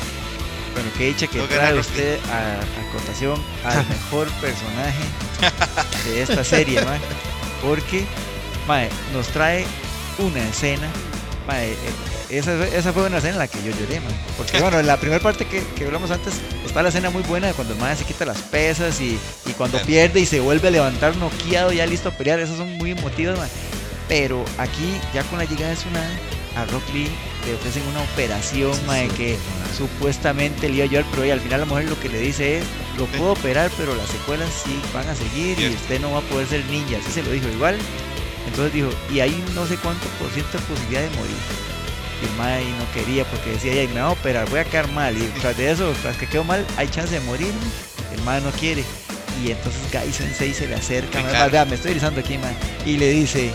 Bueno, 0.73 0.89
que 0.97 1.06
dicha 1.06 1.28
que 1.28 1.38
No 1.38 1.45
trae 1.45 1.80
usted 1.80 2.19
a, 2.30 2.60
a 2.60 2.91
cotación 2.91 3.41
al 3.63 3.88
mejor 3.89 4.30
personaje 4.41 5.04
de 6.06 6.21
esta 6.21 6.43
serie. 6.43 6.82
Porque, 7.62 8.06
nos 9.13 9.28
trae 9.28 9.65
una 10.17 10.43
escena, 10.47 10.88
eh, 11.54 11.75
esa, 12.38 12.65
esa 12.67 12.93
fue 12.93 13.04
una 13.06 13.17
escena 13.17 13.34
en 13.34 13.39
la 13.39 13.48
que 13.48 13.60
yo 13.63 13.71
lloré, 13.71 14.00
mae. 14.00 14.13
Porque, 14.38 14.60
bueno, 14.60 14.80
en 14.80 14.88
la 14.88 14.98
primera 14.98 15.21
parte 15.21 15.45
que, 15.45 15.63
que 15.76 15.86
hablamos 15.86 16.12
antes, 16.12 16.34
está 16.65 16.82
la 16.84 16.89
escena 16.89 17.10
muy 17.10 17.24
buena 17.24 17.48
de 17.48 17.54
cuando 17.54 17.74
el 17.74 17.80
mae 17.80 17.95
se 17.95 18.04
quita 18.06 18.26
las 18.26 18.38
pesas 18.41 19.00
y, 19.02 19.17
y 19.45 19.52
cuando 19.58 19.80
pierde 19.82 20.19
y 20.19 20.26
se 20.26 20.39
vuelve 20.39 20.67
a 20.67 20.71
levantar 20.71 21.15
noqueado, 21.17 21.71
ya 21.71 21.86
listo 21.86 22.10
a 22.10 22.12
pelear, 22.12 22.39
esas 22.39 22.58
son 22.58 22.78
muy 22.78 22.91
emotivas, 22.91 23.38
mae. 23.38 23.50
Pero 24.08 24.45
aquí, 24.58 24.98
ya 25.13 25.24
con 25.24 25.39
la 25.39 25.45
llegada 25.45 25.69
de 25.71 25.76
Tsunade, 25.78 26.13
a 26.56 26.65
Rock 26.65 26.84
Lee 26.93 27.10
le 27.45 27.56
ofrecen 27.56 27.84
una 27.88 28.02
operación, 28.02 28.71
mae, 28.86 29.08
que 29.10 29.36
supuestamente 29.78 30.67
le 30.69 30.76
iba 30.76 30.84
a 30.86 30.88
ayudar, 30.88 31.06
pero 31.12 31.24
ella, 31.24 31.34
al 31.34 31.41
final 31.41 31.60
la 31.62 31.65
mujer 31.65 31.86
lo 31.86 32.00
que 32.00 32.10
le 32.10 32.19
dice 32.19 32.58
es, 32.60 32.63
lo 32.98 33.06
Sí. 33.06 33.12
puedo 33.17 33.32
operar, 33.34 33.69
pero 33.78 33.93
las 33.95 34.08
secuelas 34.10 34.50
sí 34.63 34.80
van 34.93 35.08
a 35.10 35.15
seguir 35.15 35.60
y 35.60 35.67
usted 35.74 36.00
no 36.00 36.12
va 36.12 36.19
a 36.19 36.21
poder 36.21 36.48
ser 36.48 36.63
ninja, 36.65 36.98
así 36.98 37.12
se 37.12 37.24
lo 37.24 37.32
dijo 37.32 37.48
igual. 37.50 37.78
Entonces 38.48 38.74
dijo, 38.74 38.89
y 39.12 39.19
hay 39.21 39.43
no 39.56 39.65
sé 39.65 39.76
cuánto 39.78 40.06
por 40.19 40.30
ciento 40.30 40.58
de 40.58 40.63
posibilidad 40.65 41.02
de 41.02 41.10
morir. 41.17 41.36
Y 42.21 42.25
el 42.25 42.32
mae 42.38 42.63
no 42.63 42.91
quería 42.93 43.25
porque 43.25 43.51
decía, 43.51 43.73
"Ay, 43.73 43.88
me 43.89 43.99
va 43.99 44.08
a 44.08 44.12
operar, 44.12 44.49
voy 44.49 44.60
a 44.60 44.63
quedar 44.65 44.89
mal. 44.91 45.17
Y 45.17 45.25
tras 45.41 45.58
de 45.58 45.71
eso, 45.71 45.93
tras 46.01 46.15
que 46.17 46.28
quedo 46.28 46.43
mal, 46.43 46.65
hay 46.78 46.88
chance 46.88 47.13
de 47.13 47.19
morir. 47.21 47.51
El 48.13 48.21
mae 48.23 48.41
no 48.41 48.51
quiere. 48.51 48.84
Y 49.43 49.51
entonces 49.51 49.82
Gai 49.91 50.12
Sensei 50.13 50.54
se 50.54 50.65
le 50.67 50.75
acerca, 50.75 51.21
claro. 51.21 51.51
vea, 51.51 51.65
me 51.65 51.75
estoy 51.75 51.91
erizando 51.91 52.21
aquí, 52.21 52.38
mae, 52.38 52.56
y 52.86 52.95
le 52.95 53.10
dice, 53.10 53.51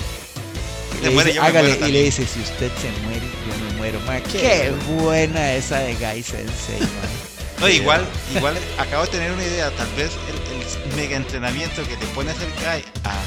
le 1.02 1.08
muere, 1.08 1.30
dice, 1.32 1.40
hágale, 1.40 1.78
y 1.88 1.90
le 1.90 2.02
dice, 2.02 2.26
si 2.26 2.38
usted 2.40 2.70
se 2.82 2.90
muere, 3.06 3.22
yo 3.48 3.64
me 3.64 3.72
muero, 3.78 3.98
mae. 4.00 4.22
Qué 4.24 4.38
Qué 4.40 4.72
buena 4.92 5.54
esa 5.54 5.78
de 5.78 5.94
Gai 5.96 6.22
Sensei, 6.22 6.80
mae. 6.80 7.60
No, 7.60 7.68
igual, 7.70 8.06
igual 8.36 8.58
acabo 8.78 9.04
de 9.04 9.08
tener 9.10 9.32
una 9.32 9.42
idea, 9.42 9.70
tal 9.70 9.88
vez 9.96 10.10
el, 10.28 10.90
el 10.90 10.96
mega 10.96 11.16
entrenamiento 11.16 11.82
que 11.84 11.96
le 11.96 12.06
pone 12.14 12.30
a 12.30 12.34
hacer 12.34 12.48
Guy 12.58 12.84
a, 13.04 13.18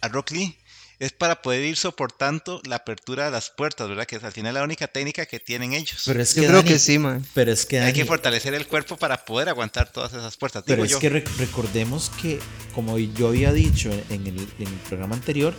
a 0.00 0.08
Rock 0.08 0.32
Lee 0.32 0.57
es 1.00 1.12
para 1.12 1.42
poder 1.42 1.62
ir 1.64 1.76
soportando 1.76 2.60
la 2.64 2.76
apertura 2.76 3.26
de 3.26 3.30
las 3.30 3.50
puertas, 3.50 3.88
¿verdad? 3.88 4.04
Que 4.06 4.16
es 4.16 4.24
al 4.24 4.32
final 4.32 4.54
la 4.54 4.62
única 4.64 4.88
técnica 4.88 5.26
que 5.26 5.38
tienen 5.38 5.72
ellos. 5.72 6.02
Pero 6.06 6.20
es 6.20 6.34
Yo 6.34 6.42
que 6.42 6.48
creo 6.48 6.60
Dani- 6.62 6.66
que 6.68 6.78
sí, 6.80 6.98
man. 6.98 7.24
Pero 7.34 7.52
es 7.52 7.66
que 7.66 7.78
Hay 7.80 7.92
que 7.92 8.04
Dani- 8.04 8.08
fortalecer 8.08 8.54
el 8.54 8.66
cuerpo 8.66 8.96
para 8.96 9.24
poder 9.24 9.48
aguantar 9.48 9.92
todas 9.92 10.12
esas 10.12 10.36
puertas, 10.36 10.64
Pero 10.66 10.82
digo 10.82 10.86
es 10.86 10.90
yo. 10.92 10.98
que 10.98 11.10
rec- 11.24 11.36
recordemos 11.36 12.10
que, 12.20 12.40
como 12.74 12.98
yo 12.98 13.28
había 13.28 13.52
dicho 13.52 13.90
en 14.10 14.26
el, 14.26 14.38
en 14.58 14.66
el 14.68 14.80
programa 14.88 15.14
anterior, 15.14 15.54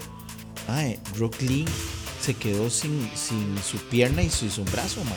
mae, 0.68 1.00
Rock 1.18 1.42
Lee 1.42 1.66
se 2.22 2.34
quedó 2.34 2.70
sin, 2.70 3.10
sin 3.16 3.58
su 3.64 3.78
pierna 3.90 4.22
y 4.22 4.30
su, 4.30 4.50
su 4.50 4.66
brazo, 4.66 5.04
mae. 5.06 5.14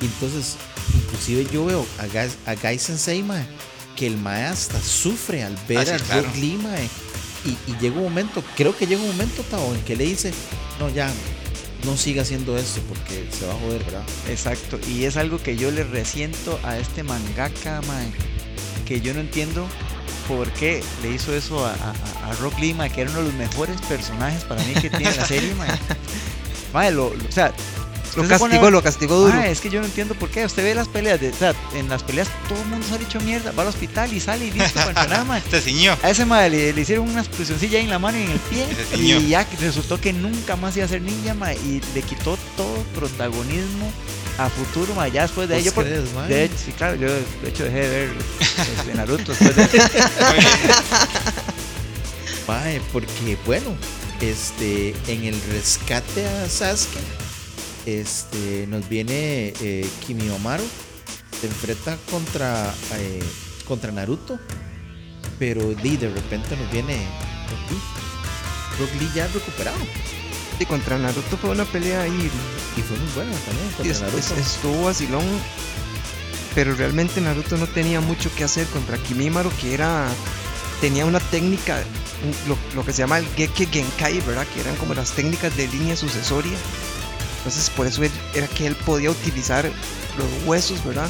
Y 0.00 0.04
entonces, 0.06 0.56
inclusive 0.94 1.46
yo 1.52 1.64
veo 1.64 1.86
a 1.98 2.06
Gai, 2.06 2.30
a 2.46 2.54
Gai 2.54 2.78
Sensei, 2.78 3.22
mae, 3.24 3.44
que 3.96 4.06
el 4.06 4.16
mae 4.18 4.44
hasta 4.46 4.80
sufre 4.80 5.42
al 5.42 5.56
ver 5.68 5.78
Ah, 5.78 5.84
sí, 5.84 5.90
a 5.90 5.96
claro. 5.98 6.22
Rock 6.22 6.36
Lee, 6.36 6.58
mae. 6.62 6.88
Y, 7.44 7.56
y 7.70 7.76
llega 7.80 7.96
un 7.96 8.04
momento, 8.04 8.42
creo 8.56 8.76
que 8.76 8.86
llega 8.86 9.00
un 9.00 9.08
momento, 9.08 9.42
Tao, 9.44 9.74
en 9.74 9.80
que 9.82 9.96
le 9.96 10.04
dice, 10.04 10.32
no, 10.78 10.88
ya, 10.88 11.10
no 11.84 11.96
siga 11.96 12.22
haciendo 12.22 12.56
esto 12.56 12.80
porque 12.88 13.26
se 13.36 13.46
va 13.46 13.52
a 13.54 13.56
joder, 13.56 13.82
¿verdad? 13.84 14.02
Exacto, 14.28 14.78
y 14.88 15.04
es 15.04 15.16
algo 15.16 15.42
que 15.42 15.56
yo 15.56 15.70
le 15.70 15.82
resiento 15.84 16.60
a 16.62 16.78
este 16.78 17.02
mangaka, 17.02 17.80
mae, 17.88 18.06
que 18.86 19.00
yo 19.00 19.12
no 19.14 19.20
entiendo 19.20 19.66
por 20.28 20.48
qué 20.52 20.82
le 21.02 21.10
hizo 21.12 21.34
eso 21.34 21.66
a, 21.66 21.72
a- 21.72 22.30
a 22.30 22.32
Rock 22.34 22.58
Lee, 22.60 22.74
mae, 22.74 22.90
que 22.90 23.00
era 23.00 23.10
uno 23.10 23.20
de 23.20 23.26
los 23.26 23.34
mejores 23.34 23.80
personajes 23.82 24.44
para 24.44 24.62
mí 24.62 24.74
que 24.74 24.88
tiene 24.90 25.14
la 25.16 25.26
serie, 25.26 25.52
lo, 25.54 26.90
lo- 26.92 27.06
o 27.28 27.32
sea, 27.32 27.52
Lo 28.16 28.22
se 28.24 28.28
castigó, 28.28 28.70
lo 28.70 28.82
castigó 28.82 29.16
duro. 29.16 29.32
Mae, 29.34 29.50
es 29.50 29.60
que 29.60 29.70
yo 29.70 29.80
no 29.80 29.86
entiendo 29.86 30.14
por 30.14 30.28
qué. 30.30 30.44
Usted 30.44 30.62
ve 30.64 30.74
las 30.74 30.88
peleas, 30.88 31.20
de, 31.20 31.30
o 31.30 31.34
sea, 31.34 31.54
en 31.74 31.88
las 31.88 32.02
peleas 32.02 32.28
todo 32.48 32.58
el 32.60 32.66
mundo 32.66 32.86
sale 32.88 33.04
hecho 33.04 33.20
mierda, 33.20 33.52
va 33.52 33.62
al 33.62 33.68
hospital 33.68 34.12
y 34.12 34.20
sale 34.20 34.46
y 34.46 34.50
listo 34.50 34.74
para 34.84 34.90
entrenar. 35.02 35.42
Se 35.50 35.60
ciñó. 35.60 35.96
A 36.02 36.10
ese 36.10 36.24
mae 36.24 36.50
le, 36.50 36.72
le 36.72 36.80
hicieron 36.80 37.08
una 37.08 37.20
explosioncilla 37.20 37.78
en 37.80 37.88
la 37.90 37.98
mano 37.98 38.18
y 38.18 38.22
en 38.22 38.30
el 38.30 38.38
pie. 38.38 38.66
Y 38.70 38.74
se 38.74 38.84
ciñó. 38.96 39.16
Y 39.20 39.28
ya 39.28 39.46
resultó 39.60 40.00
que 40.00 40.12
nunca 40.12 40.56
más 40.56 40.76
iba 40.76 40.86
a 40.86 40.88
ser 40.88 41.02
ninja, 41.02 41.34
mae. 41.34 41.56
Y 41.56 41.80
le 41.94 42.02
quitó 42.02 42.38
todo 42.56 42.76
protagonismo 42.94 43.90
a 44.38 44.48
futuro, 44.48 44.94
mae. 44.94 45.10
Ya 45.10 45.22
después 45.22 45.48
de 45.48 45.56
ahí, 45.56 45.60
¿Vos 45.62 45.66
yo 45.66 45.74
por- 45.74 45.84
de 46.28 46.44
hecho, 46.44 46.54
sí, 46.64 46.72
claro, 46.72 46.96
yo 46.96 47.08
de 47.12 47.48
hecho 47.48 47.64
dejé 47.64 47.80
de 47.80 47.88
ver 47.88 48.10
este, 48.78 48.94
Naruto 48.94 49.32
después 49.38 49.56
de 49.56 49.80
Mae, 52.48 52.80
porque 52.92 53.36
bueno, 53.46 53.74
este, 54.20 54.94
en 55.06 55.24
el 55.24 55.40
rescate 55.52 56.26
a 56.26 56.48
Sasuke, 56.48 56.98
este, 57.86 58.66
nos 58.68 58.88
viene 58.88 59.52
eh, 59.60 59.88
Kimiomaru, 60.06 60.64
se 61.40 61.46
enfrenta 61.46 61.96
contra, 62.10 62.72
eh, 62.96 63.20
contra 63.66 63.90
Naruto, 63.92 64.38
pero 65.38 65.62
de 65.74 66.08
repente 66.08 66.56
nos 66.56 66.70
viene 66.70 66.96
Rock 67.50 67.70
Lee. 67.70 68.78
Rock 68.78 69.00
Lee 69.00 69.10
ya 69.14 69.26
recuperado. 69.28 69.78
Y 70.60 70.66
contra 70.66 70.98
Naruto 70.98 71.36
fue 71.36 71.50
una 71.50 71.64
pelea 71.64 72.02
ahí. 72.02 72.30
Y 72.76 72.80
fue 72.82 72.96
muy 72.96 73.08
buena 73.14 73.32
también 73.46 73.68
contra 73.76 73.92
es- 73.92 74.00
Naruto. 74.00 74.18
es- 74.18 74.30
estuvo 74.54 74.84
vacilón. 74.84 75.24
Pero 76.54 76.74
realmente 76.74 77.20
Naruto 77.20 77.56
no 77.56 77.66
tenía 77.66 78.00
mucho 78.00 78.32
que 78.34 78.44
hacer 78.44 78.66
contra 78.66 78.98
Kimimaro, 78.98 79.50
que 79.60 79.74
era. 79.74 80.06
Tenía 80.80 81.06
una 81.06 81.20
técnica, 81.20 81.82
lo, 82.48 82.56
lo 82.74 82.84
que 82.84 82.92
se 82.92 82.98
llama 82.98 83.18
el 83.18 83.26
Geke 83.36 83.66
Genkai, 83.66 84.20
¿verdad? 84.20 84.46
Que 84.52 84.60
eran 84.60 84.74
como 84.76 84.94
las 84.94 85.12
técnicas 85.12 85.56
de 85.56 85.68
línea 85.68 85.96
sucesoria. 85.96 86.52
Entonces, 87.44 87.70
por 87.70 87.86
eso 87.86 88.02
él- 88.04 88.10
era 88.34 88.46
que 88.46 88.66
él 88.66 88.76
podía 88.76 89.10
utilizar 89.10 89.64
los 89.64 90.46
huesos, 90.46 90.84
¿verdad? 90.84 91.08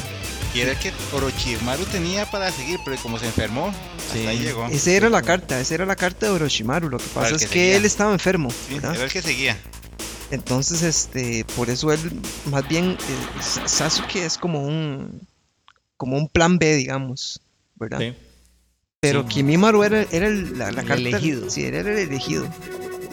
Y 0.55 0.61
era 0.61 0.71
el 0.71 0.77
que 0.79 0.91
Orochimaru 1.11 1.83
tenía 1.85 2.29
para 2.29 2.51
seguir, 2.51 2.79
pero 2.85 2.97
como 2.97 3.17
se 3.19 3.25
enfermó, 3.25 3.73
hasta 3.97 4.29
ahí 4.29 4.39
llegó. 4.39 4.65
Esa 4.67 4.91
era 4.91 5.09
la 5.09 5.21
carta, 5.21 5.59
esa 5.59 5.73
era 5.75 5.85
la 5.85 5.95
carta 5.95 6.27
de 6.27 6.31
Orochimaru. 6.31 6.89
Lo 6.89 6.97
que 6.99 7.05
pasa 7.13 7.35
es 7.35 7.47
que 7.47 7.75
él 7.75 7.85
estaba 7.85 8.13
enfermo, 8.13 8.49
Sí, 8.67 8.75
era 8.75 8.93
el 8.93 9.11
que 9.11 9.21
seguía. 9.21 9.57
Entonces, 10.31 10.81
este, 10.83 11.45
por 11.55 11.69
eso 11.69 11.91
él, 11.91 11.99
más 12.45 12.67
bien, 12.67 12.91
eh, 12.91 13.41
Sa- 13.41 13.67
Sasuke 13.67 14.17
es 14.25 14.37
como 14.37 14.63
un, 14.65 15.27
como 15.97 16.17
un 16.17 16.27
plan 16.27 16.57
B, 16.57 16.75
digamos, 16.75 17.41
¿verdad? 17.75 17.99
Sí. 17.99 18.13
Pero 18.99 19.21
Sí. 19.23 19.27
Kimimaro 19.29 19.83
era, 19.83 20.05
era 20.11 20.27
el, 20.27 20.57
la, 20.57 20.71
la 20.71 20.81
El 20.81 20.87
carta- 20.87 20.95
elegido. 20.95 21.49
Sí, 21.49 21.63
era 21.65 21.79
el 21.81 21.87
elegido. 21.87 22.47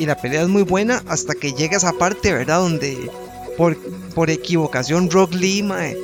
Y 0.01 0.07
la 0.07 0.17
pelea 0.17 0.41
es 0.41 0.49
muy 0.49 0.63
buena 0.63 1.03
hasta 1.09 1.35
que 1.35 1.53
llega 1.53 1.77
esa 1.77 1.93
parte, 1.93 2.33
¿verdad? 2.33 2.61
Donde 2.61 3.11
por, 3.59 3.77
por 4.15 4.31
equivocación 4.31 5.11
Rock 5.11 5.35
Lee, 5.35 5.63
mae, 5.63 5.95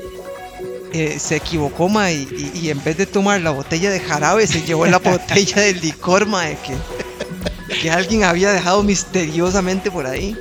eh, 0.92 1.18
se 1.18 1.36
equivocó, 1.36 1.88
mae, 1.88 2.12
y, 2.14 2.50
y 2.54 2.68
en 2.68 2.84
vez 2.84 2.98
de 2.98 3.06
tomar 3.06 3.40
la 3.40 3.52
botella 3.52 3.88
de 3.90 3.98
jarabe, 3.98 4.46
se 4.46 4.60
llevó 4.60 4.84
la 4.84 4.98
botella 4.98 5.62
de 5.62 5.72
licor, 5.72 6.26
mae, 6.26 6.58
que, 6.58 7.74
que 7.74 7.90
alguien 7.90 8.24
había 8.24 8.52
dejado 8.52 8.82
misteriosamente 8.82 9.90
por 9.90 10.06
ahí. 10.06 10.36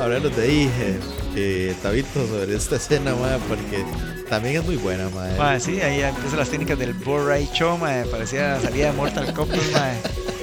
Háblanos 0.00 0.34
de 0.34 0.42
ahí, 0.42 0.70
eh, 0.80 0.98
eh, 1.36 1.74
Tabito, 1.82 2.26
sobre 2.26 2.56
esta 2.56 2.76
escena, 2.76 3.14
mae, 3.14 3.38
porque 3.50 3.84
también 4.30 4.56
es 4.56 4.64
muy 4.64 4.76
buena, 4.76 5.10
mae. 5.10 5.36
Mae, 5.36 5.60
sí, 5.60 5.78
ahí 5.82 6.00
empiezan 6.00 6.38
las 6.38 6.48
técnicas 6.48 6.78
del 6.78 6.94
Borai 6.94 7.50
Cho, 7.52 7.76
mae. 7.76 8.06
Parecía 8.06 8.54
la 8.54 8.62
salida 8.62 8.86
de 8.86 8.92
Mortal 8.92 9.30
Kombat, 9.34 9.60
mae. 9.72 9.98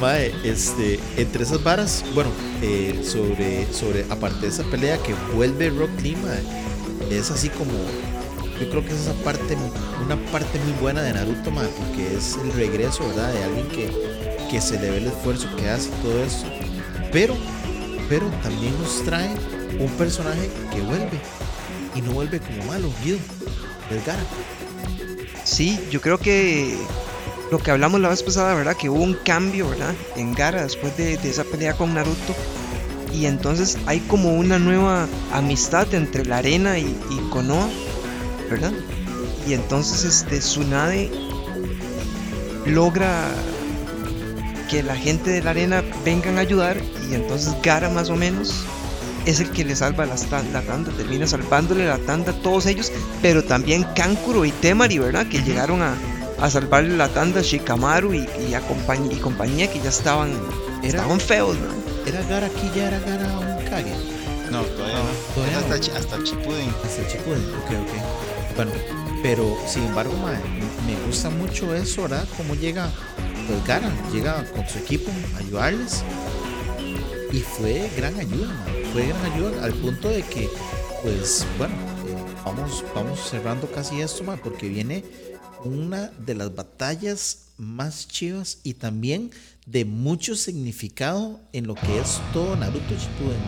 Mae, 0.00 0.34
este, 0.44 0.98
entre 1.16 1.44
esas 1.44 1.62
varas, 1.62 2.04
bueno, 2.14 2.30
eh, 2.62 3.00
sobre, 3.04 3.66
sobre, 3.72 4.04
aparte 4.10 4.42
de 4.42 4.48
esa 4.48 4.64
pelea 4.64 4.98
que 4.98 5.14
vuelve 5.34 5.70
Rock 5.70 5.90
Lee, 6.02 6.16
mae, 6.16 7.16
es 7.16 7.30
así 7.30 7.48
como, 7.50 7.72
yo 8.60 8.70
creo 8.70 8.84
que 8.84 8.90
es 8.90 9.00
esa 9.00 9.14
parte, 9.24 9.56
una 10.04 10.16
parte 10.30 10.58
muy 10.60 10.72
buena 10.80 11.02
de 11.02 11.12
Naruto, 11.12 11.50
mae, 11.50 11.68
porque 11.68 12.16
es 12.16 12.36
el 12.36 12.52
regreso, 12.52 13.06
¿verdad? 13.08 13.32
De 13.32 13.44
alguien 13.44 13.68
que, 13.68 13.90
que 14.50 14.60
se 14.60 14.80
le 14.80 14.90
ve 14.90 14.96
el 14.98 15.06
esfuerzo 15.06 15.48
que 15.56 15.68
hace 15.68 15.88
y 15.88 16.02
todo 16.02 16.24
eso. 16.24 16.46
Pero, 17.12 17.36
pero 18.08 18.26
también 18.42 18.74
nos 18.80 19.04
trae 19.04 19.30
un 19.78 19.90
personaje 19.98 20.50
que 20.72 20.80
vuelve, 20.80 21.20
y 21.94 22.02
no 22.02 22.12
vuelve 22.12 22.40
como 22.40 22.64
malo, 22.64 22.90
Guido, 23.02 23.18
Vergara. 23.90 24.22
Sí, 25.44 25.78
yo 25.90 26.00
creo 26.00 26.18
que 26.18 26.76
lo 27.54 27.62
que 27.62 27.70
hablamos 27.70 28.00
la 28.00 28.08
vez 28.08 28.20
pasada, 28.24 28.52
¿verdad? 28.54 28.76
Que 28.76 28.90
hubo 28.90 29.00
un 29.00 29.14
cambio, 29.14 29.68
¿verdad? 29.68 29.94
En 30.16 30.32
Gara 30.34 30.64
después 30.64 30.96
de, 30.96 31.16
de 31.16 31.30
esa 31.30 31.44
pelea 31.44 31.74
con 31.74 31.94
Naruto. 31.94 32.34
Y 33.12 33.26
entonces 33.26 33.78
hay 33.86 34.00
como 34.00 34.34
una 34.34 34.58
nueva 34.58 35.06
amistad 35.32 35.94
entre 35.94 36.24
la 36.24 36.38
arena 36.38 36.80
y, 36.80 36.82
y 37.10 37.30
Konoha, 37.30 37.68
¿verdad? 38.50 38.72
Y 39.46 39.52
entonces 39.52 40.02
este 40.04 40.40
Tsunade 40.40 41.12
logra 42.66 43.30
que 44.68 44.82
la 44.82 44.96
gente 44.96 45.30
de 45.30 45.40
la 45.44 45.50
arena 45.50 45.84
vengan 46.04 46.38
a 46.38 46.40
ayudar 46.40 46.76
y 47.08 47.14
entonces 47.14 47.54
Gara 47.62 47.88
más 47.88 48.10
o 48.10 48.16
menos 48.16 48.52
es 49.26 49.38
el 49.38 49.50
que 49.50 49.64
le 49.64 49.76
salva 49.76 50.06
tan- 50.06 50.52
la 50.52 50.60
tanda, 50.62 50.90
termina 50.96 51.24
salvándole 51.28 51.86
la 51.86 51.98
tanda 51.98 52.32
a 52.32 52.42
todos 52.42 52.66
ellos, 52.66 52.90
pero 53.22 53.44
también 53.44 53.86
Kankuro 53.94 54.44
y 54.44 54.50
Temari, 54.50 54.98
¿verdad? 54.98 55.26
Que 55.28 55.38
llegaron 55.42 55.82
a, 55.82 55.94
a 56.44 56.50
salvarle 56.50 56.96
la 56.96 57.08
tanda 57.08 57.40
a 57.40 57.42
Shikamaru 57.42 58.14
y, 58.14 58.28
y, 58.48 58.54
a 58.54 58.60
compañ- 58.68 59.10
y 59.12 59.16
compañía 59.16 59.70
que 59.72 59.80
ya 59.80 59.88
estaban, 59.88 60.30
Era- 60.82 60.98
estaban 61.00 61.20
feos, 61.20 61.56
¿no? 61.58 61.72
¿Era 62.06 62.22
Gara 62.28 62.46
aquí 62.46 62.70
ya 62.74 62.88
era 62.88 62.98
Gara 63.00 63.38
un 63.38 63.64
Kage? 63.64 63.94
No, 64.50 64.60
todavía 64.62 64.98
no. 64.98 65.34
todavía 65.34 65.58
Es 65.58 65.64
hasta, 65.64 65.76
no. 65.92 65.98
Hasta 65.98 66.22
Chipuden. 66.24 66.68
Hasta 66.84 67.02
el 67.02 67.08
Shippuden, 67.08 67.42
ok, 67.48 67.70
ok. 67.82 68.56
Bueno, 68.56 68.70
pero 69.22 69.56
sin 69.66 69.84
embargo, 69.84 70.12
mae, 70.22 70.36
me 70.86 71.06
gusta 71.06 71.30
mucho 71.30 71.74
eso, 71.74 72.02
¿verdad? 72.02 72.26
Cómo 72.36 72.54
llega, 72.54 72.88
pues 73.48 73.64
Gara, 73.66 73.90
llega 74.12 74.44
con 74.54 74.68
su 74.68 74.78
equipo 74.78 75.10
a 75.34 75.38
ayudarles. 75.38 76.04
Y 77.32 77.40
fue 77.40 77.90
gran 77.96 78.14
ayuda, 78.20 78.46
mae, 78.66 78.84
fue 78.92 79.06
gran 79.06 79.32
ayuda 79.32 79.64
al 79.64 79.72
punto 79.72 80.08
de 80.08 80.22
que, 80.22 80.48
pues, 81.02 81.44
bueno, 81.58 81.74
eh, 82.06 82.16
vamos, 82.44 82.84
vamos 82.94 83.18
cerrando 83.28 83.66
casi 83.72 84.00
esto, 84.02 84.22
mae, 84.24 84.36
porque 84.36 84.68
viene 84.68 85.02
una 85.64 86.10
de 86.26 86.34
las 86.34 86.54
batallas 86.54 87.44
más 87.56 88.08
chivas 88.08 88.58
y 88.62 88.74
también 88.74 89.30
de 89.66 89.84
mucho 89.84 90.34
significado 90.36 91.40
en 91.52 91.66
lo 91.66 91.74
que 91.74 92.00
es 92.00 92.20
todo 92.32 92.56
Naruto 92.56 92.94
Shippuden. 92.94 93.40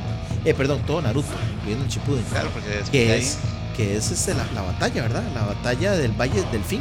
Eh, 0.44 0.54
perdón, 0.54 0.82
todo 0.86 1.02
Naruto, 1.02 1.28
incluyendo 1.56 1.84
el 1.84 1.90
Shippuden 1.90 2.24
Claro, 2.24 2.50
porque 2.52 2.68
de 2.68 2.82
que 2.90 3.18
es, 3.18 3.38
que 3.76 3.96
es 3.96 4.10
este, 4.10 4.34
la, 4.34 4.50
la 4.52 4.62
batalla, 4.62 5.02
¿verdad? 5.02 5.24
La 5.34 5.44
batalla 5.44 5.92
del 5.92 6.12
Valle 6.12 6.42
del 6.50 6.62
Fin. 6.62 6.80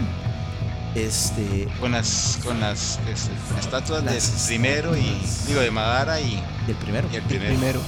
Este, 0.95 1.67
con 1.81 1.91
las 1.91 2.39
con 2.41 2.61
las 2.61 2.99
este, 3.09 3.31
estatuas 3.59 4.01
Las 4.05 4.47
del 4.47 4.59
primero 4.59 4.95
y 4.95 5.03
digo 5.45 5.59
de 5.59 5.69
Madara 5.69 6.21
y, 6.21 6.41
del 6.67 6.75
primero. 6.77 7.09
y 7.11 7.17
el 7.17 7.23
primero. 7.23 7.53
Primero. 7.53 7.81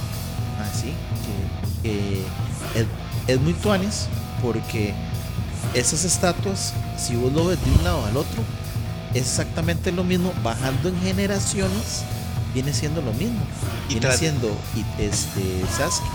Ah, 0.60 0.70
sí. 0.74 0.92
Que, 1.82 1.88
que 1.88 2.20
es, 2.78 2.86
es 3.26 3.40
muy 3.40 3.54
tuanes 3.54 4.08
porque 4.42 4.92
esas 5.74 6.04
estatuas, 6.04 6.72
si 6.96 7.16
vos 7.16 7.32
lo 7.32 7.46
ves 7.46 7.62
de 7.64 7.70
un 7.70 7.84
lado 7.84 8.04
al 8.06 8.16
otro, 8.16 8.42
es 9.14 9.22
exactamente 9.22 9.92
lo 9.92 10.04
mismo. 10.04 10.32
Bajando 10.42 10.88
en 10.88 11.00
generaciones, 11.00 12.04
viene 12.54 12.72
siendo 12.72 13.02
lo 13.02 13.12
mismo. 13.12 13.40
Y 13.88 13.94
Viene 13.98 14.16
siendo 14.16 14.48
este, 14.98 15.64
Sasuke 15.76 16.08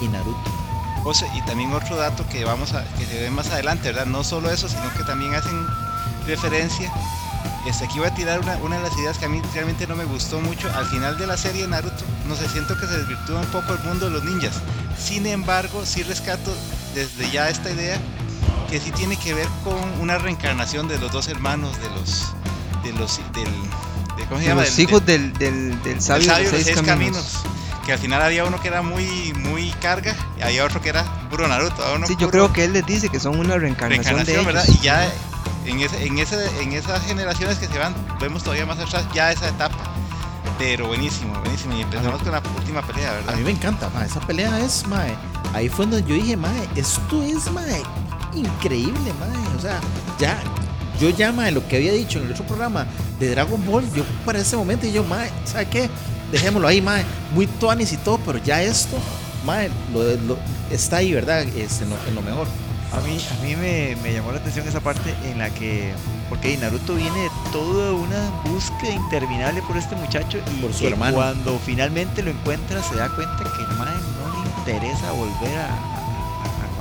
y 0.00 0.08
Naruto. 0.08 0.50
O 1.04 1.14
sea, 1.14 1.34
y 1.34 1.42
también 1.42 1.72
otro 1.72 1.96
dato 1.96 2.26
que 2.28 2.44
vamos 2.44 2.74
a 2.74 2.84
que 2.94 3.06
se 3.06 3.20
ve 3.20 3.30
más 3.30 3.50
adelante, 3.50 3.88
¿verdad? 3.88 4.06
No 4.06 4.22
solo 4.22 4.50
eso, 4.50 4.68
sino 4.68 4.92
que 4.94 5.02
también 5.04 5.34
hacen 5.34 5.66
referencia. 6.26 6.92
Este, 7.66 7.84
aquí 7.84 7.98
voy 7.98 8.08
a 8.08 8.14
tirar 8.14 8.40
una, 8.40 8.56
una 8.58 8.76
de 8.76 8.82
las 8.82 8.98
ideas 8.98 9.18
que 9.18 9.26
a 9.26 9.28
mí 9.28 9.40
realmente 9.54 9.86
no 9.86 9.96
me 9.96 10.04
gustó 10.04 10.40
mucho. 10.40 10.70
Al 10.74 10.86
final 10.86 11.16
de 11.18 11.26
la 11.26 11.36
serie 11.36 11.62
de 11.62 11.68
Naruto, 11.68 12.04
no 12.26 12.36
sé, 12.36 12.48
siento 12.48 12.78
que 12.78 12.86
se 12.86 12.98
desvirtúa 12.98 13.40
un 13.40 13.46
poco 13.46 13.72
el 13.72 13.80
mundo 13.80 14.06
de 14.06 14.12
los 14.12 14.24
ninjas. 14.24 14.60
Sin 14.98 15.26
embargo, 15.26 15.84
sí 15.86 16.02
rescato 16.02 16.54
desde 16.94 17.30
ya 17.30 17.48
esta 17.48 17.70
idea 17.70 17.98
que 18.70 18.80
sí 18.80 18.90
tiene 18.92 19.16
que 19.16 19.34
ver 19.34 19.48
con 19.64 19.76
una 20.00 20.18
reencarnación 20.18 20.86
de 20.88 20.98
los 20.98 21.10
dos 21.12 21.28
hermanos 21.28 21.76
de 21.80 21.90
los 21.90 22.32
de 22.84 22.92
los 22.92 23.18
del, 23.34 23.44
de- 24.16 24.24
¿cómo 24.26 24.36
se 24.36 24.42
De 24.44 24.48
llama? 24.48 24.62
los 24.62 24.76
Del- 24.76 24.88
hijos 24.88 25.06
del- 25.06 25.32
del, 25.34 25.70
del, 25.70 25.70
del 25.70 25.82
del 25.94 26.02
sabio, 26.02 26.26
sabio 26.30 26.50
de 26.50 26.56
los 26.56 26.64
seis, 26.64 26.76
caminos. 26.80 26.88
caminos. 27.16 27.38
Que 27.84 27.92
al 27.94 27.98
final 27.98 28.22
había 28.22 28.44
uno 28.44 28.60
que 28.60 28.68
era 28.68 28.82
muy, 28.82 29.32
muy 29.34 29.70
carga 29.82 30.14
y 30.38 30.42
había 30.42 30.64
otro 30.64 30.80
que 30.80 30.90
era 30.90 31.04
puro 31.30 31.48
Naruto. 31.48 31.82
a 31.84 31.94
uno 31.94 32.06
Sí, 32.06 32.14
yo 32.18 32.30
creo 32.30 32.52
que 32.52 32.64
él 32.64 32.72
les 32.72 32.86
dice 32.86 33.08
que 33.08 33.18
son 33.18 33.38
una 33.38 33.56
reencarnación, 33.56 34.16
reencarnación, 34.24 34.38
de 34.40 34.46
¿verdad? 34.46 34.64
ellos. 34.68 34.80
Y 34.80 34.84
ya 34.84 35.12
en, 35.66 35.80
ese, 35.80 36.06
en, 36.06 36.18
ese, 36.18 36.62
en 36.62 36.72
esas 36.72 37.04
generaciones 37.04 37.58
que 37.58 37.66
se 37.66 37.78
van, 37.78 37.94
vemos 38.20 38.42
todavía 38.44 38.66
más 38.66 38.78
atrás 38.78 39.04
ya 39.12 39.32
esa 39.32 39.48
etapa. 39.48 39.76
Pero 40.58 40.86
buenísimo, 40.88 41.32
buenísimo. 41.40 41.74
Y 41.76 41.80
empezamos 41.80 42.22
con 42.22 42.32
la 42.32 42.42
última 42.56 42.82
pelea, 42.82 43.10
A 43.10 43.14
¿verdad? 43.14 43.34
mí 43.36 43.42
me 43.44 43.50
encanta. 43.50 43.90
Esa 44.04 44.20
pelea 44.20 44.58
es, 44.60 44.86
mae. 44.86 45.14
Ahí 45.54 45.68
fue 45.70 45.86
donde 45.86 46.02
yo 46.08 46.14
dije, 46.14 46.36
mae, 46.36 46.68
esto 46.76 47.22
es, 47.22 47.50
mae, 47.50 47.82
increíble, 48.34 49.12
mae. 49.18 49.56
O 49.56 49.60
sea, 49.60 49.80
ya, 50.18 50.38
yo 51.00 51.10
ya, 51.10 51.32
mae, 51.32 51.50
lo 51.52 51.66
que 51.66 51.76
había 51.76 51.92
dicho 51.92 52.18
en 52.18 52.26
el 52.26 52.32
otro 52.32 52.44
programa 52.46 52.86
de 53.18 53.30
Dragon 53.30 53.64
Ball, 53.66 53.84
yo 53.94 54.02
para 54.24 54.38
ese 54.38 54.56
momento, 54.56 54.86
y 54.86 54.92
yo, 54.92 55.04
mae, 55.04 55.30
¿sabe 55.44 55.66
qué? 55.66 55.90
Dejémoslo 56.32 56.68
ahí, 56.68 56.80
mae. 56.80 57.04
Muy 57.34 57.46
tuanis 57.46 57.92
y 57.92 57.96
todo, 57.98 58.18
pero 58.24 58.38
ya 58.38 58.62
esto, 58.62 58.96
mae, 59.44 59.70
lo, 59.92 60.02
lo- 60.26 60.38
está 60.70 60.98
ahí, 60.98 61.12
¿verdad? 61.12 61.42
Es 61.42 61.80
en 61.82 61.90
lo, 61.90 61.96
en 62.08 62.14
lo 62.14 62.22
mejor. 62.22 62.46
A 62.92 63.00
mí, 63.02 63.18
a 63.38 63.44
mí 63.44 63.54
me, 63.54 63.96
me 64.02 64.12
llamó 64.12 64.32
la 64.32 64.38
atención 64.38 64.66
esa 64.66 64.80
parte 64.80 65.14
en 65.24 65.38
la 65.38 65.48
que, 65.50 65.92
porque 66.28 66.56
Naruto 66.56 66.94
viene 66.96 67.20
de 67.20 67.30
toda 67.52 67.92
una 67.92 68.30
búsqueda 68.44 68.92
interminable 68.92 69.62
por 69.62 69.76
este 69.76 69.94
muchacho 69.94 70.38
y 70.38 70.60
Por 70.60 70.72
su 70.72 70.80
que 70.80 70.88
hermano. 70.88 71.14
cuando 71.14 71.56
finalmente 71.64 72.20
lo 72.20 72.32
encuentra 72.32 72.82
se 72.82 72.96
da 72.96 73.08
cuenta 73.10 73.44
que 73.44 73.62
el 73.62 73.78
no 73.78 73.84
le 73.84 74.48
interesa 74.58 75.12
volver 75.12 75.56
a 75.56 75.68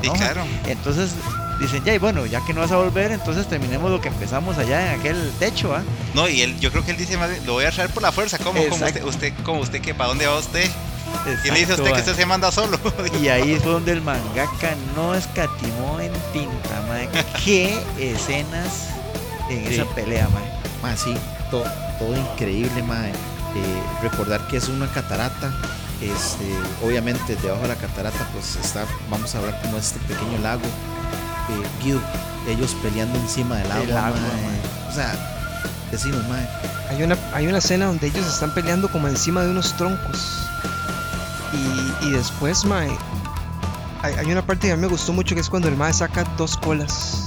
Sí, 0.01 0.09
claro. 0.09 0.43
Entonces 0.67 1.11
dicen, 1.59 1.83
ya, 1.83 1.93
y 1.93 1.97
bueno, 1.97 2.25
ya 2.25 2.43
que 2.45 2.53
no 2.53 2.61
vas 2.61 2.71
a 2.71 2.77
volver, 2.77 3.11
entonces 3.11 3.47
terminemos 3.47 3.91
lo 3.91 3.99
que 4.01 4.07
empezamos 4.07 4.57
allá 4.57 4.93
en 4.93 4.99
aquel 4.99 5.31
techo, 5.39 5.75
¿ah? 5.75 5.83
No, 6.13 6.27
y 6.29 6.41
él, 6.41 6.59
yo 6.59 6.71
creo 6.71 6.85
que 6.85 6.91
él 6.91 6.97
dice 6.97 7.17
más 7.17 7.29
lo 7.45 7.53
voy 7.53 7.65
a 7.65 7.71
traer 7.71 7.89
por 7.89 8.01
la 8.03 8.11
fuerza. 8.11 8.37
¿Cómo? 8.37 8.61
¿Cómo 8.61 8.73
usted, 8.75 8.87
Exacto. 8.87 9.07
usted, 9.09 9.33
¿Cómo 9.43 9.59
usted 9.61 9.81
qué? 9.81 9.93
¿Para 9.93 10.09
dónde 10.09 10.25
va 10.27 10.37
usted? 10.37 10.69
¿Quién 11.41 11.53
le 11.55 11.59
dice 11.61 11.73
a 11.73 11.75
Exacto, 11.75 11.83
usted 11.83 11.93
que 11.95 11.99
usted 12.01 12.15
se 12.15 12.25
manda 12.25 12.51
solo? 12.51 12.79
Y 13.21 13.27
ahí 13.29 13.57
fue 13.61 13.71
donde 13.73 13.91
el 13.93 14.01
mangaka 14.01 14.75
no 14.95 15.15
escatimó 15.15 15.99
en 15.99 16.11
tinta, 16.31 16.81
mae. 16.87 17.09
Qué 17.43 17.77
escenas 17.99 18.89
en 19.49 19.67
Sí. 19.67 19.73
esa 19.73 19.85
pelea, 19.95 20.29
mae. 20.29 20.43
Mae, 20.83 20.95
sí, 20.97 21.15
todo, 21.49 21.63
todo 21.97 22.15
increíble, 22.15 22.83
mae. 22.83 23.11
Eh, 23.55 23.83
recordar 24.01 24.39
que 24.47 24.57
es 24.57 24.67
una 24.69 24.87
catarata. 24.87 25.51
Este, 26.01 26.55
obviamente 26.85 27.35
debajo 27.41 27.63
de 27.63 27.67
la 27.69 27.75
catarata 27.75 28.25
pues 28.31 28.55
está, 28.55 28.85
vamos 29.09 29.35
a 29.35 29.39
hablar 29.39 29.59
como 29.61 29.77
este 29.77 29.99
pequeño 30.01 30.37
lago. 30.41 30.61
Eh, 30.63 31.83
Guido, 31.83 31.99
ellos 32.47 32.75
peleando 32.81 33.17
encima 33.19 33.57
del 33.57 33.71
agua. 33.71 33.83
El 33.83 33.97
agua, 33.97 34.19
mae. 34.19 34.89
O 34.89 34.93
sea, 34.93 35.13
decimos, 35.91 36.25
mae. 36.29 36.47
Hay 36.89 37.03
una, 37.03 37.17
hay 37.33 37.47
una 37.47 37.57
escena 37.57 37.87
donde 37.87 38.07
ellos 38.07 38.25
están 38.25 38.53
peleando 38.53 38.89
como 38.89 39.07
encima 39.07 39.41
de 39.41 39.49
unos 39.49 39.75
troncos. 39.75 40.47
Y, 41.51 42.07
y 42.07 42.11
después, 42.11 42.63
mae, 42.65 42.89
hay, 44.03 44.13
hay 44.13 44.31
una 44.31 44.43
parte 44.45 44.67
que 44.67 44.73
a 44.73 44.75
mí 44.75 44.81
me 44.83 44.87
gustó 44.87 45.11
mucho 45.11 45.35
que 45.35 45.41
es 45.41 45.49
cuando 45.49 45.67
el 45.67 45.75
mae 45.75 45.91
saca 45.93 46.23
dos 46.37 46.55
colas. 46.55 47.25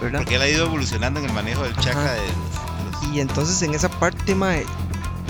¿Verdad? 0.00 0.18
Porque 0.20 0.34
él 0.34 0.42
ha 0.42 0.48
ido 0.48 0.66
evolucionando 0.66 1.20
en 1.20 1.26
el 1.26 1.32
manejo 1.32 1.62
del 1.62 1.72
Ajá. 1.78 1.88
de 1.88 1.94
los- 1.94 2.04
de 2.10 3.06
los- 3.06 3.14
Y 3.14 3.20
entonces 3.20 3.62
en 3.62 3.72
esa 3.74 3.88
parte, 3.88 4.34
mae, 4.34 4.66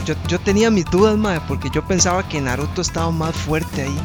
yo, 0.05 0.15
yo 0.29 0.39
tenía 0.41 0.71
mis 0.71 0.85
dudas, 0.87 1.17
mae, 1.17 1.41
porque 1.49 1.69
yo 1.71 1.85
pensaba 1.87 2.27
que 2.29 2.41
Naruto 2.41 2.83
estaba 2.83 3.11
más 3.11 3.35
fuerte 3.37 3.83
ahí. 3.83 3.99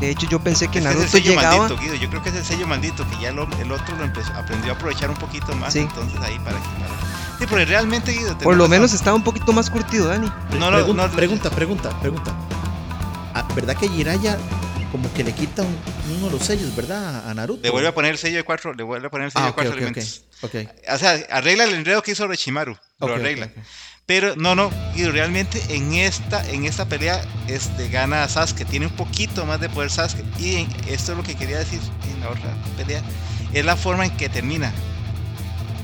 De 0.00 0.10
hecho, 0.10 0.26
yo 0.28 0.38
pensé 0.40 0.68
que 0.68 0.78
Es 0.78 0.84
que 0.84 0.90
es 0.90 0.94
el 0.94 0.98
Naruto 1.00 1.10
sello 1.10 1.30
llegaba. 1.34 1.58
maldito, 1.68 1.80
Guido. 1.80 1.94
Yo 1.94 2.10
creo 2.10 2.22
que 2.22 2.28
es 2.28 2.34
el 2.34 2.44
sello 2.44 2.66
maldito, 2.66 3.08
que 3.08 3.18
ya 3.18 3.32
lo- 3.32 3.48
el 3.58 3.72
otro 3.72 3.96
lo 3.96 4.04
empezó, 4.04 4.30
aprendió 4.34 4.72
a 4.72 4.74
aprovechar 4.76 5.08
un 5.10 5.16
poquito 5.16 5.54
más. 5.56 5.72
Sí. 5.72 5.80
Entonces 5.80 6.20
ahí 6.20 6.38
para 6.40 6.58
que. 6.58 6.68
para- 6.68 6.96
Sí, 7.38 7.44
porque 7.48 7.64
realmente, 7.66 8.12
Guido. 8.12 8.36
Por 8.38 8.54
lo 8.56 8.64
razón. 8.64 8.70
menos 8.70 8.92
estaba 8.92 9.16
un 9.16 9.24
poquito 9.24 9.52
más 9.52 9.70
curtido, 9.70 10.08
Dani. 10.08 10.30
No, 10.58 10.70
no, 10.70 10.76
pregunta, 10.78 11.06
no, 11.08 11.12
pregunta, 11.14 11.50
pregunta, 11.50 12.00
pregunta. 12.00 12.34
Ah, 13.34 13.46
¿Verdad 13.54 13.76
que 13.76 13.88
Jiraya 13.88 14.38
como 14.92 15.12
que 15.12 15.24
le 15.24 15.32
quita 15.34 15.62
un- 15.62 15.76
uno 16.16 16.26
de 16.26 16.32
los 16.32 16.42
sellos, 16.42 16.74
¿verdad? 16.76 17.28
A 17.28 17.34
Naruto. 17.34 17.60
Le 17.62 17.70
vuelve 17.70 17.88
a 17.88 17.94
poner 17.94 18.12
el 18.12 18.18
sello 18.18 18.36
de 18.36 18.44
cuatro, 18.44 18.72
le 18.74 18.82
vuelve 18.82 19.08
a 19.08 19.10
poner 19.10 19.26
el 19.26 19.32
sello 19.32 19.44
Ah, 19.44 19.46
de 19.46 19.50
ok, 19.50 19.54
cuatro 19.56 19.72
ok, 19.72 19.76
elementos. 19.78 20.22
ok. 20.42 20.54
ok. 20.54 20.92
O 20.94 20.98
sea, 20.98 21.18
arregla 21.30 21.64
el 21.64 21.74
enredo 21.74 22.02
que 22.02 22.12
hizo 22.12 22.24
Orochimaru. 22.24 22.76
Lo 23.00 23.14
arregla. 23.14 23.50
Pero 24.06 24.36
no, 24.36 24.54
no, 24.54 24.70
Guido, 24.94 25.10
realmente 25.10 25.60
en 25.74 25.94
esta, 25.94 26.48
en 26.48 26.64
esta 26.64 26.84
pelea 26.84 27.20
este, 27.48 27.88
gana 27.88 28.28
Sasuke, 28.28 28.64
tiene 28.64 28.86
un 28.86 28.92
poquito 28.92 29.44
más 29.46 29.60
de 29.60 29.68
poder 29.68 29.90
Sasuke. 29.90 30.22
Y 30.38 30.56
en- 30.56 30.68
esto 30.86 31.12
es 31.12 31.18
lo 31.18 31.24
que 31.24 31.34
quería 31.34 31.58
decir 31.58 31.80
en 32.08 32.20
la 32.20 32.28
otra 32.30 32.54
pelea, 32.76 33.02
es 33.52 33.64
la 33.64 33.74
forma 33.74 34.04
en 34.04 34.16
que 34.16 34.28
termina. 34.28 34.72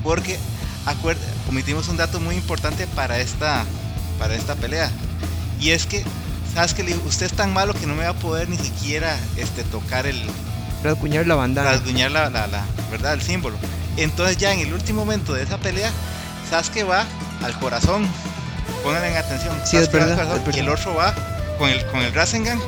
Porque 0.03 0.37
acuer- 0.85 1.17
omitimos 1.49 1.89
un 1.89 1.97
dato 1.97 2.21
muy 2.21 2.35
importante 2.35 2.87
para 2.87 3.19
esta, 3.19 3.65
para 4.17 4.35
esta 4.35 4.55
pelea. 4.55 4.89
Y 5.59 5.71
es 5.71 5.85
que 5.85 6.03
Sasuke 6.53 6.79
le 6.83 6.93
dijo, 6.93 7.01
usted 7.05 7.25
es 7.25 7.33
tan 7.33 7.51
malo 7.51 7.73
que 7.73 7.87
no 7.87 7.93
me 7.95 8.03
va 8.05 8.11
a 8.11 8.13
poder 8.13 8.47
ni 8.47 8.57
siquiera 8.57 9.17
este, 9.35 9.63
tocar 9.65 10.05
el, 10.07 10.21
Rasguñar 10.81 11.27
la 11.27 11.35
bandana. 11.35 11.71
rasguñar 11.71 12.11
la, 12.11 12.29
la, 12.29 12.47
la- 12.47 12.65
¿verdad? 12.89 13.13
El 13.15 13.21
símbolo. 13.21 13.57
Entonces 13.97 14.37
ya 14.37 14.53
en 14.53 14.61
el 14.61 14.73
último 14.73 15.01
momento 15.03 15.33
de 15.33 15.43
esa 15.43 15.57
pelea, 15.57 15.91
Sasuke 16.49 16.83
va 16.85 17.05
al 17.43 17.57
corazón. 17.59 18.07
Pónganle 18.83 19.11
en 19.11 19.17
atención. 19.17 19.55
Sí, 19.65 19.77
es 19.77 19.91
verdad, 19.91 20.15
corazón 20.15 20.41
es 20.49 20.55
y 20.55 20.59
el 20.59 20.69
otro 20.69 20.95
va 20.95 21.13
con 21.57 21.69
el, 21.69 21.85
con 21.87 22.01
el 22.01 22.13
Rasengan, 22.13 22.59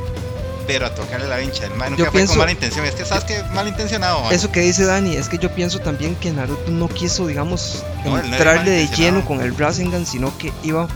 pero 0.67 0.85
a 0.85 0.95
tocarle 0.95 1.27
la 1.27 1.37
vincha. 1.37 1.65
El 1.65 1.73
man 1.75 1.91
nunca 1.91 2.03
Yo 2.05 2.11
fue 2.11 2.19
pienso- 2.19 2.33
con 2.33 2.39
mala 2.39 2.51
intención. 2.51 2.85
Es 2.85 2.95
que 2.95 3.05
Sasuke 3.05 3.31
es 3.31 3.51
malintencionado. 3.51 4.21
man. 4.23 4.33
Eso 4.33 4.51
que 4.51 4.61
dice 4.61 4.85
Dani, 4.85 5.15
es 5.15 5.27
que 5.29 5.37
yo 5.37 5.53
pienso 5.53 5.79
también 5.79 6.15
que 6.15 6.31
Naruto 6.31 6.71
no 6.71 6.87
quiso, 6.87 7.27
digamos, 7.27 7.83
No, 8.05 8.11
no 8.17 8.23
entrarle 8.23 8.71
de 8.71 8.87
lleno 8.87 9.25
con 9.25 9.41
el 9.41 9.57
Rasengan, 9.57 10.05
sino 10.05 10.37
que 10.37 10.51
iba 10.63 10.87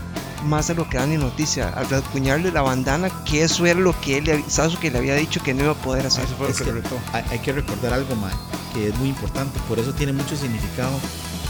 más 0.44 0.70
a 0.70 0.74
lo 0.74 0.88
que 0.88 0.96
Dani 0.96 1.18
noticia, 1.18 1.68
al 1.68 1.90
rasguñarle 1.90 2.50
la 2.50 2.62
bandana, 2.62 3.10
que 3.26 3.42
eso 3.44 3.66
era 3.66 3.78
lo 3.78 3.98
que 4.00 4.16
él, 4.18 4.44
Sasuke 4.48 4.90
le 4.90 4.96
había 4.98 5.14
dicho 5.14 5.42
que 5.42 5.52
no 5.52 5.64
iba 5.64 5.72
a 5.72 5.76
poder 5.76 6.06
hacer. 6.06 6.24
Eso 6.24 6.34
fue 6.36 6.46
lo 6.46 6.52
Es 6.52 6.58
que 6.58 6.64
que 6.64 6.70
lo 6.72 6.76
retó. 6.80 6.98
hay, 7.12 7.24
hay 7.30 7.38
que 7.40 7.52
recordar 7.52 7.92
algo, 7.92 8.14
mae, 8.16 8.32
que 8.72 8.88
es 8.88 8.94
muy 8.96 9.10
importante. 9.10 9.58
Por 9.68 9.78
eso 9.78 9.92
tiene 9.92 10.12
mucho 10.14 10.34
significado 10.36 10.92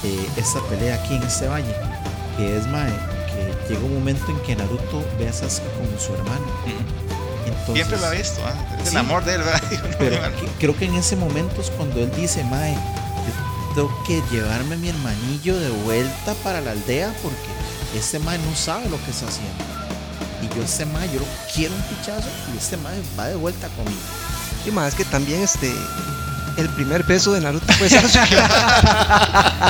eh, 0.02 0.26
esta 0.36 0.60
pelea 0.62 0.96
aquí 0.96 1.14
en 1.14 1.22
este 1.22 1.46
valle. 1.46 1.72
Que 2.40 2.56
es, 2.56 2.66
mae, 2.68 2.90
que 3.26 3.54
llega 3.74 3.84
un 3.84 3.92
momento 3.94 4.24
en 4.30 4.38
que 4.40 4.56
Naruto 4.56 5.04
ve 5.18 5.28
a 5.28 5.32
Sasuke 5.32 5.68
como 5.74 5.98
su 6.00 6.14
hermano. 6.14 6.46
Entonces, 7.44 7.74
Siempre 7.74 7.98
lo 7.98 8.06
ha 8.06 8.10
visto. 8.10 8.40
¿ah? 8.46 8.54
Es 8.82 8.90
el 8.92 8.96
amor 8.96 9.24
de 9.24 9.34
él, 9.34 9.42
¿verdad? 9.42 9.62
Pero 9.98 10.16
que- 10.36 10.46
creo 10.58 10.74
que 10.76 10.86
en 10.86 10.94
ese 10.94 11.16
momento 11.16 11.60
es 11.60 11.68
cuando 11.70 12.00
él 12.00 12.10
dice, 12.16 12.42
mae, 12.44 12.74
tengo 13.74 13.90
que 14.06 14.22
llevarme 14.30 14.76
mi 14.78 14.88
hermanillo 14.88 15.58
de 15.58 15.68
vuelta 15.84 16.32
para 16.42 16.60
la 16.62 16.70
aldea 16.70 17.12
porque 17.22 17.36
este 17.98 18.18
mae 18.20 18.38
no 18.38 18.56
sabe 18.56 18.88
lo 18.88 18.96
que 19.04 19.10
está 19.10 19.26
haciendo. 19.26 19.52
Y 20.42 20.48
yo 20.56 20.62
este 20.64 20.86
mae, 20.86 21.06
yo 21.12 21.20
lo 21.20 21.26
quiero 21.54 21.74
un 21.74 21.82
pichazo 21.82 22.28
y 22.54 22.56
este 22.56 22.78
mae 22.78 22.96
va 23.18 23.26
de 23.28 23.34
vuelta 23.36 23.68
conmigo. 23.76 24.00
Y 24.66 24.70
más 24.70 24.94
que 24.94 25.04
también 25.04 25.42
este 25.42 25.70
el 26.56 26.68
primer 26.70 27.04
beso 27.04 27.32
de 27.32 27.40
Naruto 27.42 27.70
fue 27.74 27.88
Sasuke. 27.90 28.36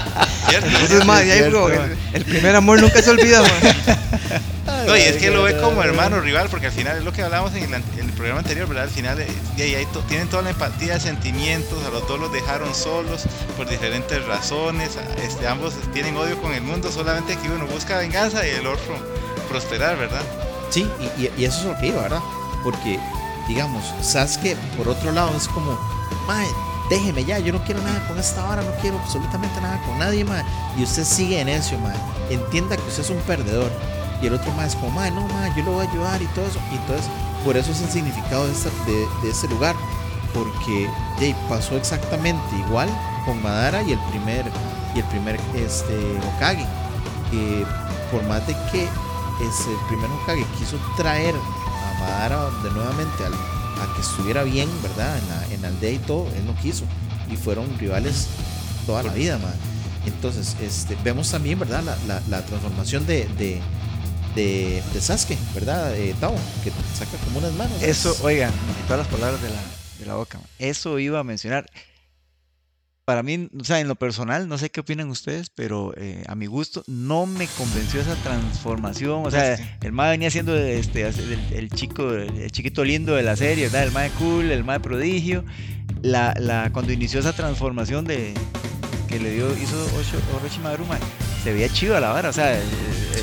¿Cierto? 0.51 0.67
Entonces, 0.69 1.09
ahí, 1.09 1.31
cierto, 1.31 1.65
bro, 1.65 1.77
ma. 1.77 1.85
el, 1.85 1.97
el 2.15 2.25
primer 2.25 2.57
amor 2.57 2.81
nunca 2.81 3.01
se 3.03 3.11
olvida. 3.11 3.43
No, 4.87 4.97
y 4.97 5.01
es 5.03 5.17
que 5.19 5.31
lo 5.31 5.43
ve 5.43 5.57
como 5.61 5.83
hermano 5.83 6.21
rival, 6.21 6.49
porque 6.49 6.67
al 6.67 6.73
final 6.73 6.97
es 6.97 7.05
lo 7.05 7.13
que 7.13 7.23
hablábamos 7.23 7.55
en 7.55 7.65
el, 7.65 7.75
an- 7.75 7.85
en 7.99 8.07
el 8.07 8.13
programa 8.13 8.41
anterior, 8.41 8.67
¿verdad? 8.67 8.85
Al 8.85 8.91
final 8.91 9.21
eh, 9.21 9.27
y 9.59 9.61
ahí 9.75 9.87
to- 9.93 10.01
tienen 10.05 10.29
toda 10.29 10.43
la 10.43 10.51
empatía, 10.51 10.99
sentimientos, 10.99 11.85
a 11.85 11.91
los 11.91 12.09
dos 12.09 12.19
los 12.19 12.33
dejaron 12.33 12.75
solos 12.75 13.23
por 13.59 13.69
diferentes 13.69 14.25
razones, 14.27 14.93
este, 15.23 15.47
ambos 15.47 15.75
tienen 15.93 16.17
odio 16.17 16.41
con 16.41 16.55
el 16.55 16.63
mundo, 16.63 16.91
solamente 16.91 17.37
que 17.37 17.49
uno 17.51 17.67
busca 17.67 17.99
venganza 17.99 18.47
y 18.47 18.51
el 18.51 18.67
otro 18.67 18.97
prosperar, 19.51 19.99
¿verdad? 19.99 20.23
Sí, 20.71 20.89
y, 21.19 21.25
y- 21.25 21.33
y 21.37 21.45
eso 21.45 21.59
es 21.61 21.65
lo 21.67 21.79
que 21.79 21.87
iba, 21.89 22.03
¿verdad? 22.03 22.21
Porque, 22.65 22.99
digamos, 23.49 23.85
Sasuke, 24.03 24.57
por 24.79 24.89
otro 24.89 25.13
lado, 25.13 25.31
es 25.37 25.47
como, 25.49 25.79
mae, 26.27 26.47
déjeme 26.91 27.25
ya, 27.25 27.39
yo 27.39 27.53
no 27.55 27.63
quiero 27.65 27.81
nada 27.83 28.07
con 28.07 28.19
esta 28.19 28.47
hora, 28.47 28.61
no 28.63 28.73
quiero 28.83 28.99
absolutamente 28.99 29.59
nada 29.63 29.81
con 29.87 29.99
nadie, 29.99 30.25
mae. 30.25 30.45
Y 30.77 30.83
usted 30.83 31.05
sigue 31.05 31.41
en 31.41 31.49
eso, 31.49 31.79
mae. 31.79 31.97
Entienda 32.29 32.77
que 32.77 32.83
usted 32.89 33.05
es 33.05 33.11
un 33.11 33.21
perdedor. 33.23 33.71
Y 34.21 34.27
el 34.27 34.35
otro 34.35 34.53
mae 34.53 34.67
es 34.67 34.75
como, 34.75 34.91
mae, 34.91 35.11
no, 35.11 35.27
yo 35.57 35.63
lo 35.65 35.73
voy 35.73 35.87
a 35.87 35.91
ayudar 35.91 36.21
y 36.21 36.27
todo 36.27 36.45
eso. 36.47 36.59
Y 36.71 36.77
entonces, 36.77 37.07
por 37.45 37.57
eso 37.57 37.73
es 37.73 37.81
el 37.81 37.89
significado 37.89 38.47
de, 38.47 38.53
esta- 38.53 38.85
de, 38.87 39.07
de 39.23 39.31
este 39.31 39.49
lugar. 39.49 39.75
Porque 40.35 40.89
pasó 41.49 41.77
exactamente 41.77 42.43
igual 42.67 42.89
con 43.25 43.43
Madara 43.43 43.83
y 43.83 43.93
el 43.93 43.99
primer, 44.11 44.45
y 44.95 44.99
el 45.01 45.05
primer 45.07 45.41
este, 45.55 46.19
Hokage. 46.37 46.67
Que 47.31 47.65
por 48.13 48.23
más 48.25 48.47
de 48.47 48.55
que 48.73 48.85
ese, 48.85 49.71
el 49.71 49.87
primer 49.89 50.11
Hokage 50.11 50.45
quiso 50.59 50.77
traer 50.97 51.35
a 51.35 52.01
Madara 52.01 52.51
de 52.63 52.71
nuevamente 52.71 53.27
al, 53.27 53.33
a 53.83 53.95
que 53.95 54.01
estuviera 54.03 54.43
bien, 54.45 54.69
¿verdad? 54.83 55.19
En 55.19 55.29
la, 55.29 55.55
en 55.55 55.63
la 55.63 55.69
aldea 55.69 55.91
y 55.93 55.99
todo, 55.99 56.27
él 56.37 56.45
no 56.47 56.55
quiso. 56.61 56.85
Y 57.31 57.37
fueron 57.37 57.79
rivales 57.79 58.27
toda 58.87 59.03
la 59.03 59.13
vida, 59.13 59.39
man. 59.39 59.55
Entonces, 60.07 60.57
este, 60.63 60.97
vemos 61.05 61.31
también, 61.31 61.59
¿verdad? 61.59 61.83
La, 61.83 61.97
la- 62.07 62.23
la 62.29 62.45
transformación 62.45 63.07
de, 63.07 63.27
de, 63.39 63.61
de, 64.35 64.83
de 64.93 65.01
Sasuke, 65.01 65.37
¿verdad? 65.55 65.95
Eh, 65.97 66.15
Tao, 66.21 66.35
que 66.65 66.71
saca 66.99 67.17
como 67.25 67.39
unas 67.39 67.53
manos. 67.55 67.83
Eso, 67.83 68.13
Es- 68.13 68.21
oigan, 68.23 68.53
quitó 68.83 68.97
las 68.97 69.07
palabras 69.09 69.41
de 69.43 69.49
la, 69.51 69.61
de 69.99 70.07
la 70.07 70.15
boca. 70.15 70.39
man. 70.39 70.47
Eso 70.59 70.99
iba 70.99 71.19
a 71.21 71.25
mencionar. 71.25 71.69
Para 73.05 73.23
mí, 73.23 73.49
o 73.59 73.65
sea, 73.65 73.81
en 73.81 73.89
lo 73.89 73.97
personal, 73.97 74.49
no 74.49 74.59
sé 74.59 74.71
qué 74.71 74.81
opinan 74.81 75.09
ustedes, 75.11 75.51
pero 75.51 75.93
eh, 75.97 76.23
a 76.29 76.35
mi 76.35 76.47
gusto 76.47 76.85
no 76.87 77.27
me 77.27 77.47
convenció 77.49 78.01
esa 78.01 78.15
transformación. 78.17 79.27
O 79.27 79.31
sea, 79.31 79.55
el 79.83 79.93
mae 79.93 80.11
venía 80.11 80.31
siendo 80.31 80.57
este, 80.57 81.07
el, 81.09 81.41
el 81.53 81.71
chico, 81.71 82.13
el 82.13 82.51
chiquito 82.53 82.85
lindo 82.85 83.15
de 83.15 83.23
la 83.23 83.37
serie, 83.37 83.65
¿verdad? 83.65 83.85
El 83.85 83.93
mae 83.93 84.11
cool, 84.11 84.51
el 84.51 84.65
mae 84.65 84.81
prodigio. 84.81 85.45
La, 86.03 86.35
la, 86.39 86.71
cuando 86.73 86.93
inició 86.93 87.21
esa 87.21 87.33
transformación 87.33 88.05
de 88.05 88.33
que 89.09 89.19
le 89.19 89.33
dio, 89.33 89.53
hizo 89.57 89.77
Orochimaru, 90.37 90.85
se 91.43 91.53
veía 91.53 91.69
chido 91.69 91.97
a 91.97 92.01
la 92.01 92.11
vara. 92.11 92.29
O 92.29 92.33
sea, 92.33 92.57
eh, 92.57 92.63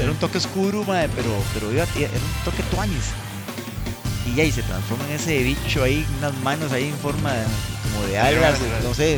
era 0.02 0.12
un 0.12 0.18
toque 0.18 0.38
oscuro, 0.38 0.84
mae, 0.84 1.08
pero, 1.16 1.30
pero 1.54 1.72
era 1.72 1.84
un 1.84 2.44
toque 2.44 2.62
tuanis. 2.72 3.12
Y 4.26 4.36
ya, 4.36 4.44
y 4.44 4.52
se 4.52 4.64
transforma 4.64 5.06
en 5.06 5.14
ese 5.14 5.42
bicho 5.44 5.84
ahí, 5.84 6.06
unas 6.18 6.36
manos 6.40 6.74
ahí 6.74 6.90
en 6.90 6.98
forma 6.98 7.34
como 7.84 8.06
de 8.08 8.20
algas, 8.20 8.60
no 8.84 8.94
sé, 8.94 9.18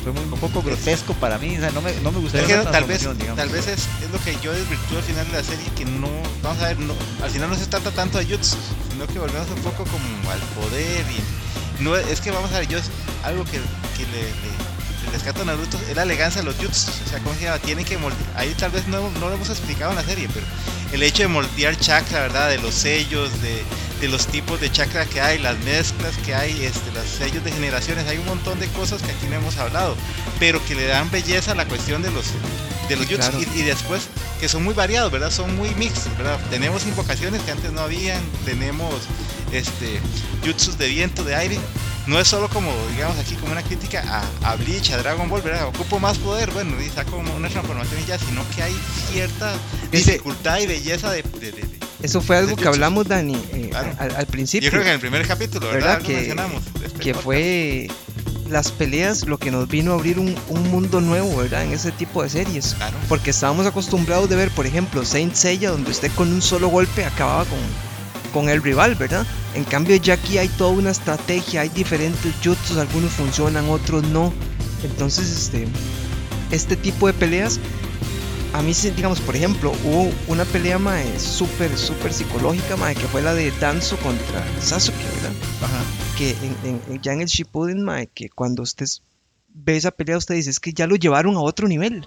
fue 0.00 0.12
muy, 0.12 0.24
un 0.24 0.38
poco 0.38 0.62
grotesco 0.62 1.14
para 1.14 1.38
mí, 1.38 1.56
o 1.56 1.60
sea, 1.60 1.70
no 1.70 1.80
me, 1.80 1.92
no 2.00 2.12
me 2.12 2.20
gustó 2.20 2.38
es 2.38 2.44
que 2.44 2.54
tal 2.54 2.84
vez, 2.84 3.06
tal 3.36 3.48
vez 3.48 3.66
es, 3.66 3.88
es, 4.02 4.10
lo 4.10 4.18
que 4.22 4.36
yo 4.42 4.52
desvirtúo 4.52 4.98
al 4.98 5.04
final 5.04 5.26
de 5.26 5.32
la 5.32 5.42
serie, 5.42 5.64
que 5.76 5.84
no, 5.84 6.08
vamos 6.42 6.62
a 6.62 6.68
ver, 6.68 6.78
no, 6.78 6.94
al 7.22 7.30
final 7.30 7.50
no 7.50 7.56
se 7.56 7.66
trata 7.66 7.90
tanto 7.90 8.18
de 8.18 8.24
jutsu, 8.26 8.56
sino 8.90 9.06
que 9.06 9.18
volvemos 9.18 9.48
un 9.50 9.62
poco 9.62 9.84
como 9.84 10.30
al 10.30 10.40
poder 10.60 11.04
y 11.10 11.82
no 11.82 11.96
es 11.96 12.20
que 12.20 12.30
vamos 12.30 12.52
a 12.52 12.60
ver, 12.60 12.68
yo 12.68 12.78
es 12.78 12.90
algo 13.24 13.44
que, 13.44 13.58
que 13.96 14.06
le, 14.10 14.22
le, 14.22 15.04
le 15.04 15.12
rescato 15.12 15.42
a 15.42 15.44
Naruto 15.44 15.78
es 15.88 15.96
la 15.96 16.02
elegancia 16.02 16.42
de 16.42 16.46
los 16.46 16.56
jutsu, 16.56 16.90
o 17.06 17.08
sea, 17.08 17.18
como 17.20 17.34
se 17.34 17.44
llama, 17.44 17.58
tienen 17.58 17.84
que 17.84 17.98
moldear, 17.98 18.22
ahí 18.36 18.54
tal 18.58 18.70
vez 18.70 18.86
no, 18.88 19.10
no 19.10 19.28
lo 19.28 19.34
hemos 19.34 19.50
explicado 19.50 19.90
en 19.92 19.96
la 19.96 20.04
serie, 20.04 20.28
pero 20.32 20.46
el 20.92 21.02
hecho 21.02 21.22
de 21.22 21.28
moldear 21.28 21.78
chakra, 21.78 22.20
¿verdad? 22.20 22.48
De 22.48 22.58
los 22.58 22.74
sellos, 22.74 23.30
de, 23.42 23.62
de 24.00 24.08
los 24.08 24.26
tipos 24.26 24.60
de 24.60 24.72
chakra 24.72 25.04
que 25.04 25.20
hay, 25.20 25.38
las 25.38 25.58
mezclas 25.58 26.16
que 26.18 26.34
hay, 26.34 26.64
este, 26.64 26.90
los 26.92 27.06
sellos 27.06 27.44
de 27.44 27.52
generaciones, 27.52 28.06
hay 28.06 28.18
un 28.18 28.26
montón 28.26 28.58
de 28.58 28.66
cosas 28.68 29.02
que 29.02 29.10
aquí 29.10 29.26
no 29.28 29.36
hemos 29.36 29.58
hablado, 29.58 29.94
pero 30.38 30.64
que 30.64 30.74
le 30.74 30.86
dan 30.86 31.10
belleza 31.10 31.52
a 31.52 31.54
la 31.54 31.66
cuestión 31.66 32.02
de 32.02 32.10
los 32.10 32.24
de 32.88 32.96
los 32.96 33.06
jutsu 33.06 33.38
y, 33.38 33.60
y, 33.60 33.62
después 33.62 34.08
que 34.40 34.48
son 34.48 34.64
muy 34.64 34.74
variados, 34.74 35.12
¿verdad? 35.12 35.30
Son 35.30 35.54
muy 35.54 35.72
mixtos, 35.76 36.16
¿verdad? 36.18 36.40
Tenemos 36.50 36.84
invocaciones 36.86 37.40
que 37.42 37.52
antes 37.52 37.70
no 37.72 37.82
habían, 37.82 38.20
tenemos 38.44 38.94
este 39.52 40.00
jutsus 40.44 40.76
de 40.76 40.88
viento, 40.88 41.22
de 41.22 41.36
aire. 41.36 41.58
No 42.06 42.18
es 42.18 42.26
solo 42.26 42.48
como, 42.48 42.72
digamos 42.92 43.16
aquí, 43.18 43.36
como 43.36 43.52
una 43.52 43.62
crítica 43.62 44.02
a, 44.42 44.50
a 44.50 44.56
Bleach, 44.56 44.90
a 44.90 44.96
Dragon 44.96 45.28
Ball, 45.28 45.42
¿verdad? 45.42 45.68
Ocupo 45.68 46.00
más 46.00 46.18
poder, 46.18 46.50
bueno, 46.50 46.80
y 46.80 46.88
saco 46.88 47.18
una 47.18 47.48
transformación 47.48 48.00
y 48.00 48.06
ya, 48.06 48.18
sino 48.18 48.42
que 48.56 48.62
hay 48.62 48.76
cierta 49.12 49.54
dificultad 49.92 50.58
y 50.58 50.66
belleza 50.66 51.12
de, 51.12 51.22
de, 51.22 51.52
de 51.52 51.89
eso 52.02 52.20
fue 52.20 52.36
algo 52.36 52.56
que 52.56 52.66
hablamos, 52.66 53.06
Dani, 53.06 53.36
eh, 53.52 53.68
claro. 53.70 53.92
al, 53.98 54.16
al, 54.16 54.26
principio. 54.26 54.66
Yo 54.66 54.70
creo 54.70 54.82
que 54.82 54.88
en 54.88 54.94
el 54.94 55.00
primer 55.00 55.26
capítulo, 55.26 55.66
¿verdad? 55.68 55.98
¿verdad? 55.98 56.02
Que, 56.02 56.14
mencionamos 56.14 56.62
este 56.84 56.98
que 57.00 57.14
fue 57.14 57.88
las 58.48 58.72
peleas 58.72 59.26
lo 59.26 59.38
que 59.38 59.50
nos 59.50 59.68
vino 59.68 59.92
a 59.92 59.94
abrir 59.94 60.18
un, 60.18 60.34
un, 60.48 60.70
mundo 60.70 61.00
nuevo, 61.00 61.36
¿verdad? 61.36 61.64
En 61.64 61.72
ese 61.72 61.92
tipo 61.92 62.22
de 62.22 62.30
series. 62.30 62.74
Claro. 62.74 62.96
Porque 63.08 63.30
estábamos 63.30 63.66
acostumbrados 63.66 64.28
de 64.28 64.36
ver, 64.36 64.50
por 64.50 64.66
ejemplo, 64.66 65.04
Saint 65.04 65.34
Seiya, 65.34 65.70
donde 65.70 65.90
usted 65.90 66.10
con 66.16 66.32
un 66.32 66.42
solo 66.42 66.68
golpe 66.68 67.04
acababa 67.04 67.44
con, 67.44 67.58
con 68.32 68.48
el 68.48 68.62
rival, 68.62 68.94
¿verdad? 68.96 69.26
En 69.54 69.64
cambio, 69.64 69.96
ya 69.96 70.14
aquí 70.14 70.38
hay 70.38 70.48
toda 70.48 70.70
una 70.70 70.90
estrategia, 70.90 71.62
hay 71.62 71.68
diferentes 71.68 72.32
jutsus, 72.42 72.76
algunos 72.76 73.12
funcionan, 73.12 73.68
otros 73.68 74.04
no. 74.04 74.32
Entonces, 74.82 75.30
este, 75.30 75.68
este 76.50 76.76
tipo 76.76 77.06
de 77.06 77.12
peleas 77.12 77.60
a 78.52 78.62
mí, 78.62 78.72
digamos, 78.72 79.20
por 79.20 79.36
ejemplo, 79.36 79.72
hubo 79.84 80.12
una 80.26 80.44
pelea 80.44 80.78
mae 80.78 81.18
súper, 81.18 81.76
súper 81.76 82.12
psicológica, 82.12 82.76
mae, 82.76 82.94
que 82.94 83.06
fue 83.06 83.22
la 83.22 83.34
de 83.34 83.50
Danzo 83.52 83.96
contra 83.98 84.44
Sasuke, 84.60 84.96
¿verdad? 84.96 85.32
Ajá. 85.62 85.82
Que 86.18 86.30
en, 86.30 86.80
en, 86.88 87.02
ya 87.02 87.12
en 87.12 87.20
el 87.20 87.28
Shippuden, 87.28 87.82
mae, 87.82 88.08
que 88.08 88.28
cuando 88.28 88.62
usted 88.62 88.86
ve 89.48 89.76
esa 89.76 89.90
pelea, 89.90 90.16
usted 90.16 90.34
dice, 90.34 90.50
es 90.50 90.60
que 90.60 90.72
ya 90.72 90.86
lo 90.86 90.96
llevaron 90.96 91.36
a 91.36 91.40
otro 91.40 91.68
nivel. 91.68 92.06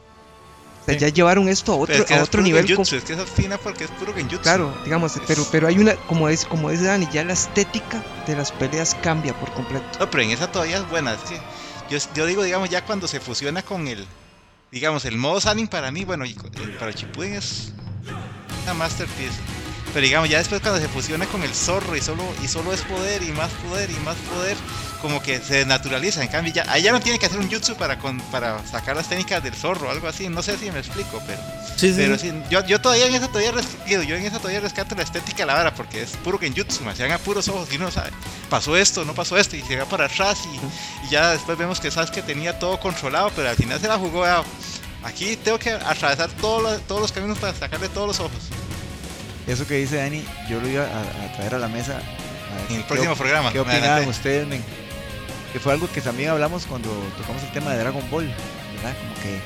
O 0.81 0.85
sea, 0.85 0.95
sí. 0.95 0.99
ya 0.99 1.07
llevaron 1.07 1.47
esto 1.47 1.71
a 1.71 1.75
otro, 1.77 1.95
es 1.95 2.03
que 2.03 2.13
a 2.13 2.23
otro 2.23 2.41
nivel. 2.41 2.67
Genjutsu, 2.67 2.97
es 2.97 3.05
que 3.05 3.13
es 3.13 3.29
fina 3.29 3.57
porque 3.57 3.85
es 3.85 3.91
puro 3.91 4.13
genjutsu. 4.13 4.41
Claro, 4.41 4.75
digamos, 4.83 5.15
es... 5.15 5.21
pero, 5.25 5.45
pero 5.49 5.67
hay 5.67 5.79
una, 5.79 5.95
como, 6.07 6.27
es, 6.27 6.45
como 6.45 6.69
dice 6.69 6.83
Dani, 6.83 7.07
ya 7.13 7.23
la 7.23 7.33
estética 7.33 8.03
de 8.27 8.35
las 8.35 8.51
peleas 8.51 8.95
cambia 9.01 9.33
por 9.39 9.53
completo. 9.53 9.85
No, 9.97 10.11
pero 10.11 10.23
en 10.23 10.31
esa 10.31 10.51
todavía 10.51 10.77
es 10.77 10.89
buena. 10.89 11.13
Es 11.13 11.21
que 11.21 11.39
yo, 11.89 11.97
yo 12.13 12.25
digo, 12.25 12.43
digamos, 12.43 12.69
ya 12.69 12.85
cuando 12.85 13.07
se 13.07 13.21
fusiona 13.21 13.61
con 13.61 13.87
el, 13.87 14.05
digamos, 14.73 15.05
el 15.05 15.17
modo 15.17 15.39
Sunning 15.39 15.67
para 15.67 15.91
mí, 15.91 16.03
bueno, 16.03 16.25
para 16.79 16.91
Chipuden 16.91 17.35
es 17.35 17.71
una 18.63 18.73
masterpiece. 18.73 19.39
Pero 19.93 20.05
digamos, 20.05 20.29
ya 20.29 20.39
después 20.39 20.59
cuando 20.61 20.81
se 20.81 20.87
fusiona 20.87 21.25
con 21.27 21.43
el 21.43 21.53
zorro 21.53 21.95
y 21.95 22.01
solo, 22.01 22.23
y 22.43 22.47
solo 22.47 22.73
es 22.73 22.81
poder 22.81 23.21
y 23.21 23.31
más 23.31 23.51
poder 23.69 23.91
y 23.91 23.95
más 23.99 24.15
poder, 24.33 24.57
como 25.03 25.21
que 25.21 25.39
se 25.39 25.57
desnaturaliza. 25.57 26.23
En 26.23 26.29
cambio, 26.29 26.51
ya, 26.51 26.65
ahí 26.67 26.81
ya 26.81 26.91
no 26.91 26.99
tiene 26.99 27.19
que 27.19 27.27
hacer 27.27 27.39
un 27.39 27.51
jutsu 27.51 27.75
para, 27.75 27.99
con, 27.99 28.19
para 28.31 28.65
sacar 28.65 28.95
las 28.95 29.07
técnicas 29.07 29.43
del 29.43 29.53
zorro, 29.53 29.91
algo 29.91 30.07
así. 30.07 30.29
No 30.29 30.41
sé 30.41 30.57
si 30.57 30.71
me 30.71 30.79
explico, 30.79 31.21
pero. 31.27 31.39
Sí, 31.75 31.89
sí. 31.89 31.95
Pero 31.97 32.17
sí, 32.17 32.33
yo, 32.49 32.65
yo 32.65 32.81
todavía 32.81 33.05
en 33.05 33.13
eso 33.13 33.27
todavía 33.27 33.51
rescato, 33.51 34.01
yo 34.03 34.15
en 34.15 34.25
eso 34.25 34.37
todavía 34.37 34.61
rescato 34.61 34.95
la 34.95 35.03
estética 35.03 35.39
de 35.43 35.45
la 35.45 35.53
vara, 35.53 35.75
porque 35.75 36.01
es 36.01 36.11
puro 36.23 36.39
genjutsu, 36.39 36.83
se 36.95 37.03
hagan 37.03 37.11
a 37.11 37.17
puros 37.19 37.47
ojos 37.47 37.67
y 37.71 37.75
uno 37.75 37.91
sabe, 37.91 38.09
pasó 38.49 38.75
esto, 38.75 39.05
no 39.05 39.13
pasó 39.13 39.37
esto, 39.37 39.55
y 39.55 39.61
se 39.61 39.75
va 39.75 39.85
para 39.85 40.05
atrás 40.05 40.39
y, 40.45 41.05
y 41.05 41.09
ya 41.09 41.31
después 41.31 41.57
vemos 41.57 41.79
que 41.79 41.91
Sasuke 41.91 42.23
tenía 42.23 42.57
todo 42.57 42.79
controlado, 42.79 43.31
pero 43.35 43.49
al 43.49 43.55
final 43.55 43.79
se 43.79 43.87
la 43.87 43.97
jugó 43.97 44.23
a 44.23 44.43
Aquí 45.03 45.35
tengo 45.35 45.59
que 45.59 45.71
atravesar 45.71 46.31
todos 46.31 46.63
los, 46.63 46.81
todos 46.87 47.01
los 47.01 47.11
caminos 47.11 47.37
para 47.37 47.53
sacarle 47.53 47.89
todos 47.89 48.07
los 48.07 48.19
ojos. 48.21 48.39
Eso 49.47 49.67
que 49.67 49.75
dice 49.75 49.97
Dani, 49.97 50.23
yo 50.49 50.59
lo 50.61 50.67
iba 50.67 50.83
a, 50.83 51.01
a 51.01 51.33
traer 51.35 51.55
a 51.55 51.59
la 51.59 51.67
mesa. 51.67 51.97
A 51.97 52.71
en 52.71 52.77
el 52.77 52.83
próximo 52.83 53.15
programa. 53.15 53.51
¿Qué 53.51 53.59
opinaban 53.59 54.07
ustedes, 54.07 54.47
men? 54.47 54.63
Que 55.51 55.59
fue 55.59 55.73
algo 55.73 55.89
que 55.91 56.01
también 56.01 56.29
hablamos 56.29 56.65
cuando 56.65 56.89
tocamos 57.17 57.43
el 57.43 57.51
tema 57.51 57.71
de 57.71 57.79
Dragon 57.79 58.03
Ball, 58.09 58.25
¿verdad? 58.75 58.95
Como 58.97 59.13
que 59.21 59.39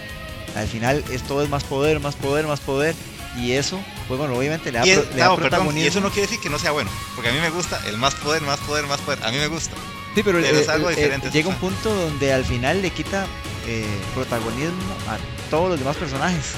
al 0.58 0.68
final 0.68 1.04
es 1.12 1.24
todo 1.24 1.44
es 1.44 1.50
más 1.50 1.64
poder, 1.64 2.00
más 2.00 2.16
poder, 2.16 2.48
más 2.48 2.60
poder. 2.60 2.96
Y 3.38 3.52
eso, 3.52 3.80
pues 4.08 4.18
bueno, 4.18 4.36
obviamente 4.36 4.72
le 4.72 4.80
da, 4.80 4.88
y 4.88 4.92
es, 4.92 5.00
pro, 5.00 5.10
le 5.12 5.18
da 5.18 5.28
no, 5.28 5.36
protagonismo. 5.36 5.72
Perdón, 5.74 5.84
y 5.84 5.88
eso 5.88 6.00
no 6.00 6.10
quiere 6.10 6.24
decir 6.24 6.40
que 6.42 6.50
no 6.50 6.58
sea 6.58 6.72
bueno, 6.72 6.90
porque 7.14 7.30
a 7.30 7.34
mí 7.34 7.40
me 7.40 7.52
gusta 7.52 7.80
el 7.88 7.98
más 7.98 8.16
poder, 8.16 8.42
más 8.42 8.60
poder, 8.62 8.88
más 8.88 9.00
poder. 9.02 9.24
A 9.24 9.32
mí 9.32 9.38
me 9.38 9.48
gusta. 9.48 9.76
Sí, 10.16 10.24
pero, 10.24 10.40
pero 10.42 10.58
eh, 10.58 10.62
es 10.62 10.70
algo 10.70 10.90
eh, 10.90 10.96
diferente. 10.96 11.30
llega 11.30 11.50
un 11.50 11.56
punto 11.56 11.94
donde 11.94 12.34
al 12.34 12.44
final 12.44 12.82
le 12.82 12.90
quita 12.90 13.28
eh, 13.68 13.86
protagonismo 14.16 14.94
a 15.08 15.18
todos 15.52 15.70
los 15.70 15.80
demás 15.80 15.98
personajes. 15.98 16.54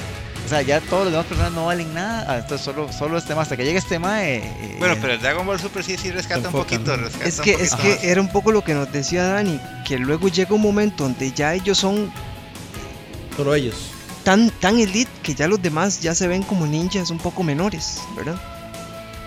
O 0.46 0.48
sea, 0.48 0.62
ya 0.62 0.80
todos 0.80 1.04
los 1.04 1.12
demás 1.12 1.26
personajes 1.26 1.54
no 1.54 1.66
valen 1.66 1.94
nada. 1.94 2.24
Ah, 2.28 2.38
entonces 2.38 2.64
solo, 2.64 2.92
solo 2.92 3.16
este 3.18 3.28
tema, 3.28 3.42
hasta 3.42 3.56
que 3.56 3.64
llegue 3.64 3.78
este 3.78 3.90
tema. 3.90 4.26
Eh, 4.26 4.76
bueno, 4.80 4.96
pero 5.00 5.12
el 5.12 5.20
Dragon 5.20 5.46
Ball 5.46 5.60
Super 5.60 5.84
sí, 5.84 5.96
sí 5.96 6.10
rescata 6.10 6.48
un 6.48 6.52
poquito. 6.52 6.96
Rescata 6.96 7.28
es 7.28 7.40
que, 7.40 7.54
un 7.54 7.60
es 7.62 7.74
que 7.76 8.10
era 8.10 8.20
un 8.20 8.32
poco 8.32 8.50
lo 8.50 8.64
que 8.64 8.74
nos 8.74 8.90
decía 8.90 9.24
Dani, 9.24 9.60
que 9.86 9.98
luego 9.98 10.28
llega 10.28 10.54
un 10.54 10.62
momento 10.62 11.04
donde 11.04 11.30
ya 11.32 11.54
ellos 11.54 11.78
son 11.78 12.12
Solo 13.36 13.54
ellos. 13.54 13.76
tan, 14.24 14.50
tan 14.50 14.78
elite 14.80 15.10
que 15.22 15.34
ya 15.34 15.46
los 15.46 15.62
demás 15.62 16.00
ya 16.00 16.14
se 16.14 16.26
ven 16.26 16.42
como 16.42 16.66
ninjas 16.66 17.10
un 17.10 17.18
poco 17.18 17.42
menores, 17.44 17.98
¿verdad? 18.16 18.40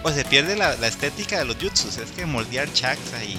Pues 0.02 0.16
se 0.16 0.26
pierde 0.26 0.56
la, 0.58 0.76
la 0.76 0.88
estética 0.88 1.40
de 1.40 1.46
los 1.46 1.56
jutsus, 1.56 1.98
es 1.98 2.12
que 2.12 2.26
moldear 2.26 2.72
chakra 2.74 3.24
y, 3.24 3.38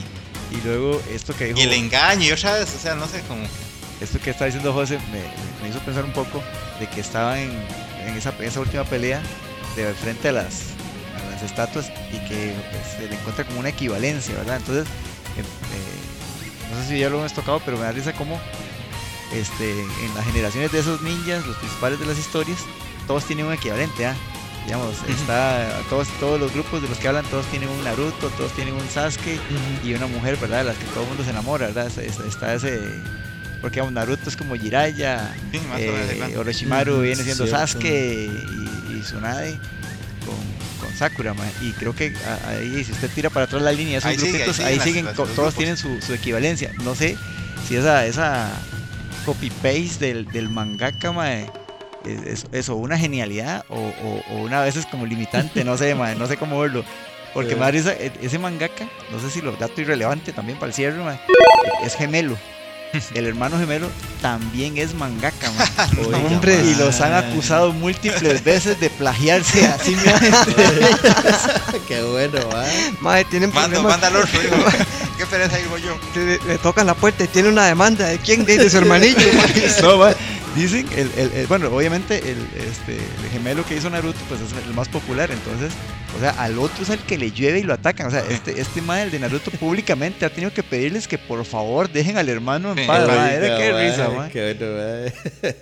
Y 0.51 0.61
luego 0.65 1.03
esto 1.13 1.35
que 1.37 1.47
dijo. 1.47 1.59
y 1.59 1.63
el 1.63 1.73
engaño, 1.75 2.25
y 2.25 2.33
otra 2.33 2.55
vez, 2.55 2.75
o 2.75 2.81
sea, 2.83 2.95
no 2.95 3.07
sé 3.07 3.21
cómo. 3.29 3.43
Esto 4.05 4.21
que 4.21 4.31
está 4.31 4.45
diciendo 4.45 4.71
José 4.75 4.99
me, 5.11 5.23
me 5.63 5.71
hizo 5.71 5.81
pensar 5.81 6.05
un 6.05 6.13
poco 6.13 6.43
de 6.79 6.87
que 6.87 7.01
estaba 7.01 7.41
en, 7.41 7.51
en 8.07 8.15
esa, 8.15 8.35
esa 8.41 8.61
última 8.61 8.85
pelea 8.85 9.23
de 9.77 9.95
frente 9.95 10.29
a 10.29 10.33
las, 10.33 10.65
a 11.17 11.31
las 11.31 11.43
estatuas 11.43 11.91
y 12.13 12.19
que 12.29 12.55
pues, 12.71 12.97
se 12.99 13.09
le 13.09 13.15
encuentra 13.15 13.45
como 13.45 13.61
una 13.61 13.71
equivalencia, 13.71 14.35
¿verdad? 14.35 14.59
Entonces, 14.59 14.87
eh, 15.39 15.41
eh, 15.41 16.71
no 16.71 16.83
sé 16.83 16.89
si 16.89 16.99
ya 16.99 17.09
lo 17.09 17.19
hemos 17.19 17.33
tocado, 17.33 17.63
pero 17.65 17.79
me 17.79 17.85
da 17.85 17.93
risa 17.93 18.13
como 18.13 18.39
este, 19.33 19.81
en 19.81 20.15
las 20.15 20.27
generaciones 20.27 20.71
de 20.71 20.81
esos 20.81 21.01
ninjas, 21.01 21.47
los 21.47 21.57
principales 21.57 21.99
de 21.99 22.05
las 22.05 22.19
historias, 22.19 22.59
todos 23.07 23.25
tienen 23.25 23.47
un 23.47 23.55
equivalente, 23.55 24.05
¿ah? 24.05 24.15
Digamos, 24.67 24.97
está, 25.09 25.81
todos, 25.89 26.09
todos 26.21 26.39
los 26.39 26.53
grupos 26.53 26.83
de 26.83 26.89
los 26.89 26.99
que 26.99 27.09
hablan, 27.09 27.25
todos 27.27 27.47
tienen 27.47 27.71
un 27.71 27.85
Naruto, 27.85 28.29
todos 28.31 28.53
tienen 28.53 28.75
un 28.75 28.87
Sasuke 28.89 29.41
y 29.83 29.95
una 29.95 30.07
mujer, 30.07 30.37
¿verdad? 30.37 30.59
De 30.59 30.65
las 30.65 30.77
que 30.77 30.85
todo 30.87 31.05
el 31.05 31.09
mundo 31.09 31.25
se 31.25 31.31
enamora, 31.31 31.67
¿verdad? 31.69 31.87
Está 31.99 32.55
ese 32.55 32.81
porque 33.65 33.77
digamos, 33.77 33.95
Naruto 33.95 34.29
es 34.29 34.37
como 34.37 34.57
Jiraiya, 34.57 35.35
Sí, 35.51 35.59
eh. 35.79 36.35
Orochimaru 36.37 36.97
Mm, 36.99 37.03
viene 37.03 37.23
siendo 37.23 37.47
cierto. 37.47 37.57
Sasuke 37.67 38.29
y, 38.29 38.93
y 38.95 39.01
Tsunade 39.01 39.53
con, 40.27 40.87
con 40.87 40.95
Sakura, 40.99 41.33
ma. 41.33 41.45
y 41.63 41.73
creo 41.73 41.95
que 41.97 42.13
a- 42.27 42.51
ahí 42.51 42.85
si 42.85 42.93
usted 42.93 43.09
tira 43.15 43.31
para 43.31 43.47
atrás 43.47 43.63
la 43.63 43.73
línea, 43.73 43.97
esos 43.97 44.11
Ahí 44.11 44.19
sigue, 44.19 44.43
ahí 44.43 44.53
siguen 44.53 44.67
ahí 44.69 44.77
las- 44.77 44.85
siguen, 44.85 45.05
las- 45.07 45.15
co- 45.15 45.25
los 45.25 45.35
todos 45.35 45.55
grupos. 45.55 45.55
tienen 45.57 45.77
su, 45.79 46.07
su 46.07 46.13
equivalencia. 46.13 46.73
No 46.83 46.95
sé 46.95 47.17
si 47.67 47.77
esa, 47.77 48.05
esa 48.05 48.51
copy-paste 49.25 50.05
del, 50.09 50.27
del 50.31 50.51
mangaka, 50.51 51.13
ma, 51.13 51.33
es, 51.33 51.49
es- 52.05 52.47
es 52.53 52.69
o 52.69 52.77
una 52.77 52.99
genialidad 52.99 53.65
o, 53.71 53.79
o- 53.79 54.25
o 54.35 54.43
una 54.43 54.61
vez 54.61 54.77
es 54.77 54.85
como 54.85 55.07
limitante, 55.07 55.65
no 55.65 55.79
sé, 55.79 55.95
ma, 55.95 56.15
no 56.15 56.27
sé 56.27 56.37
cómo 56.37 56.61
verlo. 56.61 56.85
Porque 57.33 57.55
Sí. 57.55 57.59
da 57.59 57.71
risa, 57.71 57.93
e- 57.95 58.13
ese 58.21 58.39
mangaka, 58.39 58.87
no 59.11 59.19
sé 59.21 59.31
si 59.31 59.41
lo 59.41 59.53
dato 59.53 59.81
irrelevante 59.81 60.33
también 60.35 60.59
para 60.59 60.69
el 60.69 60.75
cierre, 60.75 61.03
ma, 61.03 61.19
es 61.83 61.95
gemelo. 61.97 62.37
El 63.15 63.27
hermano 63.27 63.59
gemelo 63.59 63.89
también 64.21 64.77
es 64.79 64.95
mangaka, 64.95 65.51
ma. 65.53 65.89
Oiga, 66.07 66.19
hombre, 66.19 66.63
Y 66.65 66.75
los 66.75 67.01
han 67.01 67.13
man. 67.13 67.25
acusado 67.25 67.73
múltiples 67.73 68.43
veces 68.45 68.81
de 68.81 68.91
plagiarse 68.91 69.67
a 69.67 69.79
sí. 69.79 69.97
Qué 71.89 72.03
bueno, 72.03 72.39
¿va? 72.49 72.65
Madre, 73.01 73.25
tienen 73.25 73.51
digo. 73.51 73.89
¿Qué 75.19 75.27
pereza 75.27 75.57
digo 75.57 75.79
yo. 75.79 75.97
Le, 76.15 76.39
le 76.47 76.59
tocan 76.59 76.87
la 76.87 76.95
puerta 76.95 77.25
y 77.25 77.29
tiene 77.29 77.49
una 77.49 77.67
demanda. 77.67 78.07
¿De 78.07 78.19
quién? 78.19 78.45
De, 78.45 78.59
de 78.59 78.71
su 78.71 78.79
hermanillo. 78.79 79.19
No, 79.83 79.99
dicen, 80.55 80.87
el, 80.97 81.11
el- 81.17 81.33
el- 81.33 81.47
bueno, 81.47 81.69
obviamente 81.69 82.19
el, 82.19 82.39
este, 82.69 82.95
el 82.97 83.31
gemelo 83.33 83.65
que 83.67 83.77
hizo 83.77 83.91
Naruto 83.91 84.19
pues 84.29 84.41
es 84.41 84.53
el 84.67 84.75
más 84.75 84.89
popular, 84.89 85.31
entonces, 85.31 85.73
o 86.17 86.21
sea, 86.21 86.31
al 86.31 86.59
otro 86.59 86.83
es 86.83 86.91
el 86.91 87.01
que 87.01 87.19
le 87.19 87.31
llueve 87.33 87.59
y 87.61 87.63
lo 87.63 87.75
atacan. 87.75 88.07
O 88.07 88.11
sea, 88.11 88.21
este, 88.29 88.61
este 88.61 88.81
mae, 88.83 89.03
el 89.05 89.11
de 89.11 89.19
Naruto, 89.19 89.51
públicamente 89.53 90.25
ha 90.25 90.31
tenido 90.31 90.53
que 90.53 90.63
pedirles 90.63 91.09
que 91.09 91.19
por 91.19 91.45
favor 91.45 91.91
dejen 91.91 92.17
al 92.19 92.29
hermano 92.29 92.75
en 92.77 92.87
paz. 92.87 93.09
Era 93.09 93.57
qué 93.59 93.73
risa, 93.91 94.09
mae, 94.09 94.17
ma. 94.17 94.29
qué 94.29 95.55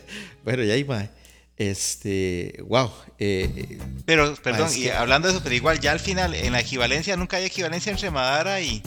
bueno, 0.45 0.63
ya 0.65 0.75
ahí, 0.75 0.85
mae. 0.85 1.09
Este, 1.57 2.59
wow. 2.67 2.91
eh, 3.19 3.79
Pero, 4.05 4.35
perdón, 4.37 4.69
y 4.75 4.83
que- 4.85 4.93
hablando 4.93 5.29
de 5.29 5.35
eso, 5.35 5.43
pero 5.43 5.55
igual 5.55 5.79
ya 5.81 5.93
al 5.93 6.01
final, 6.01 6.35
en 6.35 6.53
la 6.53 6.61
equivalencia, 6.61 7.17
nunca 7.17 7.37
hay 7.37 7.45
equivalencia 7.45 7.93
entre 7.93 8.11
Madara 8.11 8.61
y, 8.61 8.83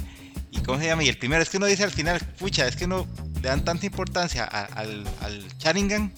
y 0.51 0.59
¿cómo 0.59 0.79
se 0.79 0.87
llama? 0.87 1.03
Y 1.03 1.09
el 1.09 1.17
primero, 1.17 1.41
es 1.41 1.49
que 1.49 1.57
uno 1.57 1.67
dice 1.67 1.83
al 1.83 1.91
final, 1.91 2.19
pucha, 2.37 2.67
es 2.67 2.75
que 2.75 2.85
no 2.87 3.07
le 3.45 3.49
dan 3.51 3.63
tanta 3.63 3.85
importancia 3.85 4.43
a- 4.43 4.65
al, 4.65 5.03
al 5.21 5.45
Sharingan 5.59 6.11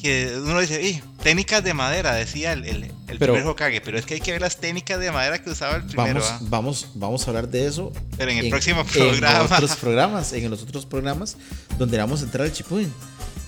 que 0.00 0.30
uno 0.36 0.60
dice, 0.60 0.82
"Ih, 0.82 1.02
técnicas 1.22 1.64
de 1.64 1.72
madera, 1.72 2.12
decía 2.14 2.52
el, 2.52 2.66
el, 2.66 2.84
el 3.08 3.18
Pero- 3.18 3.32
primer 3.32 3.46
Hokage, 3.48 3.80
pero 3.80 3.98
es 3.98 4.04
que 4.04 4.14
hay 4.14 4.20
que 4.20 4.32
ver 4.32 4.42
las 4.42 4.58
técnicas 4.58 5.00
de 5.00 5.10
madera 5.10 5.42
que 5.42 5.48
usaba 5.48 5.76
el 5.76 5.84
primero, 5.84 6.20
vamos, 6.20 6.28
¿ah? 6.30 6.38
vamos, 6.42 6.88
vamos 6.94 7.22
a 7.24 7.30
hablar 7.30 7.48
de 7.48 7.66
eso 7.66 7.92
pero 8.18 8.30
en 8.30 8.36
el 8.38 8.50
próximo 8.50 8.80
En 8.82 8.86
programa. 8.86 9.44
otros 9.56 9.74
programas, 9.76 10.32
en 10.34 10.50
los 10.50 10.62
otros 10.62 10.84
programas 10.84 11.36
donde 11.78 11.96
vamos 11.96 12.20
a 12.20 12.24
entrar 12.24 12.46
al 12.46 12.52
Chipuden. 12.52 12.92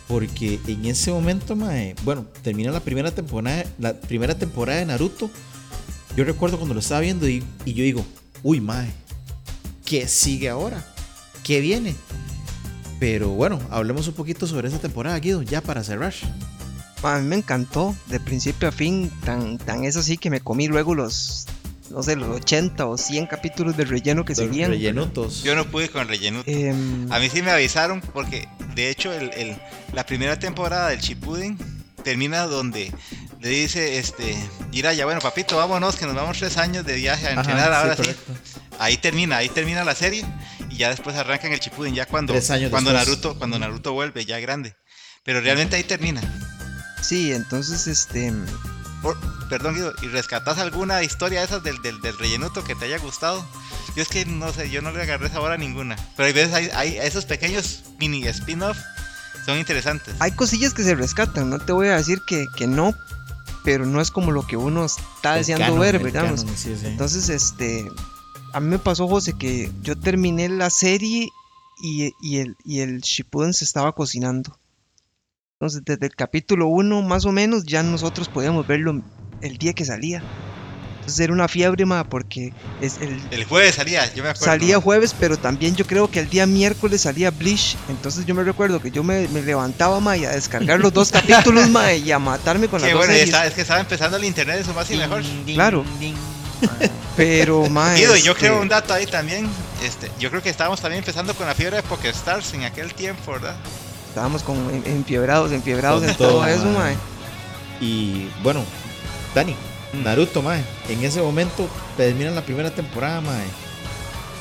Porque 0.08 0.58
en 0.66 0.84
ese 0.86 1.10
momento, 1.10 1.54
mae, 1.54 1.94
bueno, 2.02 2.24
termina 2.42 2.70
la 2.70 2.80
primera 2.80 3.10
temporada, 3.10 3.64
la 3.78 3.92
primera 3.94 4.34
temporada 4.36 4.78
de 4.78 4.86
Naruto. 4.86 5.30
Yo 6.16 6.24
recuerdo 6.24 6.56
cuando 6.56 6.72
lo 6.74 6.80
estaba 6.80 7.00
viendo 7.00 7.28
y, 7.28 7.42
y 7.66 7.72
yo 7.74 7.84
digo, 7.84 8.04
uy, 8.42 8.60
mae, 8.60 8.90
¿qué 9.84 10.08
sigue 10.08 10.48
ahora? 10.50 10.84
¿Qué 11.44 11.60
viene? 11.60 11.94
Pero 13.02 13.30
bueno, 13.30 13.58
hablemos 13.72 14.06
un 14.06 14.14
poquito 14.14 14.46
sobre 14.46 14.68
esa 14.68 14.78
temporada, 14.78 15.18
Guido, 15.18 15.42
ya 15.42 15.60
para 15.60 15.82
cerrar. 15.82 16.14
A 17.02 17.18
mí 17.18 17.26
me 17.26 17.34
encantó, 17.34 17.96
de 18.06 18.20
principio 18.20 18.68
a 18.68 18.70
fin, 18.70 19.10
tan, 19.24 19.58
tan 19.58 19.82
es 19.82 19.96
así 19.96 20.16
que 20.18 20.30
me 20.30 20.38
comí 20.40 20.68
luego 20.68 20.94
los, 20.94 21.46
no 21.90 22.04
sé, 22.04 22.14
los 22.14 22.28
80 22.28 22.86
o 22.86 22.96
100 22.96 23.26
capítulos 23.26 23.76
de 23.76 23.86
relleno 23.86 24.24
que 24.24 24.34
Los 24.34 24.38
seguían. 24.38 24.70
rellenutos. 24.70 25.42
Yo 25.42 25.56
no 25.56 25.64
pude 25.68 25.88
con 25.88 26.06
relleno. 26.06 26.44
Em, 26.46 27.10
A 27.12 27.18
mí 27.18 27.28
sí 27.28 27.42
me 27.42 27.50
avisaron 27.50 28.00
porque 28.00 28.46
de 28.76 28.90
hecho 28.90 29.12
el, 29.12 29.32
el- 29.32 29.56
la 29.92 30.06
primera 30.06 30.38
temporada 30.38 30.90
del 30.90 31.00
Shippuden 31.00 31.58
termina 32.04 32.46
donde 32.46 32.92
le 33.40 33.48
dice 33.48 33.98
este 33.98 34.36
ya 34.70 35.04
bueno 35.04 35.20
papito 35.20 35.56
vámonos 35.56 35.96
que 35.96 36.06
nos 36.06 36.14
vamos 36.14 36.38
tres 36.38 36.56
años 36.56 36.84
de 36.86 36.94
viaje 36.94 37.26
a 37.26 37.30
Ajá, 37.32 37.40
entrenar 37.40 37.68
sí, 37.68 37.74
ahora 37.74 37.96
sí, 37.96 38.02
correcto. 38.02 38.32
ahí 38.78 38.96
termina 38.96 39.36
ahí 39.38 39.48
termina 39.48 39.84
la 39.84 39.94
serie 39.96 40.24
ya 40.82 40.90
después 40.90 41.16
arranca 41.16 41.46
en 41.46 41.52
el 41.54 41.60
Shippuden 41.60 41.94
ya 41.94 42.06
cuando 42.06 42.32
Tres 42.34 42.50
años 42.50 42.70
cuando. 42.70 42.92
Naruto 42.92 43.38
cuando 43.38 43.58
Naruto 43.58 43.92
vuelve 43.92 44.24
ya 44.24 44.38
grande 44.40 44.74
pero 45.24 45.40
realmente 45.40 45.76
ahí 45.76 45.84
termina 45.84 46.20
sí, 47.00 47.32
entonces, 47.32 47.86
este, 47.86 48.32
Por- 49.02 49.18
perdón 49.48 49.74
Guido 49.74 49.92
y 50.02 50.06
rescatas 50.08 50.58
alguna 50.58 51.02
historia 51.02 51.40
de 51.40 51.46
esas 51.46 51.62
del, 51.62 51.80
del, 51.82 52.00
del 52.00 52.16
rellenuto 52.18 52.62
que 52.64 52.74
te 52.74 52.84
haya 52.86 52.98
gustado 52.98 53.44
yo 53.96 54.02
es 54.02 54.08
que 54.08 54.24
no 54.26 54.52
sé 54.52 54.70
yo 54.70 54.82
no 54.82 54.90
le 54.92 55.02
agarré 55.02 55.28
sabor 55.28 55.52
a 55.52 55.56
ninguna 55.56 55.96
pero 56.16 56.26
hay 56.28 56.32
veces 56.32 56.54
hay, 56.54 56.68
hay 56.70 56.96
esos 56.98 57.24
pequeños 57.24 57.82
mini 57.98 58.26
spin-off 58.28 58.78
son 59.46 59.58
interesantes 59.58 60.14
hay 60.20 60.32
cosillas 60.32 60.72
que 60.74 60.82
se 60.84 60.94
rescatan, 60.94 61.50
no 61.50 61.58
te 61.58 61.72
voy 61.72 61.88
a 61.88 61.96
decir 61.96 62.20
que, 62.26 62.46
que 62.56 62.66
no, 62.68 62.94
pero 63.64 63.86
no 63.86 64.00
es 64.00 64.10
como 64.12 64.30
lo 64.30 64.46
que 64.46 64.56
uno 64.56 64.84
está 64.84 65.32
El 65.34 65.40
deseando 65.40 65.64
canon, 65.66 65.80
ver, 65.80 65.98
¿verdad? 65.98 66.22
canon, 66.22 66.38
sí, 66.38 66.76
sí. 66.80 66.86
Entonces, 66.86 67.28
este, 67.28 67.90
a 68.52 68.60
mí 68.60 68.68
me 68.68 68.78
pasó, 68.78 69.08
José, 69.08 69.34
que 69.38 69.70
yo 69.82 69.96
terminé 69.98 70.48
la 70.48 70.70
serie 70.70 71.28
y, 71.82 72.12
y 72.20 72.36
el, 72.38 72.56
y 72.64 72.80
el 72.80 73.00
Shippuden 73.00 73.52
se 73.54 73.64
estaba 73.64 73.92
cocinando. 73.92 74.56
Entonces, 75.58 75.82
desde 75.84 76.06
el 76.06 76.14
capítulo 76.14 76.66
1, 76.68 77.02
más 77.02 77.24
o 77.24 77.32
menos, 77.32 77.64
ya 77.64 77.82
nosotros 77.82 78.28
podíamos 78.28 78.66
verlo 78.66 79.00
el 79.40 79.58
día 79.58 79.72
que 79.72 79.84
salía. 79.84 80.22
Entonces 81.00 81.18
era 81.20 81.32
una 81.32 81.48
fiebre, 81.48 81.84
ma, 81.84 82.04
porque 82.04 82.52
es 82.80 82.98
el, 83.00 83.20
El 83.32 83.44
jueves 83.44 83.74
salía, 83.74 84.06
yo 84.14 84.22
me 84.22 84.28
acuerdo. 84.28 84.44
salía 84.44 84.80
jueves, 84.80 85.14
pero 85.18 85.36
también 85.36 85.74
yo 85.74 85.84
creo 85.84 86.08
que 86.08 86.20
el 86.20 86.28
día 86.30 86.46
miércoles 86.46 87.00
salía 87.00 87.32
Bleach. 87.32 87.76
Entonces 87.88 88.24
yo 88.24 88.36
me 88.36 88.44
recuerdo 88.44 88.80
que 88.80 88.92
yo 88.92 89.02
me, 89.02 89.26
me 89.28 89.42
levantaba, 89.42 89.98
ma, 89.98 90.16
y 90.16 90.24
a 90.24 90.30
descargar 90.30 90.78
los 90.78 90.92
dos 90.92 91.10
capítulos, 91.12 91.68
ma, 91.70 91.92
y 91.92 92.12
a 92.12 92.20
matarme 92.20 92.68
con 92.68 92.80
las 92.80 92.88
Qué 92.88 92.94
dos 92.94 93.00
bueno, 93.00 93.14
y 93.14 93.16
series. 93.16 93.34
está- 93.34 93.46
es 93.48 93.54
que 93.54 93.60
estaba 93.62 93.80
empezando 93.80 94.16
el 94.16 94.24
internet, 94.24 94.58
eso 94.60 94.72
más 94.74 94.88
y 94.92 94.96
mejor. 94.96 95.22
Claro. 95.46 95.84
Pero, 97.16 97.62
Guido, 97.96 98.16
yo 98.16 98.32
este, 98.32 98.34
creo 98.46 98.60
un 98.60 98.68
dato 98.68 98.94
ahí 98.94 99.06
también. 99.06 99.48
Este, 99.82 100.10
yo 100.18 100.30
creo 100.30 100.42
que 100.42 100.50
estábamos 100.50 100.80
también 100.80 100.98
empezando 101.00 101.34
con 101.34 101.46
la 101.46 101.54
fiebre 101.54 101.76
de 101.76 101.82
Pokestars 101.82 102.54
en 102.54 102.64
aquel 102.64 102.94
tiempo, 102.94 103.32
¿verdad? 103.32 103.56
Estábamos 104.08 104.42
como 104.42 104.70
en- 104.70 104.82
enfiebrados, 104.86 105.52
enfiebrados 105.52 106.00
Con 106.00 106.10
en 106.10 106.16
todo, 106.16 106.28
todo, 106.32 106.46
eso, 106.46 106.64
ma. 106.66 106.78
mae. 106.80 106.96
Y 107.80 108.28
bueno, 108.42 108.64
Dani, 109.34 109.56
Mm. 109.92 110.04
Naruto, 110.04 110.40
mae. 110.40 110.64
En 110.88 111.04
ese 111.04 111.20
momento 111.20 111.68
terminan 111.98 112.34
la 112.34 112.40
primera 112.42 112.70
temporada, 112.70 113.20
mae. 113.20 113.44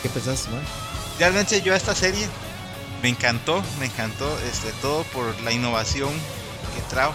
¿Qué 0.02 0.08
pensaste, 0.10 0.50
mae? 0.50 0.62
Realmente 1.20 1.62
yo 1.62 1.74
a 1.74 1.78
esta 1.78 1.94
serie 1.94 2.26
me 3.04 3.10
encantó, 3.10 3.62
me 3.80 3.86
encantó 3.88 4.34
este, 4.50 4.72
todo 4.82 5.04
por 5.06 5.38
la 5.42 5.52
innovación 5.52 6.10
que 6.74 6.82
trajo. 6.90 7.14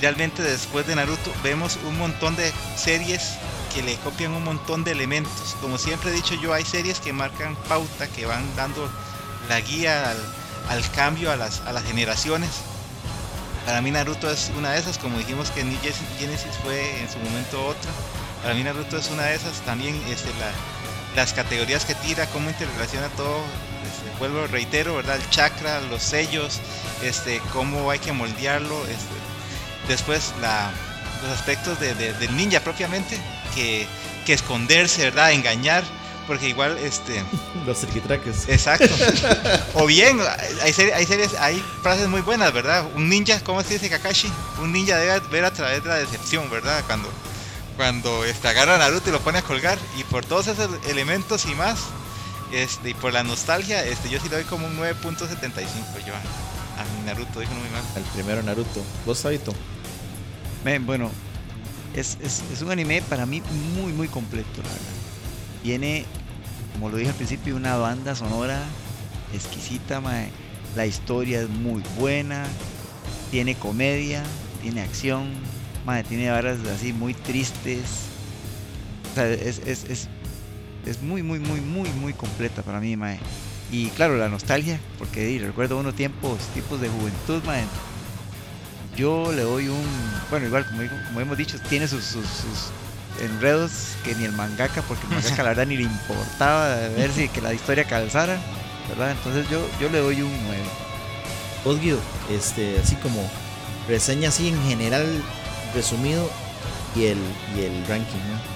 Realmente 0.00 0.42
después 0.42 0.86
de 0.86 0.96
Naruto 0.96 1.30
vemos 1.42 1.78
un 1.86 1.98
montón 1.98 2.36
de 2.36 2.50
series 2.76 3.32
que 3.74 3.82
le 3.82 3.96
copian 3.96 4.32
un 4.32 4.44
montón 4.44 4.84
de 4.84 4.92
elementos. 4.92 5.56
Como 5.60 5.78
siempre 5.78 6.10
he 6.10 6.14
dicho 6.14 6.34
yo, 6.34 6.52
hay 6.52 6.64
series 6.64 7.00
que 7.00 7.12
marcan 7.12 7.56
pauta, 7.68 8.06
que 8.08 8.26
van 8.26 8.44
dando 8.56 8.88
la 9.48 9.60
guía 9.60 10.14
al, 10.68 10.90
cambio 10.90 11.30
a 11.30 11.36
las, 11.36 11.60
a 11.60 11.72
las 11.72 11.84
generaciones. 11.84 12.50
Para 13.66 13.80
mí 13.80 13.90
Naruto 13.90 14.30
es 14.30 14.50
una 14.56 14.72
de 14.72 14.80
esas, 14.80 14.98
como 14.98 15.18
dijimos 15.18 15.50
que 15.50 15.64
New 15.64 15.78
Gen- 15.80 15.94
Genesis 16.18 16.52
fue 16.62 17.00
en 17.00 17.10
su 17.10 17.18
momento 17.18 17.64
otra. 17.64 17.90
Para 18.42 18.54
mí 18.54 18.62
Naruto 18.62 18.96
es 18.98 19.08
una 19.10 19.24
de 19.24 19.34
esas. 19.34 19.60
También 19.62 19.94
este, 20.08 20.30
la, 20.40 20.50
las 21.16 21.32
categorías 21.32 21.84
que 21.84 21.94
tira, 21.94 22.26
cómo 22.26 22.48
interrelaciona 22.50 23.08
todo, 23.10 23.38
este, 23.86 24.18
vuelvo, 24.18 24.46
reitero, 24.48 24.96
¿verdad? 24.96 25.16
El 25.16 25.30
chakra, 25.30 25.80
los 25.82 26.02
sellos, 26.02 26.58
este, 27.02 27.40
cómo 27.52 27.90
hay 27.90 27.98
que 28.00 28.12
moldearlo, 28.12 28.82
este, 28.86 29.14
después 29.88 30.32
la, 30.40 30.70
los 31.22 31.30
aspectos 31.32 31.78
de- 31.80 31.94
de- 31.94 32.12
del 32.14 32.36
ninja 32.36 32.60
propiamente, 32.60 33.18
que, 33.54 33.86
que 34.26 34.32
esconderse, 34.32 35.02
¿verdad? 35.04 35.32
Engañar, 35.32 35.84
porque 36.26 36.48
igual, 36.48 36.78
este, 36.78 37.22
Los 37.66 37.78
triquitraques. 37.80 38.48
exacto. 38.48 38.88
o 39.74 39.86
bien, 39.86 40.18
hay, 40.62 40.72
series, 40.72 40.94
hay 40.94 41.06
series, 41.06 41.34
hay 41.34 41.62
frases 41.82 42.08
muy 42.08 42.20
buenas, 42.20 42.52
¿verdad? 42.52 42.84
Un 42.94 43.08
ninja, 43.08 43.40
¿cómo 43.40 43.62
se 43.62 43.74
dice 43.74 43.88
Kakashi? 43.90 44.30
Un 44.60 44.72
ninja 44.72 44.96
debe 44.96 45.20
ver 45.30 45.44
a 45.44 45.52
través 45.52 45.82
de 45.82 45.88
la 45.88 45.96
decepción, 45.96 46.48
¿verdad? 46.50 46.82
Cuando 46.86 47.08
cuando 47.76 48.24
este, 48.26 48.48
agarra 48.48 48.74
a 48.74 48.78
Naruto 48.78 49.08
y 49.08 49.12
lo 49.12 49.20
pone 49.20 49.38
a 49.38 49.42
colgar. 49.42 49.78
Y 49.98 50.04
por 50.04 50.24
todos 50.26 50.46
esos 50.46 50.68
elementos 50.88 51.46
y 51.46 51.54
más, 51.54 51.78
este, 52.52 52.90
y 52.90 52.94
por 52.94 53.14
la 53.14 53.24
nostalgia, 53.24 53.82
este, 53.84 54.10
yo 54.10 54.20
sí 54.20 54.28
le 54.28 54.36
doy 54.36 54.44
como 54.44 54.66
un 54.66 54.76
9.75 54.78 56.04
yo 56.06 56.12
a, 56.14 57.04
Naruto, 57.06 57.40
dijo 57.40 57.54
muy 57.54 57.68
mal. 57.70 57.82
El 57.96 58.02
primero 58.12 58.42
Naruto. 58.42 58.82
¿Vos, 59.06 59.18
Sabito? 59.20 59.54
Bueno, 60.64 61.10
es, 61.96 62.18
es, 62.22 62.42
es 62.52 62.62
un 62.62 62.70
anime 62.70 63.02
para 63.02 63.26
mí 63.26 63.42
muy, 63.76 63.92
muy 63.92 64.08
completo, 64.08 64.62
la 64.62 64.68
verdad. 64.68 64.92
Tiene, 65.62 66.04
como 66.72 66.88
lo 66.88 66.96
dije 66.96 67.10
al 67.10 67.16
principio, 67.16 67.56
una 67.56 67.76
banda 67.76 68.14
sonora 68.14 68.62
exquisita. 69.34 70.00
La 70.76 70.86
historia 70.86 71.42
es 71.42 71.48
muy 71.48 71.82
buena, 71.98 72.44
tiene 73.30 73.54
comedia, 73.56 74.22
tiene 74.62 74.80
acción, 74.82 75.30
tiene 76.08 76.30
varas 76.30 76.58
así 76.74 76.92
muy 76.92 77.14
tristes. 77.14 78.06
O 79.10 79.14
sea, 79.14 79.28
es, 79.28 79.60
es, 79.66 81.02
muy, 81.02 81.22
muy, 81.22 81.38
muy, 81.40 81.60
muy, 81.60 81.90
muy 81.90 82.12
completa 82.14 82.62
para 82.62 82.80
mí, 82.80 82.96
mae. 82.96 83.18
Y 83.70 83.88
claro, 83.88 84.16
la 84.16 84.28
nostalgia, 84.28 84.78
porque 84.98 85.38
recuerdo 85.44 85.78
unos 85.78 85.94
tiempos, 85.94 86.38
tipos 86.54 86.80
de 86.80 86.88
juventud, 86.88 87.42
mae, 87.44 87.64
yo 88.96 89.32
le 89.32 89.42
doy 89.42 89.68
un. 89.68 89.84
Bueno, 90.30 90.46
igual, 90.46 90.64
como, 90.66 90.82
digo- 90.82 90.96
como 91.06 91.20
hemos 91.20 91.36
dicho, 91.38 91.58
tiene 91.68 91.88
sus, 91.88 92.04
sus, 92.04 92.26
sus 92.26 93.22
enredos 93.22 93.70
que 94.04 94.14
ni 94.14 94.24
el 94.24 94.32
mangaka, 94.32 94.82
porque 94.82 95.04
el 95.06 95.08
mangaka 95.14 95.42
la 95.42 95.48
verdad 95.50 95.66
ni 95.66 95.76
le 95.76 95.82
importaba 95.84 96.74
ver 96.88 97.10
si 97.12 97.28
que 97.28 97.40
la 97.40 97.52
historia 97.54 97.84
calzara, 97.84 98.38
¿verdad? 98.88 99.12
Entonces 99.12 99.48
yo, 99.50 99.66
yo 99.80 99.88
le 99.88 99.98
doy 99.98 100.22
un 100.22 100.32
9. 100.46 100.62
Vos, 101.64 101.80
Guido, 101.80 101.98
este, 102.30 102.78
así 102.82 102.96
como 102.96 103.28
reseña 103.88 104.28
así 104.30 104.48
en 104.48 104.62
general, 104.64 105.06
resumido, 105.74 106.28
y 106.94 107.04
el, 107.06 107.18
y 107.56 107.60
el 107.62 107.86
ranking, 107.86 108.18
¿no? 108.30 108.52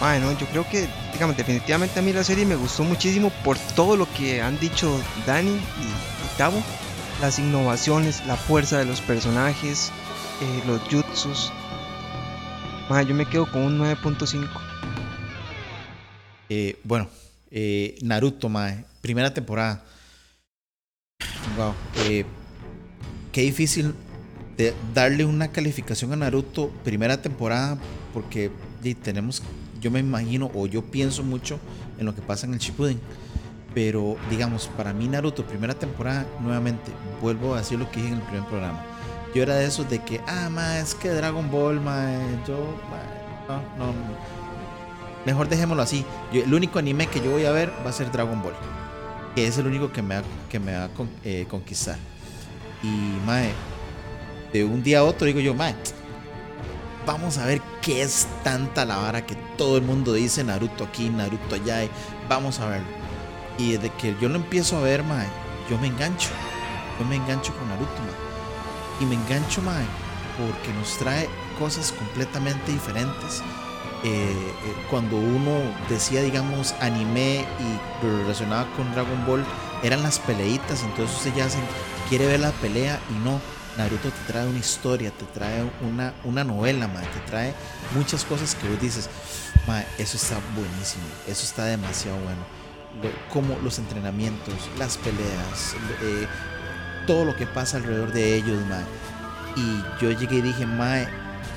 Bueno, 0.00 0.32
yo 0.38 0.46
creo 0.46 0.66
que, 0.68 0.88
digamos, 1.12 1.36
definitivamente 1.36 1.98
a 1.98 2.02
mí 2.02 2.12
la 2.12 2.24
serie 2.24 2.44
me 2.46 2.54
gustó 2.56 2.84
muchísimo 2.84 3.30
por 3.44 3.58
todo 3.76 3.96
lo 3.96 4.10
que 4.14 4.40
han 4.42 4.58
dicho 4.58 4.98
Dani 5.26 5.50
y, 5.50 5.54
y 5.54 6.38
Tavo. 6.38 6.62
Las 7.20 7.38
innovaciones, 7.38 8.24
la 8.26 8.36
fuerza 8.36 8.78
de 8.78 8.86
los 8.86 9.00
personajes, 9.02 9.92
eh, 10.40 10.62
los 10.66 10.80
jutsus. 10.88 11.52
Ma, 12.88 13.02
yo 13.02 13.14
me 13.14 13.26
quedo 13.26 13.50
con 13.50 13.62
un 13.62 13.78
9.5. 13.78 14.48
Eh, 16.48 16.78
bueno, 16.84 17.08
Eh, 17.52 17.98
Naruto, 18.02 18.48
mae. 18.48 18.84
Primera 19.00 19.34
temporada. 19.34 19.82
Wow. 21.56 21.74
Qué 23.32 23.42
difícil 23.42 23.92
de 24.56 24.72
darle 24.94 25.24
una 25.24 25.48
calificación 25.48 26.12
a 26.12 26.16
Naruto 26.16 26.68
primera 26.84 27.20
temporada 27.20 27.76
porque 28.14 28.52
tenemos, 29.02 29.42
yo 29.80 29.90
me 29.90 29.98
imagino 29.98 30.50
o 30.54 30.66
yo 30.66 30.82
pienso 30.82 31.24
mucho 31.24 31.58
en 31.98 32.06
lo 32.06 32.14
que 32.14 32.22
pasa 32.22 32.46
en 32.46 32.54
el 32.54 32.60
Shippuden. 32.60 33.00
Pero 33.74 34.16
digamos, 34.28 34.68
para 34.76 34.92
mí 34.92 35.06
Naruto 35.06 35.44
primera 35.44 35.74
temporada, 35.74 36.26
nuevamente, 36.40 36.90
vuelvo 37.20 37.54
a 37.54 37.58
decir 37.58 37.78
lo 37.78 37.90
que 37.90 38.00
dije 38.00 38.12
en 38.12 38.18
el 38.18 38.24
primer 38.24 38.48
programa. 38.48 38.82
Yo 39.34 39.42
era 39.42 39.54
de 39.54 39.66
esos 39.66 39.88
de 39.88 40.02
que, 40.02 40.20
ah, 40.26 40.48
ma, 40.50 40.78
es 40.78 40.94
que 40.94 41.08
Dragon 41.10 41.48
Ball, 41.50 41.80
ma, 41.80 42.08
yo, 42.46 42.56
no, 43.48 43.86
no, 43.86 43.94
Mejor 45.24 45.48
dejémoslo 45.48 45.82
así. 45.82 46.04
el 46.32 46.52
único 46.52 46.78
anime 46.78 47.06
que 47.06 47.20
yo 47.20 47.30
voy 47.30 47.44
a 47.44 47.52
ver 47.52 47.70
va 47.84 47.90
a 47.90 47.92
ser 47.92 48.10
Dragon 48.10 48.42
Ball. 48.42 48.54
Que 49.34 49.46
es 49.46 49.58
el 49.58 49.66
único 49.66 49.92
que 49.92 50.02
me 50.02 50.16
va, 50.16 50.22
que 50.48 50.58
me 50.58 50.76
va 50.76 50.84
a 50.84 50.90
eh, 51.24 51.46
conquistar. 51.48 51.96
Y, 52.82 52.88
mae, 53.26 53.52
de 54.52 54.64
un 54.64 54.82
día 54.82 55.00
a 55.00 55.04
otro 55.04 55.26
digo 55.26 55.40
yo, 55.40 55.54
mae, 55.54 55.74
vamos 57.06 57.38
a 57.38 57.46
ver 57.46 57.60
qué 57.82 58.02
es 58.02 58.26
tanta 58.42 58.84
la 58.84 58.96
vara 58.96 59.26
que 59.26 59.36
todo 59.56 59.76
el 59.76 59.82
mundo 59.82 60.12
dice 60.12 60.42
Naruto 60.42 60.84
aquí, 60.84 61.08
Naruto 61.08 61.54
allá. 61.54 61.82
vamos 62.28 62.58
a 62.60 62.66
verlo. 62.66 62.99
Y 63.60 63.72
desde 63.72 63.90
que 63.90 64.16
yo 64.18 64.30
lo 64.30 64.36
empiezo 64.36 64.78
a 64.78 64.80
ver, 64.80 65.04
mae, 65.04 65.26
yo 65.68 65.76
me 65.78 65.88
engancho. 65.88 66.30
Yo 66.98 67.04
me 67.04 67.16
engancho 67.16 67.54
con 67.54 67.68
Naruto, 67.68 67.90
mae. 68.00 69.00
Y 69.00 69.04
me 69.04 69.16
engancho, 69.16 69.60
mae, 69.60 69.84
porque 70.38 70.72
nos 70.72 70.96
trae 70.96 71.28
cosas 71.58 71.92
completamente 71.92 72.72
diferentes. 72.72 73.42
Eh, 74.02 74.32
eh, 74.32 74.86
cuando 74.88 75.16
uno 75.16 75.60
decía, 75.90 76.22
digamos, 76.22 76.74
anime 76.80 77.44
y 77.60 78.06
lo 78.06 78.18
relacionaba 78.22 78.66
con 78.76 78.90
Dragon 78.94 79.26
Ball, 79.26 79.44
eran 79.82 80.02
las 80.02 80.18
peleitas. 80.20 80.82
Entonces 80.82 81.14
usted 81.18 81.34
ya 81.34 81.46
quiere 82.08 82.26
ver 82.26 82.40
la 82.40 82.52
pelea 82.52 82.98
y 83.10 83.24
no. 83.24 83.42
Naruto 83.76 84.08
te 84.08 84.32
trae 84.32 84.46
una 84.46 84.58
historia, 84.58 85.10
te 85.10 85.26
trae 85.26 85.70
una, 85.82 86.14
una 86.24 86.44
novela, 86.44 86.88
mae, 86.88 87.04
te 87.04 87.20
trae 87.30 87.54
muchas 87.94 88.24
cosas 88.24 88.54
que 88.54 88.68
vos 88.68 88.80
dices, 88.80 89.10
mae, 89.66 89.86
eso 89.98 90.16
está 90.16 90.38
buenísimo, 90.56 91.04
eso 91.28 91.44
está 91.44 91.66
demasiado 91.66 92.16
bueno. 92.20 92.59
Como 93.32 93.56
los 93.62 93.78
entrenamientos, 93.78 94.54
las 94.78 94.96
peleas, 94.96 95.74
eh, 96.02 96.26
todo 97.06 97.24
lo 97.24 97.36
que 97.36 97.46
pasa 97.46 97.78
alrededor 97.78 98.12
de 98.12 98.36
ellos, 98.36 98.58
mae. 98.66 98.84
Y 99.56 99.82
yo 100.00 100.10
llegué 100.10 100.36
y 100.36 100.42
dije, 100.42 100.66
mae, 100.66 101.08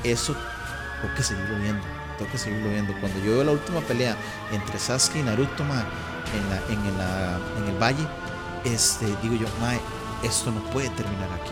eso 0.03 0.35
tengo 1.01 1.15
que 1.15 1.23
seguirlo 1.23 1.59
viendo, 1.59 1.83
tengo 2.17 2.31
que 2.31 2.37
seguirlo 2.37 2.69
viendo. 2.69 2.93
Cuando 2.99 3.19
yo 3.23 3.33
veo 3.33 3.43
la 3.43 3.51
última 3.51 3.81
pelea 3.81 4.15
entre 4.51 4.79
Sasuke 4.79 5.19
y 5.19 5.23
Naruto, 5.23 5.63
mae, 5.63 5.83
en, 6.69 7.67
el 7.67 7.77
valle, 7.77 8.07
este, 8.63 9.05
digo 9.21 9.35
yo, 9.35 9.47
mae, 9.59 9.79
esto 10.23 10.51
no 10.51 10.61
puede 10.71 10.89
terminar 10.91 11.29
aquí. 11.33 11.51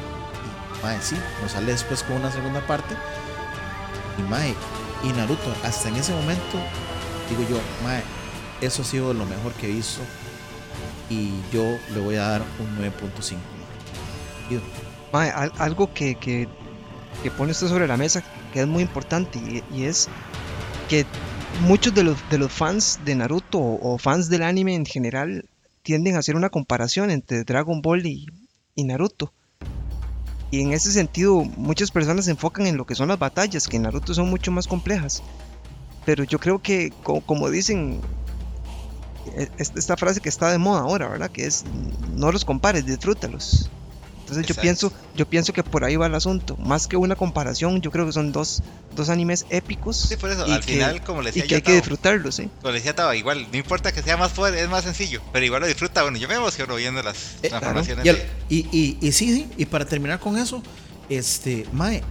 Y 0.79 0.83
mae, 0.83 1.01
sí, 1.01 1.15
nos 1.41 1.51
sale 1.51 1.71
después 1.71 2.03
con 2.03 2.17
una 2.17 2.31
segunda 2.31 2.65
parte. 2.65 2.95
Y 4.17 4.21
mae, 4.23 4.55
y 5.03 5.13
Naruto, 5.13 5.53
hasta 5.63 5.89
en 5.89 5.97
ese 5.97 6.13
momento, 6.13 6.57
digo 7.29 7.47
yo, 7.49 7.59
mae, 7.83 8.01
eso 8.61 8.81
ha 8.81 8.85
sido 8.85 9.13
lo 9.13 9.25
mejor 9.25 9.53
que 9.53 9.69
he 9.69 9.73
visto. 9.73 10.01
Y 11.09 11.31
yo 11.51 11.77
le 11.93 11.99
voy 11.99 12.15
a 12.15 12.27
dar 12.27 12.41
un 12.59 12.77
9.5 12.77 13.37
algo 15.57 15.93
que, 15.93 16.15
que, 16.15 16.47
pone 17.37 17.51
usted 17.51 17.67
sobre 17.67 17.87
la 17.87 17.97
mesa 17.97 18.23
que 18.53 18.61
es 18.61 18.67
muy 18.67 18.83
importante 18.83 19.39
y, 19.73 19.83
es 19.83 20.09
que 20.89 21.05
muchos 21.61 21.93
de 21.93 22.03
los, 22.03 22.17
de 22.29 22.37
los 22.37 22.51
fans 22.51 22.99
de 23.05 23.15
Naruto 23.15 23.59
o, 23.59 23.97
fans 23.97 24.29
del 24.29 24.43
anime 24.43 24.75
en 24.75 24.85
general 24.85 25.45
tienden 25.83 26.15
a 26.15 26.19
hacer 26.19 26.35
una 26.35 26.49
comparación 26.49 27.11
entre 27.11 27.43
Dragon 27.43 27.81
Ball 27.81 28.05
y, 28.05 28.27
Naruto. 28.75 29.31
Y 30.49 30.61
en 30.61 30.73
ese 30.73 30.91
sentido, 30.91 31.43
muchas 31.43 31.91
personas 31.91 32.25
se 32.25 32.31
enfocan 32.31 32.67
en 32.67 32.75
lo 32.75 32.85
que 32.85 32.95
son 32.95 33.07
las 33.07 33.19
batallas, 33.19 33.67
que 33.67 33.77
en 33.77 33.83
Naruto 33.83 34.13
son 34.13 34.29
mucho 34.29 34.51
más 34.51 34.67
complejas. 34.67 35.23
Pero 36.03 36.23
yo 36.23 36.39
creo 36.39 36.59
que, 36.59 36.91
como, 37.03 37.49
dicen, 37.49 38.01
esta 39.57 39.97
frase 39.97 40.21
que 40.21 40.29
está 40.29 40.51
de 40.51 40.57
moda 40.57 40.81
ahora, 40.81 41.07
¿verdad? 41.07 41.31
Que 41.31 41.45
es, 41.45 41.63
no 42.15 42.31
los 42.31 42.45
compares, 42.45 42.85
disfrútalos. 42.85 43.69
Entonces 44.31 44.55
yo 44.55 44.61
pienso, 44.61 44.93
yo 45.13 45.27
pienso 45.27 45.51
que 45.51 45.61
por 45.61 45.83
ahí 45.83 45.97
va 45.97 46.05
el 46.05 46.15
asunto. 46.15 46.55
Más 46.55 46.87
que 46.87 46.95
una 46.95 47.17
comparación, 47.17 47.81
yo 47.81 47.91
creo 47.91 48.05
que 48.05 48.13
son 48.13 48.31
dos, 48.31 48.63
dos 48.95 49.09
animes 49.09 49.45
épicos. 49.49 49.97
Sí, 49.97 50.15
por 50.15 50.31
eso, 50.31 50.45
al 50.45 50.63
final, 50.63 51.03
como 51.03 51.21
le 51.21 51.31
decía 51.31 51.43
Y 51.43 51.47
que 51.49 51.55
hay 51.55 51.61
que 51.61 51.73
disfrutarlos, 51.73 52.35
sí. 52.35 52.49
Como 52.61 52.71
le 52.71 52.77
decía 52.77 52.95
Taba, 52.95 53.13
igual, 53.17 53.45
no 53.51 53.57
importa 53.57 53.91
que 53.91 54.01
sea 54.01 54.15
más 54.15 54.31
fuerte, 54.31 54.61
es 54.61 54.69
más 54.69 54.85
sencillo, 54.85 55.21
pero 55.33 55.45
igual 55.45 55.61
lo 55.61 55.67
disfruta. 55.67 56.03
Bueno, 56.03 56.17
yo 56.17 56.29
me 56.29 56.35
emociono 56.35 56.75
viendo 56.75 57.03
las 57.03 57.35
eh, 57.43 57.49
transformaciones. 57.49 58.05
Y, 58.47 58.67
y, 58.71 58.97
y, 59.01 59.11
sí, 59.11 59.33
sí, 59.33 59.49
y 59.57 59.65
para 59.65 59.83
terminar 59.83 60.21
con 60.21 60.37
eso, 60.37 60.63
este, 61.09 61.65
Mae, 61.73 62.01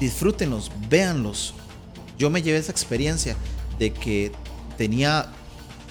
disfrútenlos, 0.00 0.72
véanlos. 0.88 1.54
Yo 2.18 2.28
me 2.28 2.42
llevé 2.42 2.58
esa 2.58 2.72
experiencia 2.72 3.36
de 3.78 3.92
que 3.92 4.32
tenía 4.76 5.30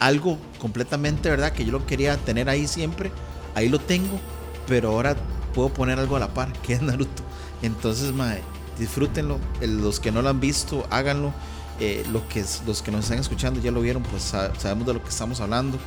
algo 0.01 0.37
completamente, 0.59 1.29
¿verdad? 1.29 1.53
Que 1.53 1.63
yo 1.63 1.71
lo 1.71 1.85
quería 1.85 2.17
tener 2.17 2.49
ahí 2.49 2.67
siempre. 2.67 3.11
Ahí 3.53 3.69
lo 3.69 3.79
tengo, 3.79 4.19
pero 4.67 4.89
ahora 4.89 5.15
puedo 5.53 5.69
poner 5.69 5.99
algo 5.99 6.15
a 6.15 6.19
la 6.19 6.33
par, 6.33 6.51
que 6.63 6.73
es 6.73 6.81
Naruto. 6.81 7.23
Entonces, 7.61 8.11
mae, 8.11 8.41
disfrútenlo. 8.77 9.39
Los 9.61 9.99
que 9.99 10.11
no 10.11 10.21
lo 10.21 10.29
han 10.29 10.41
visto, 10.41 10.85
háganlo. 10.89 11.31
Eh, 11.79 12.03
los, 12.11 12.23
que, 12.23 12.43
los 12.65 12.81
que 12.81 12.91
nos 12.91 13.05
están 13.05 13.19
escuchando 13.19 13.59
ya 13.61 13.71
lo 13.71 13.81
vieron, 13.81 14.03
pues 14.03 14.23
sabemos 14.23 14.85
de 14.85 14.93
lo 14.93 15.03
que 15.03 15.09
estamos 15.09 15.39
hablando. 15.39 15.77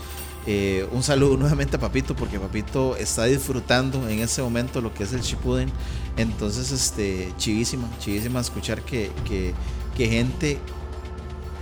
Eh, 0.46 0.86
un 0.92 1.02
saludo 1.02 1.36
nuevamente 1.38 1.76
a 1.76 1.80
Papito, 1.80 2.14
porque 2.14 2.38
Papito 2.38 2.96
está 2.96 3.24
disfrutando 3.24 4.08
en 4.08 4.20
ese 4.20 4.42
momento 4.42 4.80
lo 4.80 4.94
que 4.94 5.02
es 5.02 5.12
el 5.12 5.22
Shippuden. 5.22 5.72
Entonces, 6.16 6.70
este, 6.70 7.32
chivísima, 7.36 7.88
chivísima 7.98 8.38
escuchar 8.38 8.80
que, 8.82 9.10
que, 9.24 9.54
que 9.96 10.08
gente 10.08 10.58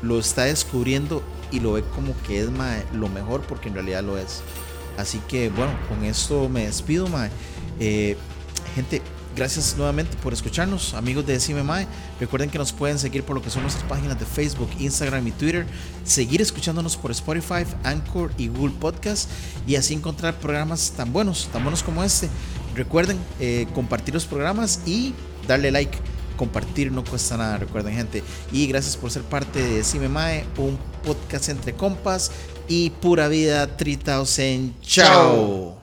lo 0.02 0.18
está 0.18 0.44
descubriendo 0.44 1.22
y 1.52 1.60
lo 1.60 1.72
ve 1.72 1.84
como 1.94 2.14
que 2.26 2.40
es 2.40 2.48
lo 2.92 3.08
mejor, 3.08 3.42
porque 3.42 3.68
en 3.68 3.74
realidad 3.74 4.02
lo 4.02 4.18
es. 4.18 4.42
Así 4.96 5.20
que 5.28 5.50
bueno, 5.50 5.72
con 5.88 6.04
esto 6.04 6.48
me 6.48 6.66
despido, 6.66 7.08
mae. 7.08 7.30
Eh, 7.78 8.16
gente, 8.74 9.02
gracias 9.34 9.74
nuevamente 9.76 10.16
por 10.18 10.32
escucharnos, 10.32 10.94
amigos 10.94 11.26
de 11.26 11.34
Decime 11.34 11.62
Mae. 11.62 11.86
Recuerden 12.20 12.50
que 12.50 12.58
nos 12.58 12.72
pueden 12.72 12.98
seguir 12.98 13.22
por 13.24 13.34
lo 13.34 13.42
que 13.42 13.50
son 13.50 13.62
nuestras 13.62 13.84
páginas 13.88 14.18
de 14.18 14.26
Facebook, 14.26 14.68
Instagram 14.78 15.26
y 15.26 15.32
Twitter. 15.32 15.66
Seguir 16.04 16.42
escuchándonos 16.42 16.96
por 16.96 17.10
Spotify, 17.10 17.64
Anchor 17.84 18.32
y 18.38 18.48
Google 18.48 18.74
Podcast 18.78 19.30
y 19.66 19.76
así 19.76 19.94
encontrar 19.94 20.34
programas 20.34 20.92
tan 20.92 21.12
buenos, 21.12 21.48
tan 21.52 21.62
buenos 21.62 21.82
como 21.82 22.04
este. 22.04 22.28
Recuerden 22.74 23.18
eh, 23.40 23.66
compartir 23.74 24.14
los 24.14 24.24
programas 24.26 24.80
y 24.86 25.14
darle 25.46 25.70
like. 25.70 26.11
Compartir 26.42 26.90
no 26.90 27.04
cuesta 27.04 27.36
nada, 27.36 27.56
recuerden 27.56 27.94
gente. 27.94 28.20
Y 28.50 28.66
gracias 28.66 28.96
por 28.96 29.12
ser 29.12 29.22
parte 29.22 29.62
de 29.62 29.76
Decime 29.76 30.08
Mae, 30.08 30.44
un 30.58 30.76
podcast 31.04 31.50
entre 31.50 31.72
compas 31.74 32.32
y 32.66 32.90
pura 32.90 33.28
vida 33.28 33.76
3000. 33.76 34.74
Chao. 34.82 35.81